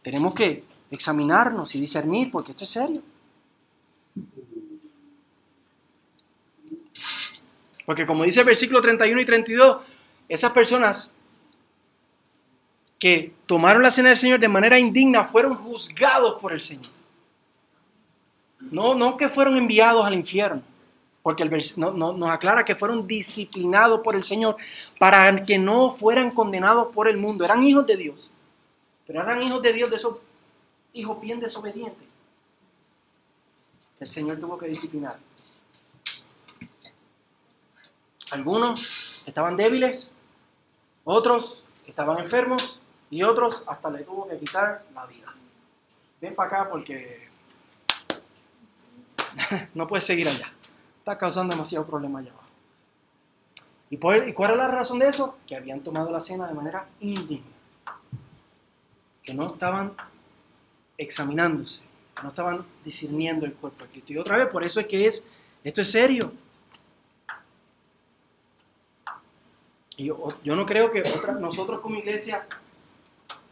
tenemos 0.00 0.32
que 0.32 0.62
examinarnos 0.92 1.74
y 1.74 1.80
discernir, 1.80 2.30
porque 2.30 2.52
esto 2.52 2.62
es 2.62 2.70
serio. 2.70 3.02
Porque 7.84 8.06
como 8.06 8.22
dice 8.22 8.38
el 8.38 8.46
versículo 8.46 8.80
31 8.80 9.20
y 9.20 9.24
32, 9.24 9.78
esas 10.28 10.52
personas 10.52 11.12
que 12.96 13.34
tomaron 13.46 13.82
la 13.82 13.90
cena 13.90 14.10
del 14.10 14.18
Señor 14.18 14.38
de 14.38 14.46
manera 14.46 14.78
indigna 14.78 15.24
fueron 15.24 15.56
juzgados 15.56 16.40
por 16.40 16.52
el 16.52 16.60
Señor. 16.60 16.99
No, 18.60 18.94
no 18.94 19.16
que 19.16 19.28
fueron 19.28 19.56
enviados 19.56 20.04
al 20.04 20.14
infierno, 20.14 20.62
porque 21.22 21.42
el 21.42 21.64
no, 21.76 21.92
nos 21.92 22.30
aclara 22.30 22.64
que 22.64 22.74
fueron 22.74 23.06
disciplinados 23.06 24.00
por 24.00 24.14
el 24.14 24.22
Señor 24.22 24.56
para 24.98 25.44
que 25.44 25.58
no 25.58 25.90
fueran 25.90 26.30
condenados 26.30 26.94
por 26.94 27.08
el 27.08 27.16
mundo. 27.16 27.44
Eran 27.44 27.62
hijos 27.66 27.86
de 27.86 27.96
Dios, 27.96 28.30
pero 29.06 29.22
eran 29.22 29.42
hijos 29.42 29.62
de 29.62 29.72
Dios 29.72 29.90
de 29.90 29.96
esos 29.96 30.16
hijo 30.92 31.16
bien 31.16 31.40
desobediente. 31.40 32.06
El 33.98 34.06
Señor 34.06 34.38
tuvo 34.38 34.58
que 34.58 34.66
disciplinar. 34.66 35.18
Algunos 38.30 39.24
estaban 39.26 39.56
débiles, 39.56 40.12
otros 41.04 41.64
estaban 41.86 42.18
enfermos 42.18 42.80
y 43.10 43.22
otros 43.22 43.64
hasta 43.66 43.90
le 43.90 44.04
tuvo 44.04 44.28
que 44.28 44.38
quitar 44.38 44.84
la 44.94 45.06
vida. 45.06 45.34
Ven 46.20 46.34
para 46.34 46.48
acá 46.48 46.70
porque 46.70 47.29
no 49.74 49.86
puedes 49.86 50.04
seguir 50.04 50.28
allá. 50.28 50.52
Está 50.98 51.16
causando 51.16 51.54
demasiado 51.54 51.86
problema 51.86 52.20
allá 52.20 52.30
abajo. 52.30 52.46
¿Y, 53.90 53.96
¿Y 54.28 54.32
cuál 54.32 54.52
es 54.52 54.56
la 54.56 54.68
razón 54.68 54.98
de 54.98 55.08
eso? 55.08 55.36
Que 55.46 55.56
habían 55.56 55.82
tomado 55.82 56.10
la 56.10 56.20
cena 56.20 56.46
de 56.46 56.54
manera 56.54 56.86
indigna. 57.00 57.46
Que 59.22 59.34
no 59.34 59.46
estaban 59.46 59.92
examinándose, 60.96 61.82
no 62.22 62.28
estaban 62.28 62.64
discerniendo 62.84 63.46
el 63.46 63.54
cuerpo 63.54 63.84
de 63.84 63.90
Cristo. 63.90 64.12
Y 64.12 64.18
otra 64.18 64.36
vez, 64.36 64.48
por 64.48 64.62
eso 64.62 64.80
es 64.80 64.86
que 64.86 65.06
es, 65.06 65.24
esto 65.64 65.80
es 65.80 65.90
serio. 65.90 66.32
Y 69.96 70.06
yo, 70.06 70.56
no 70.56 70.64
creo 70.64 70.90
que 70.90 71.02
nosotros 71.38 71.80
como 71.80 71.96
iglesia 71.96 72.46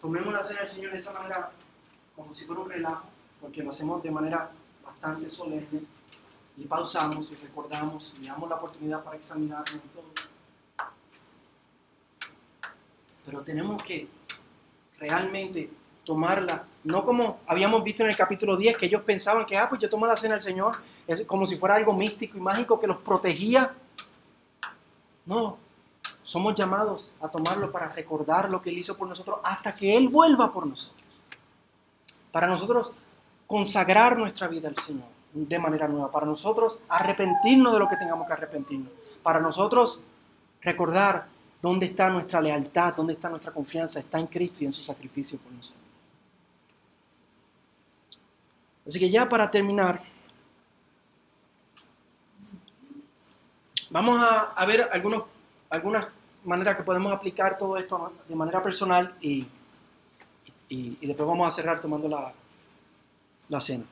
tomemos 0.00 0.32
la 0.32 0.44
cena 0.44 0.60
del 0.60 0.70
Señor 0.70 0.92
de 0.92 0.98
esa 0.98 1.12
manera 1.12 1.50
como 2.16 2.34
si 2.34 2.44
fuera 2.44 2.62
un 2.62 2.70
relajo, 2.70 3.04
porque 3.40 3.62
lo 3.62 3.70
hacemos 3.70 4.02
de 4.02 4.10
manera 4.10 4.50
bastante 5.00 5.28
solemne 5.28 5.82
y 6.56 6.64
pausamos 6.64 7.30
y 7.30 7.36
recordamos 7.36 8.16
y 8.20 8.26
damos 8.26 8.48
la 8.48 8.56
oportunidad 8.56 9.04
para 9.04 9.16
examinarnos 9.16 9.76
y 9.76 9.88
todo. 9.88 10.04
Pero 13.24 13.42
tenemos 13.42 13.82
que 13.82 14.08
realmente 14.98 15.70
tomarla, 16.04 16.64
no 16.84 17.04
como 17.04 17.40
habíamos 17.46 17.84
visto 17.84 18.02
en 18.02 18.08
el 18.08 18.16
capítulo 18.16 18.56
10, 18.56 18.76
que 18.76 18.86
ellos 18.86 19.02
pensaban 19.02 19.46
que, 19.46 19.56
ah, 19.56 19.68
pues 19.68 19.80
yo 19.80 19.88
tomo 19.88 20.06
la 20.06 20.16
cena 20.16 20.34
del 20.34 20.42
Señor, 20.42 20.78
es 21.06 21.22
como 21.22 21.46
si 21.46 21.56
fuera 21.56 21.76
algo 21.76 21.92
místico 21.92 22.38
y 22.38 22.40
mágico 22.40 22.80
que 22.80 22.86
los 22.86 22.96
protegía. 22.96 23.72
No, 25.26 25.58
somos 26.24 26.54
llamados 26.54 27.10
a 27.20 27.28
tomarlo 27.28 27.70
para 27.70 27.90
recordar 27.90 28.50
lo 28.50 28.60
que 28.62 28.70
Él 28.70 28.78
hizo 28.78 28.96
por 28.96 29.06
nosotros 29.06 29.38
hasta 29.44 29.76
que 29.76 29.96
Él 29.96 30.08
vuelva 30.08 30.50
por 30.50 30.66
nosotros. 30.66 31.04
Para 32.32 32.46
nosotros 32.46 32.92
consagrar 33.48 34.18
nuestra 34.18 34.46
vida 34.46 34.68
al 34.68 34.76
Señor 34.76 35.08
de 35.32 35.58
manera 35.58 35.88
nueva, 35.88 36.10
para 36.10 36.26
nosotros 36.26 36.80
arrepentirnos 36.88 37.72
de 37.72 37.78
lo 37.78 37.88
que 37.88 37.96
tengamos 37.96 38.26
que 38.26 38.32
arrepentirnos, 38.34 38.92
para 39.22 39.40
nosotros 39.40 40.00
recordar 40.60 41.26
dónde 41.60 41.86
está 41.86 42.10
nuestra 42.10 42.40
lealtad, 42.40 42.94
dónde 42.94 43.14
está 43.14 43.28
nuestra 43.28 43.52
confianza, 43.52 43.98
está 43.98 44.18
en 44.18 44.26
Cristo 44.26 44.58
y 44.62 44.66
en 44.66 44.72
su 44.72 44.82
sacrificio 44.82 45.38
por 45.38 45.52
nosotros. 45.52 45.82
Así 48.86 48.98
que 48.98 49.10
ya 49.10 49.28
para 49.28 49.50
terminar, 49.50 50.02
vamos 53.90 54.18
a, 54.20 54.66
ver 54.66 54.88
algunos, 54.92 55.24
algunas 55.70 56.08
maneras 56.44 56.76
que 56.76 56.82
podemos 56.82 57.12
aplicar 57.12 57.56
todo 57.56 57.76
esto 57.78 58.12
de 58.28 58.34
manera 58.34 58.62
personal 58.62 59.14
y, 59.20 59.46
y, 60.68 61.06
después 61.06 61.26
vamos 61.26 61.48
a 61.48 61.50
cerrar 61.50 61.80
tomando 61.80 62.08
la, 62.08 62.32
la 63.48 63.60
cena. 63.60 63.84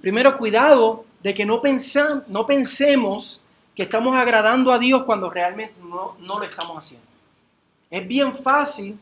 Primero, 0.00 0.36
cuidado 0.38 1.04
de 1.22 1.34
que 1.34 1.44
no, 1.44 1.60
no 2.28 2.46
pensemos 2.46 3.40
que 3.74 3.82
estamos 3.82 4.14
agradando 4.16 4.72
a 4.72 4.78
Dios 4.78 5.04
cuando 5.04 5.30
realmente 5.30 5.74
no, 5.80 6.16
no, 6.20 6.38
lo 6.38 6.44
estamos 6.44 6.76
haciendo. 6.76 7.06
Es 7.90 8.06
bien 8.06 8.34
fácil 8.34 8.98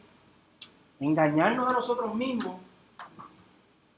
engañarnos 1.00 1.68
a 1.68 1.72
nosotros 1.72 2.14
mismos 2.14 2.56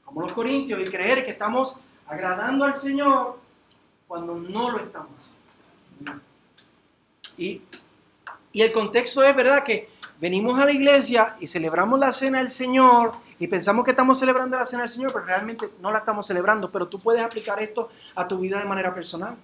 como 0.03 0.21
los 0.21 0.33
corintios, 0.33 0.79
y 0.79 0.85
creer 0.85 1.23
que 1.23 1.31
estamos 1.31 1.79
agradando 2.07 2.65
al 2.65 2.75
Señor 2.75 3.39
cuando 4.07 4.35
no 4.35 4.71
lo 4.71 4.79
estamos 4.79 5.11
haciendo. 5.17 6.21
Y, 7.37 7.61
y 8.51 8.61
el 8.61 8.71
contexto 8.71 9.23
es, 9.23 9.35
¿verdad? 9.35 9.63
Que 9.63 9.87
venimos 10.19 10.59
a 10.59 10.65
la 10.65 10.71
iglesia 10.71 11.37
y 11.39 11.47
celebramos 11.47 11.99
la 11.99 12.11
cena 12.11 12.39
del 12.39 12.51
Señor 12.51 13.11
y 13.39 13.47
pensamos 13.47 13.85
que 13.85 13.91
estamos 13.91 14.19
celebrando 14.19 14.57
la 14.57 14.65
cena 14.65 14.83
del 14.83 14.89
Señor, 14.89 15.11
pero 15.13 15.25
realmente 15.25 15.69
no 15.81 15.91
la 15.91 15.99
estamos 15.99 16.25
celebrando. 16.25 16.71
Pero 16.71 16.87
tú 16.87 16.99
puedes 16.99 17.21
aplicar 17.21 17.61
esto 17.61 17.89
a 18.15 18.27
tu 18.27 18.39
vida 18.39 18.59
de 18.59 18.65
manera 18.65 18.93
personal. 18.93 19.37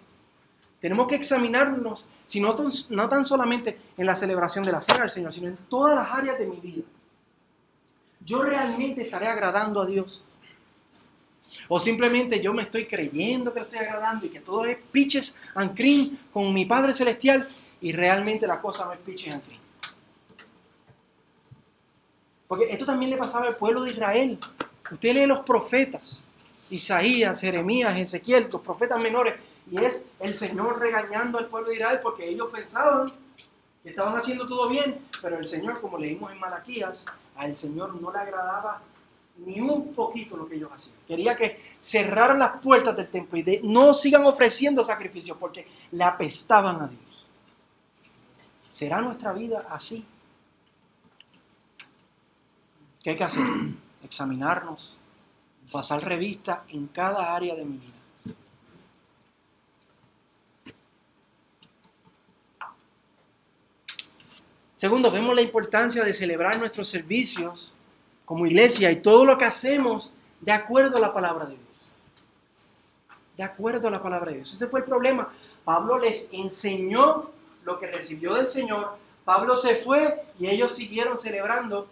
Tenemos 0.80 1.08
que 1.08 1.16
examinarnos, 1.16 2.10
si 2.26 2.40
no, 2.40 2.54
tan 2.54 3.26
solamente 3.26 3.80
en 3.98 4.06
la 4.06 4.16
celebración 4.16 4.64
de 4.64 4.72
la 4.72 4.82
cena 4.82 5.02
del 5.02 5.10
Señor, 5.10 5.34
sino 5.34 5.48
en 5.48 5.58
todas 5.70 5.96
las 5.96 6.12
áreas 6.12 6.38
de 6.38 6.46
mi 6.46 6.58
vida. 6.58 6.84
Yo 8.24 8.44
realmente 8.44 9.02
estaré 9.02 9.28
agradando 9.28 9.82
a 9.82 9.86
Dios. 9.86 10.26
O 11.70 11.80
simplemente 11.80 12.42
yo 12.42 12.54
me 12.54 12.64
estoy 12.64 12.86
creyendo 12.86 13.54
que 13.54 13.60
lo 13.62 13.66
estoy 13.66 13.80
agradando 13.80 14.26
y 14.26 14.30
que 14.30 14.42
todo 14.42 14.66
es 14.66 14.78
pitches 14.92 15.40
and 15.56 15.74
cream 15.76 16.18
con 16.32 16.54
mi 16.54 16.66
Padre 16.66 16.94
Celestial 16.94 17.48
y 17.82 17.94
realmente 17.94 18.46
la 18.46 18.62
cosa 18.62 18.86
no 18.86 18.94
es 18.94 19.00
pitches 19.00 19.34
and 19.34 19.44
cream. 19.44 19.65
Porque 22.48 22.66
esto 22.70 22.86
también 22.86 23.12
le 23.12 23.18
pasaba 23.18 23.48
al 23.48 23.58
pueblo 23.58 23.84
de 23.84 23.92
Israel. 23.92 24.40
Usted 24.92 25.14
lee 25.14 25.26
los 25.26 25.40
profetas, 25.40 26.28
Isaías, 26.70 27.42
Jeremías, 27.42 27.98
Ezequiel, 27.98 28.48
los 28.52 28.62
profetas 28.62 29.00
menores, 29.00 29.36
y 29.72 29.84
es 29.84 30.04
el 30.20 30.36
Señor 30.36 30.80
regañando 30.80 31.40
al 31.40 31.48
pueblo 31.48 31.70
de 31.70 31.76
Israel 31.76 32.00
porque 32.02 32.30
ellos 32.30 32.50
pensaban 32.52 33.12
que 33.82 33.90
estaban 33.90 34.16
haciendo 34.16 34.46
todo 34.46 34.70
bien, 34.70 35.00
pero 35.22 35.38
el 35.38 35.46
Señor, 35.46 35.82
como 35.82 35.98
leímos 35.98 36.32
en 36.32 36.40
Malaquías, 36.40 37.06
al 37.36 37.56
Señor 37.56 38.00
no 38.00 38.12
le 38.12 38.20
agradaba 38.20 38.82
ni 39.38 39.60
un 39.60 39.94
poquito 39.94 40.38
lo 40.38 40.48
que 40.48 40.56
ellos 40.56 40.72
hacían. 40.72 40.96
Quería 41.08 41.36
que 41.36 41.60
cerraran 41.80 42.40
las 42.40 42.62
puertas 42.62 42.96
del 42.96 43.10
templo 43.10 43.38
y 43.38 43.62
no 43.64 43.94
sigan 43.94 44.26
ofreciendo 44.26 44.84
sacrificios 44.84 45.38
porque 45.38 45.68
le 45.92 46.04
apestaban 46.04 46.82
a 46.82 46.88
Dios. 46.88 47.28
¿Será 48.72 49.02
nuestra 49.02 49.34
vida 49.34 49.66
así? 49.70 50.06
¿Qué 53.06 53.12
hay 53.12 53.18
que 53.18 53.24
hacer? 53.24 53.46
Examinarnos, 54.04 54.98
pasar 55.72 56.04
revista 56.04 56.64
en 56.70 56.88
cada 56.88 57.36
área 57.36 57.54
de 57.54 57.64
mi 57.64 57.78
vida. 57.78 57.94
Segundo, 64.76 65.12
vemos 65.12 65.36
la 65.36 65.42
importancia 65.42 66.04
de 66.04 66.16
celebrar 66.16 66.58
nuestros 66.58 66.88
servicios 66.88 67.76
como 68.26 68.48
iglesia 68.48 68.92
y 68.92 68.96
todo 68.96 69.24
lo 69.24 69.38
que 69.38 69.46
hacemos 69.46 70.12
de 70.42 70.54
acuerdo 70.54 70.98
a 70.98 71.00
la 71.00 71.14
palabra 71.14 71.46
de 71.46 71.58
Dios. 71.58 71.90
De 73.38 73.44
acuerdo 73.44 73.88
a 73.88 73.92
la 73.92 74.02
palabra 74.02 74.32
de 74.32 74.38
Dios. 74.38 74.52
Ese 74.52 74.66
fue 74.66 74.80
el 74.80 74.86
problema. 74.88 75.32
Pablo 75.64 76.00
les 76.00 76.30
enseñó 76.32 77.30
lo 77.66 77.80
que 77.80 77.86
recibió 77.86 78.34
del 78.34 78.48
Señor. 78.48 78.98
Pablo 79.26 79.58
se 79.58 79.76
fue 79.76 80.24
y 80.40 80.48
ellos 80.48 80.74
siguieron 80.74 81.20
celebrando 81.20 81.88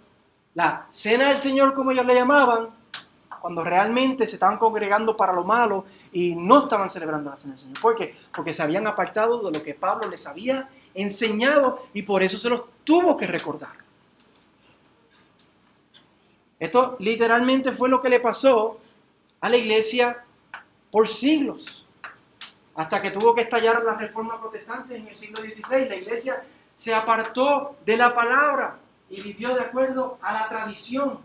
la 0.56 0.88
cena 0.90 1.30
del 1.30 1.38
Señor, 1.38 1.74
como 1.74 1.92
ellos 1.92 2.06
le 2.06 2.16
llamaban, 2.16 2.70
cuando 3.42 3.64
realmente 3.64 4.26
se 4.26 4.36
estaban 4.36 4.58
congregando 4.58 5.18
para 5.18 5.34
lo 5.34 5.44
malo 5.44 5.84
y 6.14 6.34
no 6.34 6.60
estaban 6.60 6.90
celebrando 6.90 7.30
la 7.30 7.36
cena 7.36 7.54
del 7.54 7.60
Señor. 7.60 7.82
¿Por 7.82 7.96
qué? 7.96 8.16
Porque 8.34 8.54
se 8.54 8.64
habían 8.64 8.88
apartado 8.88 9.44
de 9.44 9.58
lo 9.58 9.64
que 9.64 9.74
Pablo 9.74 10.10
les 10.10 10.26
había 10.28 10.70
enseñado 10.94 11.86
y 11.94 12.04
por 12.04 12.24
eso 12.24 12.38
se 12.38 12.50
los 12.50 12.64
tuvo 12.86 13.18
que 13.18 13.28
recordar. 13.28 13.74
Esto 16.58 16.96
literalmente 17.00 17.74
fue 17.74 17.90
lo 17.90 18.00
que 18.00 18.10
le 18.10 18.22
pasó 18.22 18.80
a 19.42 19.50
la 19.50 19.58
iglesia 19.58 20.24
por 20.90 21.08
siglos. 21.08 21.86
Hasta 22.76 23.02
que 23.02 23.12
tuvo 23.12 23.36
que 23.36 23.42
estallar 23.42 23.84
la 23.84 23.96
reforma 23.96 24.40
protestante 24.40 24.96
en 24.96 25.06
el 25.06 25.16
siglo 25.16 25.42
XVI, 25.42 25.90
la 25.90 25.98
iglesia 25.98 26.42
se 26.74 26.96
apartó 26.96 27.76
de 27.86 27.98
la 27.98 28.16
palabra 28.16 28.78
y 29.14 29.22
vivió 29.22 29.54
de 29.54 29.62
acuerdo 29.62 30.18
a 30.22 30.34
la 30.34 30.50
tradición. 30.50 31.20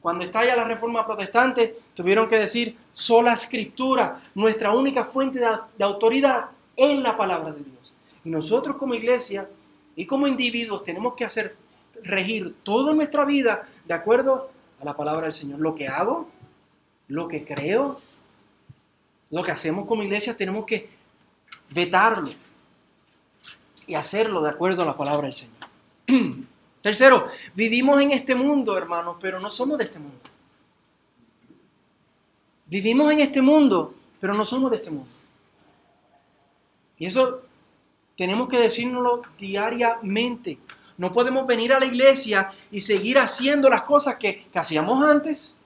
Cuando 0.00 0.24
estalla 0.24 0.56
la 0.56 0.64
reforma 0.64 1.04
protestante, 1.04 1.78
tuvieron 1.94 2.28
que 2.28 2.38
decir 2.38 2.78
sola 2.92 3.34
escritura, 3.34 4.18
nuestra 4.34 4.72
única 4.72 5.04
fuente 5.04 5.38
de, 5.38 5.84
autoridad 5.84 6.48
es 6.74 6.98
la 7.00 7.18
palabra 7.18 7.52
de 7.52 7.62
Dios. 7.62 7.94
Y 8.24 8.30
nosotros 8.30 8.76
como 8.76 8.94
iglesia 8.94 9.50
y 9.94 10.06
como 10.06 10.26
individuos 10.26 10.82
tenemos 10.82 11.14
que 11.14 11.26
hacer 11.26 11.56
regir 12.02 12.54
toda 12.62 12.94
nuestra 12.94 13.26
vida 13.26 13.62
de 13.84 13.92
acuerdo 13.92 14.50
a 14.80 14.84
la 14.86 14.96
palabra 14.96 15.24
del 15.24 15.34
Señor. 15.34 15.60
Lo 15.60 15.74
que 15.74 15.88
hago, 15.88 16.30
lo 17.08 17.28
que 17.28 17.44
creo, 17.44 18.00
lo 19.28 19.42
que 19.42 19.50
hacemos 19.50 19.86
como 19.86 20.02
iglesia, 20.02 20.34
tenemos 20.34 20.64
que 20.64 20.88
vetarlo 21.68 22.32
y 23.86 23.94
hacerlo 23.94 24.40
de 24.40 24.48
acuerdo 24.48 24.82
a 24.82 24.86
la 24.86 24.96
palabra 24.96 25.26
del 25.26 25.34
Señor. 25.34 25.59
Tercero, 26.82 27.26
vivimos 27.54 28.00
en 28.00 28.12
este 28.12 28.34
mundo, 28.34 28.76
hermanos, 28.76 29.16
pero 29.20 29.38
no 29.38 29.50
somos 29.50 29.78
de 29.78 29.84
este 29.84 29.98
mundo. 29.98 30.18
Vivimos 32.66 33.12
en 33.12 33.20
este 33.20 33.42
mundo, 33.42 33.94
pero 34.20 34.32
no 34.34 34.44
somos 34.44 34.70
de 34.70 34.76
este 34.76 34.90
mundo. 34.90 35.10
Y 36.98 37.06
eso 37.06 37.42
tenemos 38.16 38.48
que 38.48 38.58
decírnoslo 38.58 39.22
diariamente. 39.38 40.58
No 40.96 41.12
podemos 41.12 41.46
venir 41.46 41.72
a 41.72 41.80
la 41.80 41.86
iglesia 41.86 42.52
y 42.70 42.80
seguir 42.80 43.18
haciendo 43.18 43.68
las 43.68 43.82
cosas 43.82 44.16
que, 44.16 44.46
hacíamos 44.54 45.02
antes. 45.02 45.56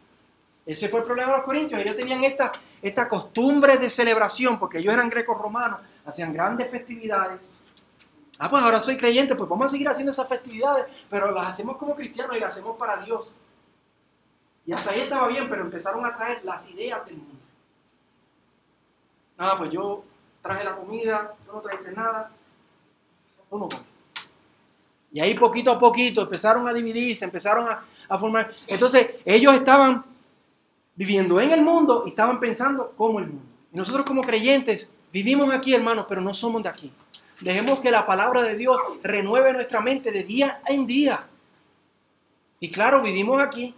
Ese 0.64 0.88
fue 0.88 1.01
el 1.01 1.07
problema 1.07 1.32
de 1.32 1.36
los 1.38 1.45
corintios. 1.45 1.80
Ellos 1.80 1.97
tenían 1.97 2.24
esta, 2.24 2.53
esta 2.80 3.07
costumbre 3.07 3.76
de 3.76 3.90
celebración, 3.90 4.59
porque 4.59 4.78
ellos 4.78 4.95
eran 4.95 5.11
grecos 5.11 5.36
romanos, 5.36 5.80
hacían 6.07 6.32
grandes 6.32 6.70
festividades. 6.70 7.55
Ah, 8.45 8.51
pues 8.51 8.62
ahora 8.62 8.78
soy 8.78 8.99
creyente, 8.99 9.34
pues 9.34 9.49
vamos 9.49 9.64
a 9.64 9.68
seguir 9.70 9.88
haciendo 9.88 10.11
esas 10.11 10.28
festividades, 10.28 10.84
pero 11.09 11.30
las 11.30 11.49
hacemos 11.49 11.78
como 11.78 11.95
cristianos 11.97 12.36
y 12.36 12.40
las 12.40 12.53
hacemos 12.53 12.76
para 12.76 12.99
Dios. 12.99 13.34
Y 14.66 14.72
hasta 14.74 14.90
ahí 14.90 15.01
estaba 15.01 15.28
bien, 15.28 15.49
pero 15.49 15.62
empezaron 15.62 16.05
a 16.05 16.14
traer 16.14 16.45
las 16.45 16.68
ideas 16.68 17.07
del 17.07 17.16
mundo. 17.16 17.42
Ah, 19.38 19.55
pues 19.57 19.70
yo 19.70 20.05
traje 20.42 20.62
la 20.62 20.76
comida, 20.76 21.34
tú 21.47 21.53
no 21.55 21.62
trajiste 21.62 21.92
nada, 21.92 22.30
uno 23.49 23.66
Y 25.11 25.20
ahí 25.20 25.32
poquito 25.32 25.72
a 25.72 25.78
poquito 25.78 26.20
empezaron 26.20 26.68
a 26.68 26.74
dividirse, 26.74 27.24
empezaron 27.24 27.66
a, 27.66 27.82
a 28.11 28.18
formar. 28.18 28.53
Entonces 28.66 29.12
ellos 29.24 29.55
estaban 29.55 30.05
viviendo 30.95 31.40
en 31.40 31.51
el 31.51 31.62
mundo 31.62 32.03
y 32.05 32.11
estaban 32.11 32.38
pensando 32.38 32.92
como 32.95 33.20
el 33.20 33.26
mundo. 33.26 33.47
Y 33.72 33.78
nosotros 33.78 34.05
como 34.05 34.20
creyentes 34.20 34.90
vivimos 35.11 35.51
aquí, 35.51 35.72
hermanos, 35.72 36.05
pero 36.07 36.20
no 36.20 36.34
somos 36.34 36.62
de 36.62 36.68
aquí. 36.68 36.92
Dejemos 37.41 37.80
que 37.80 37.91
la 37.91 38.07
palabra 38.07 38.43
de 38.43 38.57
Dios 38.57 38.78
renueve 39.03 39.53
nuestra 39.53 39.80
mente 39.80 40.11
de 40.11 40.22
día 40.22 40.61
en 40.66 40.87
día. 40.87 41.26
Y 42.61 42.70
claro, 42.70 43.03
vivimos 43.03 43.41
aquí, 43.41 43.74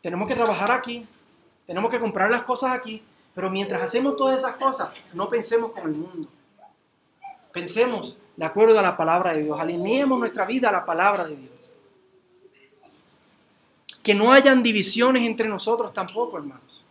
tenemos 0.00 0.26
que 0.26 0.34
trabajar 0.34 0.70
aquí, 0.70 1.06
tenemos 1.66 1.90
que 1.90 2.00
comprar 2.00 2.30
las 2.30 2.44
cosas 2.44 2.72
aquí, 2.72 3.02
pero 3.34 3.50
mientras 3.50 3.82
hacemos 3.82 4.16
todas 4.16 4.38
esas 4.38 4.56
cosas, 4.56 4.88
no 5.12 5.28
pensemos 5.28 5.72
como 5.72 5.86
el 5.86 5.94
mundo. 5.94 6.28
Pensemos 7.52 8.18
de 8.36 8.46
acuerdo 8.46 8.78
a 8.78 8.82
la 8.82 8.96
palabra 8.96 9.34
de 9.34 9.42
Dios, 9.42 9.58
alineemos 9.58 10.18
nuestra 10.18 10.46
vida 10.46 10.70
a 10.70 10.72
la 10.72 10.84
palabra 10.86 11.24
de 11.24 11.36
Dios. 11.36 11.72
Que 14.02 14.14
no 14.14 14.32
hayan 14.32 14.62
divisiones 14.62 15.26
entre 15.26 15.48
nosotros 15.48 15.92
tampoco, 15.92 16.38
hermanos. 16.38 16.84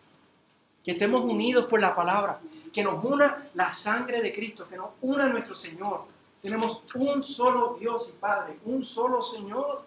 Que 0.84 0.92
estemos 0.92 1.22
unidos 1.22 1.66
por 1.66 1.80
la 1.80 1.96
palabra 1.96 2.40
que 2.76 2.84
nos 2.84 3.02
una 3.06 3.48
la 3.54 3.72
sangre 3.72 4.22
de 4.22 4.34
Cristo, 4.34 4.68
que 4.68 4.76
nos 4.76 4.90
una 5.00 5.28
nuestro 5.28 5.56
Señor. 5.56 6.04
Tenemos 6.42 6.84
un 6.96 7.24
solo 7.24 7.78
Dios 7.80 8.10
y 8.10 8.20
Padre, 8.20 8.60
un 8.66 8.84
solo 8.84 9.22
Señor. 9.22 9.86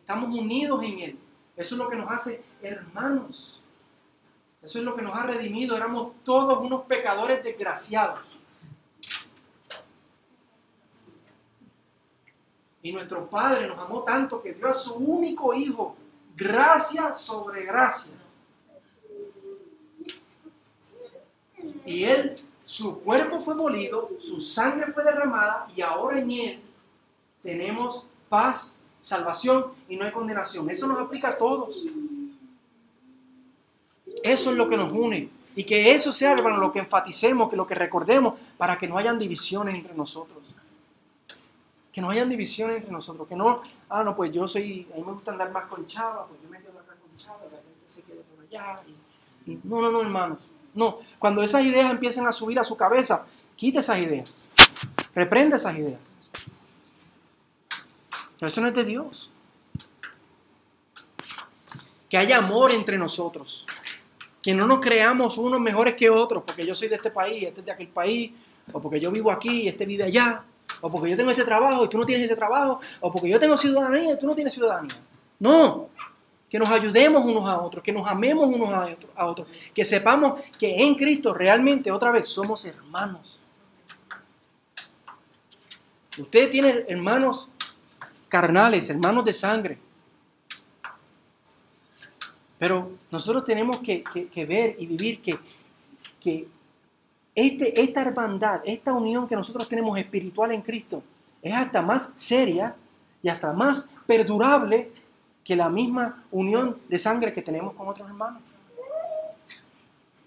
Estamos 0.00 0.36
unidos 0.36 0.82
en 0.82 0.98
Él. 0.98 1.18
Eso 1.56 1.76
es 1.76 1.78
lo 1.78 1.88
que 1.88 1.94
nos 1.94 2.10
hace 2.10 2.42
hermanos. 2.60 3.62
Eso 4.60 4.80
es 4.80 4.84
lo 4.84 4.96
que 4.96 5.02
nos 5.02 5.14
ha 5.14 5.22
redimido. 5.22 5.76
Éramos 5.76 6.14
todos 6.24 6.58
unos 6.58 6.82
pecadores 6.86 7.44
desgraciados. 7.44 8.18
Y 12.82 12.92
nuestro 12.92 13.30
Padre 13.30 13.68
nos 13.68 13.78
amó 13.78 14.02
tanto 14.02 14.42
que 14.42 14.54
dio 14.54 14.66
a 14.66 14.74
su 14.74 14.94
único 14.94 15.54
Hijo 15.54 15.94
gracia 16.34 17.12
sobre 17.12 17.64
gracia 17.64 18.17
Y 21.88 22.04
él, 22.04 22.34
su 22.66 23.00
cuerpo 23.00 23.40
fue 23.40 23.54
molido, 23.54 24.10
su 24.20 24.42
sangre 24.42 24.92
fue 24.92 25.02
derramada 25.02 25.66
y 25.74 25.80
ahora 25.80 26.18
en 26.18 26.30
él 26.30 26.60
tenemos 27.42 28.06
paz, 28.28 28.76
salvación 29.00 29.72
y 29.88 29.96
no 29.96 30.04
hay 30.04 30.12
condenación. 30.12 30.68
Eso 30.68 30.86
nos 30.86 30.98
aplica 30.98 31.30
a 31.30 31.38
todos. 31.38 31.82
Eso 34.22 34.50
es 34.50 34.56
lo 34.56 34.68
que 34.68 34.76
nos 34.76 34.92
une. 34.92 35.30
Y 35.56 35.64
que 35.64 35.92
eso 35.92 36.12
sea, 36.12 36.34
lo 36.36 36.70
que 36.70 36.80
enfaticemos, 36.80 37.48
que 37.48 37.56
lo 37.56 37.66
que 37.66 37.74
recordemos, 37.74 38.38
para 38.58 38.76
que 38.76 38.86
no 38.86 38.98
hayan 38.98 39.18
divisiones 39.18 39.74
entre 39.74 39.94
nosotros. 39.94 40.54
Que 41.90 42.02
no 42.02 42.10
hayan 42.10 42.28
divisiones 42.28 42.76
entre 42.76 42.92
nosotros. 42.92 43.26
Que 43.26 43.34
no, 43.34 43.62
ah, 43.88 44.04
no, 44.04 44.14
pues 44.14 44.30
yo 44.30 44.46
soy, 44.46 44.86
a 44.92 44.96
mí 44.96 45.04
me 45.04 45.12
gusta 45.12 45.32
andar 45.32 45.50
más 45.52 45.64
con 45.64 45.86
chava, 45.86 46.26
pues 46.26 46.38
yo 46.42 46.50
me 46.50 46.58
quedo 46.60 46.78
acá 46.78 46.94
con 47.00 47.16
chava, 47.16 47.40
la 47.44 47.56
gente 47.56 47.86
se 47.86 48.02
queda 48.02 48.20
por 48.22 48.44
allá. 48.44 48.82
no, 49.64 49.80
no, 49.80 49.90
no, 49.90 50.02
hermanos. 50.02 50.38
No, 50.78 50.98
cuando 51.18 51.42
esas 51.42 51.64
ideas 51.64 51.90
empiecen 51.90 52.24
a 52.28 52.30
subir 52.30 52.56
a 52.60 52.62
su 52.62 52.76
cabeza, 52.76 53.24
quite 53.56 53.80
esas 53.80 53.98
ideas. 53.98 54.48
Reprende 55.12 55.56
esas 55.56 55.76
ideas. 55.76 55.98
Pero 58.38 58.46
eso 58.46 58.60
no 58.60 58.68
es 58.68 58.74
de 58.74 58.84
Dios. 58.84 59.32
Que 62.08 62.16
haya 62.16 62.38
amor 62.38 62.70
entre 62.70 62.96
nosotros. 62.96 63.66
Que 64.40 64.54
no 64.54 64.68
nos 64.68 64.78
creamos 64.78 65.36
unos 65.36 65.58
mejores 65.58 65.96
que 65.96 66.08
otros, 66.10 66.44
porque 66.46 66.64
yo 66.64 66.76
soy 66.76 66.86
de 66.86 66.94
este 66.94 67.10
país, 67.10 67.42
este 67.42 67.58
es 67.58 67.66
de 67.66 67.72
aquel 67.72 67.88
país, 67.88 68.30
o 68.72 68.80
porque 68.80 69.00
yo 69.00 69.10
vivo 69.10 69.32
aquí 69.32 69.62
y 69.62 69.68
este 69.68 69.84
vive 69.84 70.04
allá, 70.04 70.44
o 70.80 70.92
porque 70.92 71.10
yo 71.10 71.16
tengo 71.16 71.32
ese 71.32 71.42
trabajo 71.42 71.86
y 71.86 71.88
tú 71.88 71.98
no 71.98 72.06
tienes 72.06 72.26
ese 72.26 72.36
trabajo, 72.36 72.78
o 73.00 73.12
porque 73.12 73.28
yo 73.28 73.40
tengo 73.40 73.56
ciudadanía 73.56 74.14
y 74.14 74.18
tú 74.20 74.28
no 74.28 74.34
tienes 74.36 74.54
ciudadanía. 74.54 74.94
No, 75.40 75.88
que 76.48 76.58
nos 76.58 76.68
ayudemos 76.70 77.24
unos 77.24 77.48
a 77.48 77.60
otros, 77.60 77.82
que 77.82 77.92
nos 77.92 78.06
amemos 78.08 78.48
unos 78.48 78.70
a 78.70 79.26
otros, 79.26 79.48
que 79.74 79.84
sepamos 79.84 80.42
que 80.58 80.82
en 80.82 80.94
Cristo 80.94 81.34
realmente 81.34 81.90
otra 81.90 82.10
vez 82.10 82.26
somos 82.26 82.64
hermanos. 82.64 83.42
Usted 86.18 86.50
tiene 86.50 86.84
hermanos 86.88 87.48
carnales, 88.28 88.90
hermanos 88.90 89.24
de 89.24 89.32
sangre. 89.32 89.78
Pero 92.58 92.90
nosotros 93.10 93.44
tenemos 93.44 93.78
que, 93.78 94.02
ver 94.48 94.76
y 94.78 94.86
vivir 94.86 95.20
que, 95.20 95.38
que 96.20 96.48
este, 97.34 97.80
esta 97.80 98.02
hermandad, 98.02 98.62
esta 98.64 98.92
unión 98.92 99.28
que 99.28 99.36
nosotros 99.36 99.68
tenemos 99.68 99.96
espiritual 99.96 100.50
en 100.50 100.62
Cristo, 100.62 101.02
es 101.40 101.54
hasta 101.54 101.82
más 101.82 102.12
seria 102.16 102.74
y 103.22 103.28
hasta 103.28 103.52
más 103.52 103.92
perdurable 104.06 104.90
que 105.48 105.56
la 105.56 105.70
misma 105.70 106.22
unión 106.30 106.78
de 106.90 106.98
sangre 106.98 107.32
que 107.32 107.40
tenemos 107.40 107.72
con 107.72 107.88
otros 107.88 108.06
hermanos. 108.06 108.42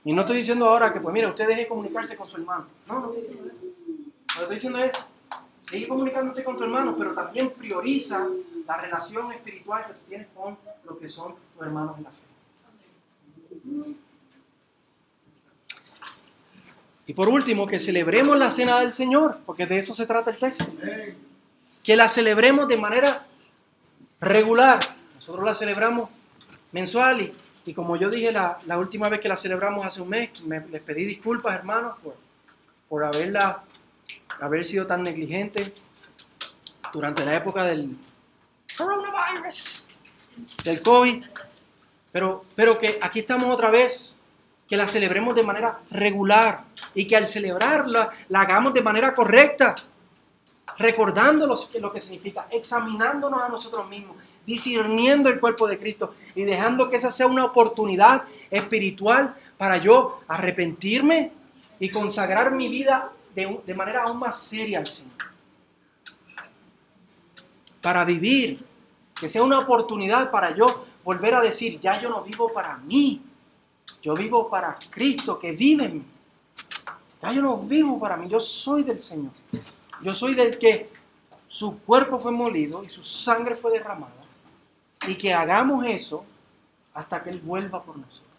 Y 0.03 0.13
no 0.13 0.21
estoy 0.21 0.37
diciendo 0.37 0.67
ahora 0.67 0.91
que, 0.91 0.99
pues 0.99 1.13
mira, 1.13 1.29
usted 1.29 1.47
deje 1.47 1.67
comunicarse 1.67 2.17
con 2.17 2.27
su 2.27 2.37
hermano. 2.37 2.65
No, 2.87 3.01
no 3.01 3.11
estoy 3.11 3.21
diciendo 3.21 3.47
eso. 3.47 3.59
Lo 3.61 3.69
que 3.69 4.41
estoy 4.41 4.55
diciendo 4.55 4.79
es, 4.79 4.91
sigue 5.69 5.87
comunicándote 5.87 6.43
con 6.43 6.57
tu 6.57 6.63
hermano, 6.63 6.95
pero 6.97 7.13
también 7.13 7.51
prioriza 7.51 8.27
la 8.65 8.77
relación 8.77 9.31
espiritual 9.31 9.85
que 9.85 9.93
tú 9.93 9.99
tienes 10.09 10.27
con 10.33 10.57
lo 10.85 10.97
que 10.97 11.07
son 11.07 11.35
tus 11.53 11.67
hermanos 11.67 11.99
en 11.99 12.03
la 12.03 12.09
fe. 12.09 12.25
Y 17.05 17.13
por 17.13 17.29
último, 17.29 17.67
que 17.67 17.79
celebremos 17.79 18.39
la 18.39 18.49
cena 18.49 18.79
del 18.79 18.91
Señor, 18.91 19.37
porque 19.45 19.67
de 19.67 19.77
eso 19.77 19.93
se 19.93 20.07
trata 20.07 20.31
el 20.31 20.39
texto. 20.39 20.65
Que 21.83 21.95
la 21.95 22.09
celebremos 22.09 22.67
de 22.67 22.77
manera 22.77 23.27
regular. 24.19 24.79
Nosotros 25.21 25.45
la 25.45 25.53
celebramos 25.53 26.09
mensual 26.71 27.21
y, 27.21 27.31
y 27.67 27.75
como 27.75 27.95
yo 27.95 28.09
dije 28.09 28.31
la, 28.31 28.57
la, 28.65 28.79
última 28.79 29.07
vez 29.07 29.19
que 29.19 29.29
la 29.29 29.37
celebramos 29.37 29.85
hace 29.85 30.01
un 30.01 30.09
mes, 30.09 30.43
me, 30.45 30.65
les 30.65 30.81
pedí 30.81 31.05
disculpas 31.05 31.53
hermanos 31.53 31.93
por, 32.01 32.15
por 32.89 33.03
haberla, 33.03 33.63
haber 34.39 34.65
sido 34.65 34.87
tan 34.87 35.03
negligente 35.03 35.71
durante 36.91 37.23
la 37.23 37.35
época 37.35 37.65
del 37.65 37.95
coronavirus, 38.75 39.85
del 40.63 40.81
COVID. 40.81 41.23
Pero, 42.11 42.43
pero 42.55 42.79
que 42.79 42.97
aquí 43.03 43.19
estamos 43.19 43.53
otra 43.53 43.69
vez, 43.69 44.17
que 44.67 44.75
la 44.75 44.87
celebremos 44.87 45.35
de 45.35 45.43
manera 45.43 45.81
regular 45.91 46.63
y 46.95 47.05
que 47.05 47.15
al 47.15 47.27
celebrarla 47.27 48.09
la 48.29 48.41
hagamos 48.41 48.73
de 48.73 48.81
manera 48.81 49.13
correcta, 49.13 49.75
recordando 50.79 51.45
lo 51.45 51.91
que, 51.93 51.99
significa, 51.99 52.47
examinándonos 52.49 53.39
a 53.39 53.49
nosotros 53.49 53.87
mismos, 53.87 54.17
discerniendo 54.45 55.29
el 55.29 55.39
cuerpo 55.39 55.67
de 55.67 55.77
Cristo 55.77 56.13
y 56.35 56.43
dejando 56.43 56.89
que 56.89 56.97
esa 56.97 57.11
sea 57.11 57.27
una 57.27 57.45
oportunidad 57.45 58.23
espiritual 58.49 59.35
para 59.57 59.77
yo 59.77 60.21
arrepentirme 60.27 61.31
y 61.79 61.89
consagrar 61.89 62.51
mi 62.53 62.69
vida 62.69 63.11
de, 63.35 63.59
de 63.65 63.73
manera 63.73 64.03
aún 64.03 64.19
más 64.19 64.41
seria 64.41 64.79
al 64.79 64.87
Señor. 64.87 65.11
Para 67.81 68.05
vivir, 68.05 68.63
que 69.19 69.29
sea 69.29 69.43
una 69.43 69.59
oportunidad 69.59 70.31
para 70.31 70.55
yo 70.55 70.65
volver 71.03 71.35
a 71.35 71.41
decir, 71.41 71.79
ya 71.79 71.99
yo 72.01 72.09
no 72.09 72.21
vivo 72.23 72.51
para 72.53 72.77
mí, 72.77 73.21
yo 74.01 74.15
vivo 74.15 74.49
para 74.49 74.75
Cristo 74.89 75.37
que 75.37 75.51
vive 75.51 75.85
en 75.85 75.93
mí. 75.95 76.03
Ya 77.21 77.31
yo 77.31 77.41
no 77.41 77.57
vivo 77.57 77.99
para 77.99 78.17
mí, 78.17 78.27
yo 78.27 78.39
soy 78.39 78.83
del 78.83 78.99
Señor. 78.99 79.31
Yo 80.01 80.15
soy 80.15 80.33
del 80.33 80.57
que 80.57 80.89
su 81.45 81.79
cuerpo 81.79 82.17
fue 82.17 82.31
molido 82.31 82.83
y 82.83 82.89
su 82.89 83.03
sangre 83.03 83.55
fue 83.55 83.71
derramada. 83.71 84.20
Y 85.07 85.15
que 85.15 85.33
hagamos 85.33 85.85
eso 85.85 86.23
hasta 86.93 87.23
que 87.23 87.29
Él 87.29 87.39
vuelva 87.39 87.83
por 87.83 87.97
nosotros. 87.97 88.29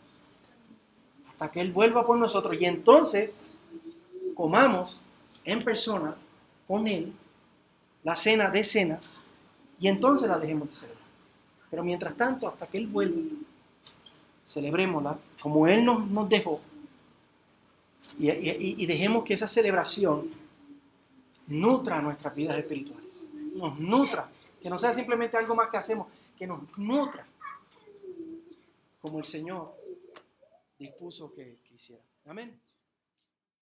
Hasta 1.28 1.50
que 1.50 1.60
Él 1.60 1.72
vuelva 1.72 2.06
por 2.06 2.18
nosotros. 2.18 2.60
Y 2.60 2.64
entonces 2.64 3.40
comamos 4.34 5.00
en 5.44 5.62
persona 5.64 6.16
con 6.66 6.86
Él 6.86 7.12
la 8.04 8.16
cena 8.16 8.50
de 8.50 8.64
cenas 8.64 9.22
y 9.78 9.88
entonces 9.88 10.28
la 10.28 10.38
dejemos 10.38 10.68
de 10.68 10.74
celebrar. 10.74 11.02
Pero 11.70 11.84
mientras 11.84 12.16
tanto, 12.16 12.48
hasta 12.48 12.66
que 12.66 12.78
Él 12.78 12.86
vuelva, 12.86 13.20
celebrémosla 14.44 15.18
como 15.40 15.66
Él 15.66 15.84
nos, 15.84 16.06
nos 16.08 16.28
dejó 16.28 16.60
y, 18.18 18.30
y, 18.30 18.74
y 18.78 18.86
dejemos 18.86 19.24
que 19.24 19.34
esa 19.34 19.48
celebración 19.48 20.30
nutra 21.46 22.00
nuestras 22.00 22.34
vidas 22.34 22.56
espirituales, 22.56 23.24
nos 23.54 23.78
nutra, 23.78 24.28
que 24.60 24.70
no 24.70 24.78
sea 24.78 24.92
simplemente 24.92 25.36
algo 25.36 25.54
más 25.54 25.68
que 25.68 25.76
hacemos, 25.76 26.06
que 26.42 26.48
nos 26.48 26.76
nutra 26.76 27.24
como 29.00 29.20
el 29.20 29.24
Señor 29.24 29.76
dispuso 30.76 31.32
que, 31.32 31.56
que 31.68 31.74
hiciera. 31.76 32.02
Amén. 32.26 32.60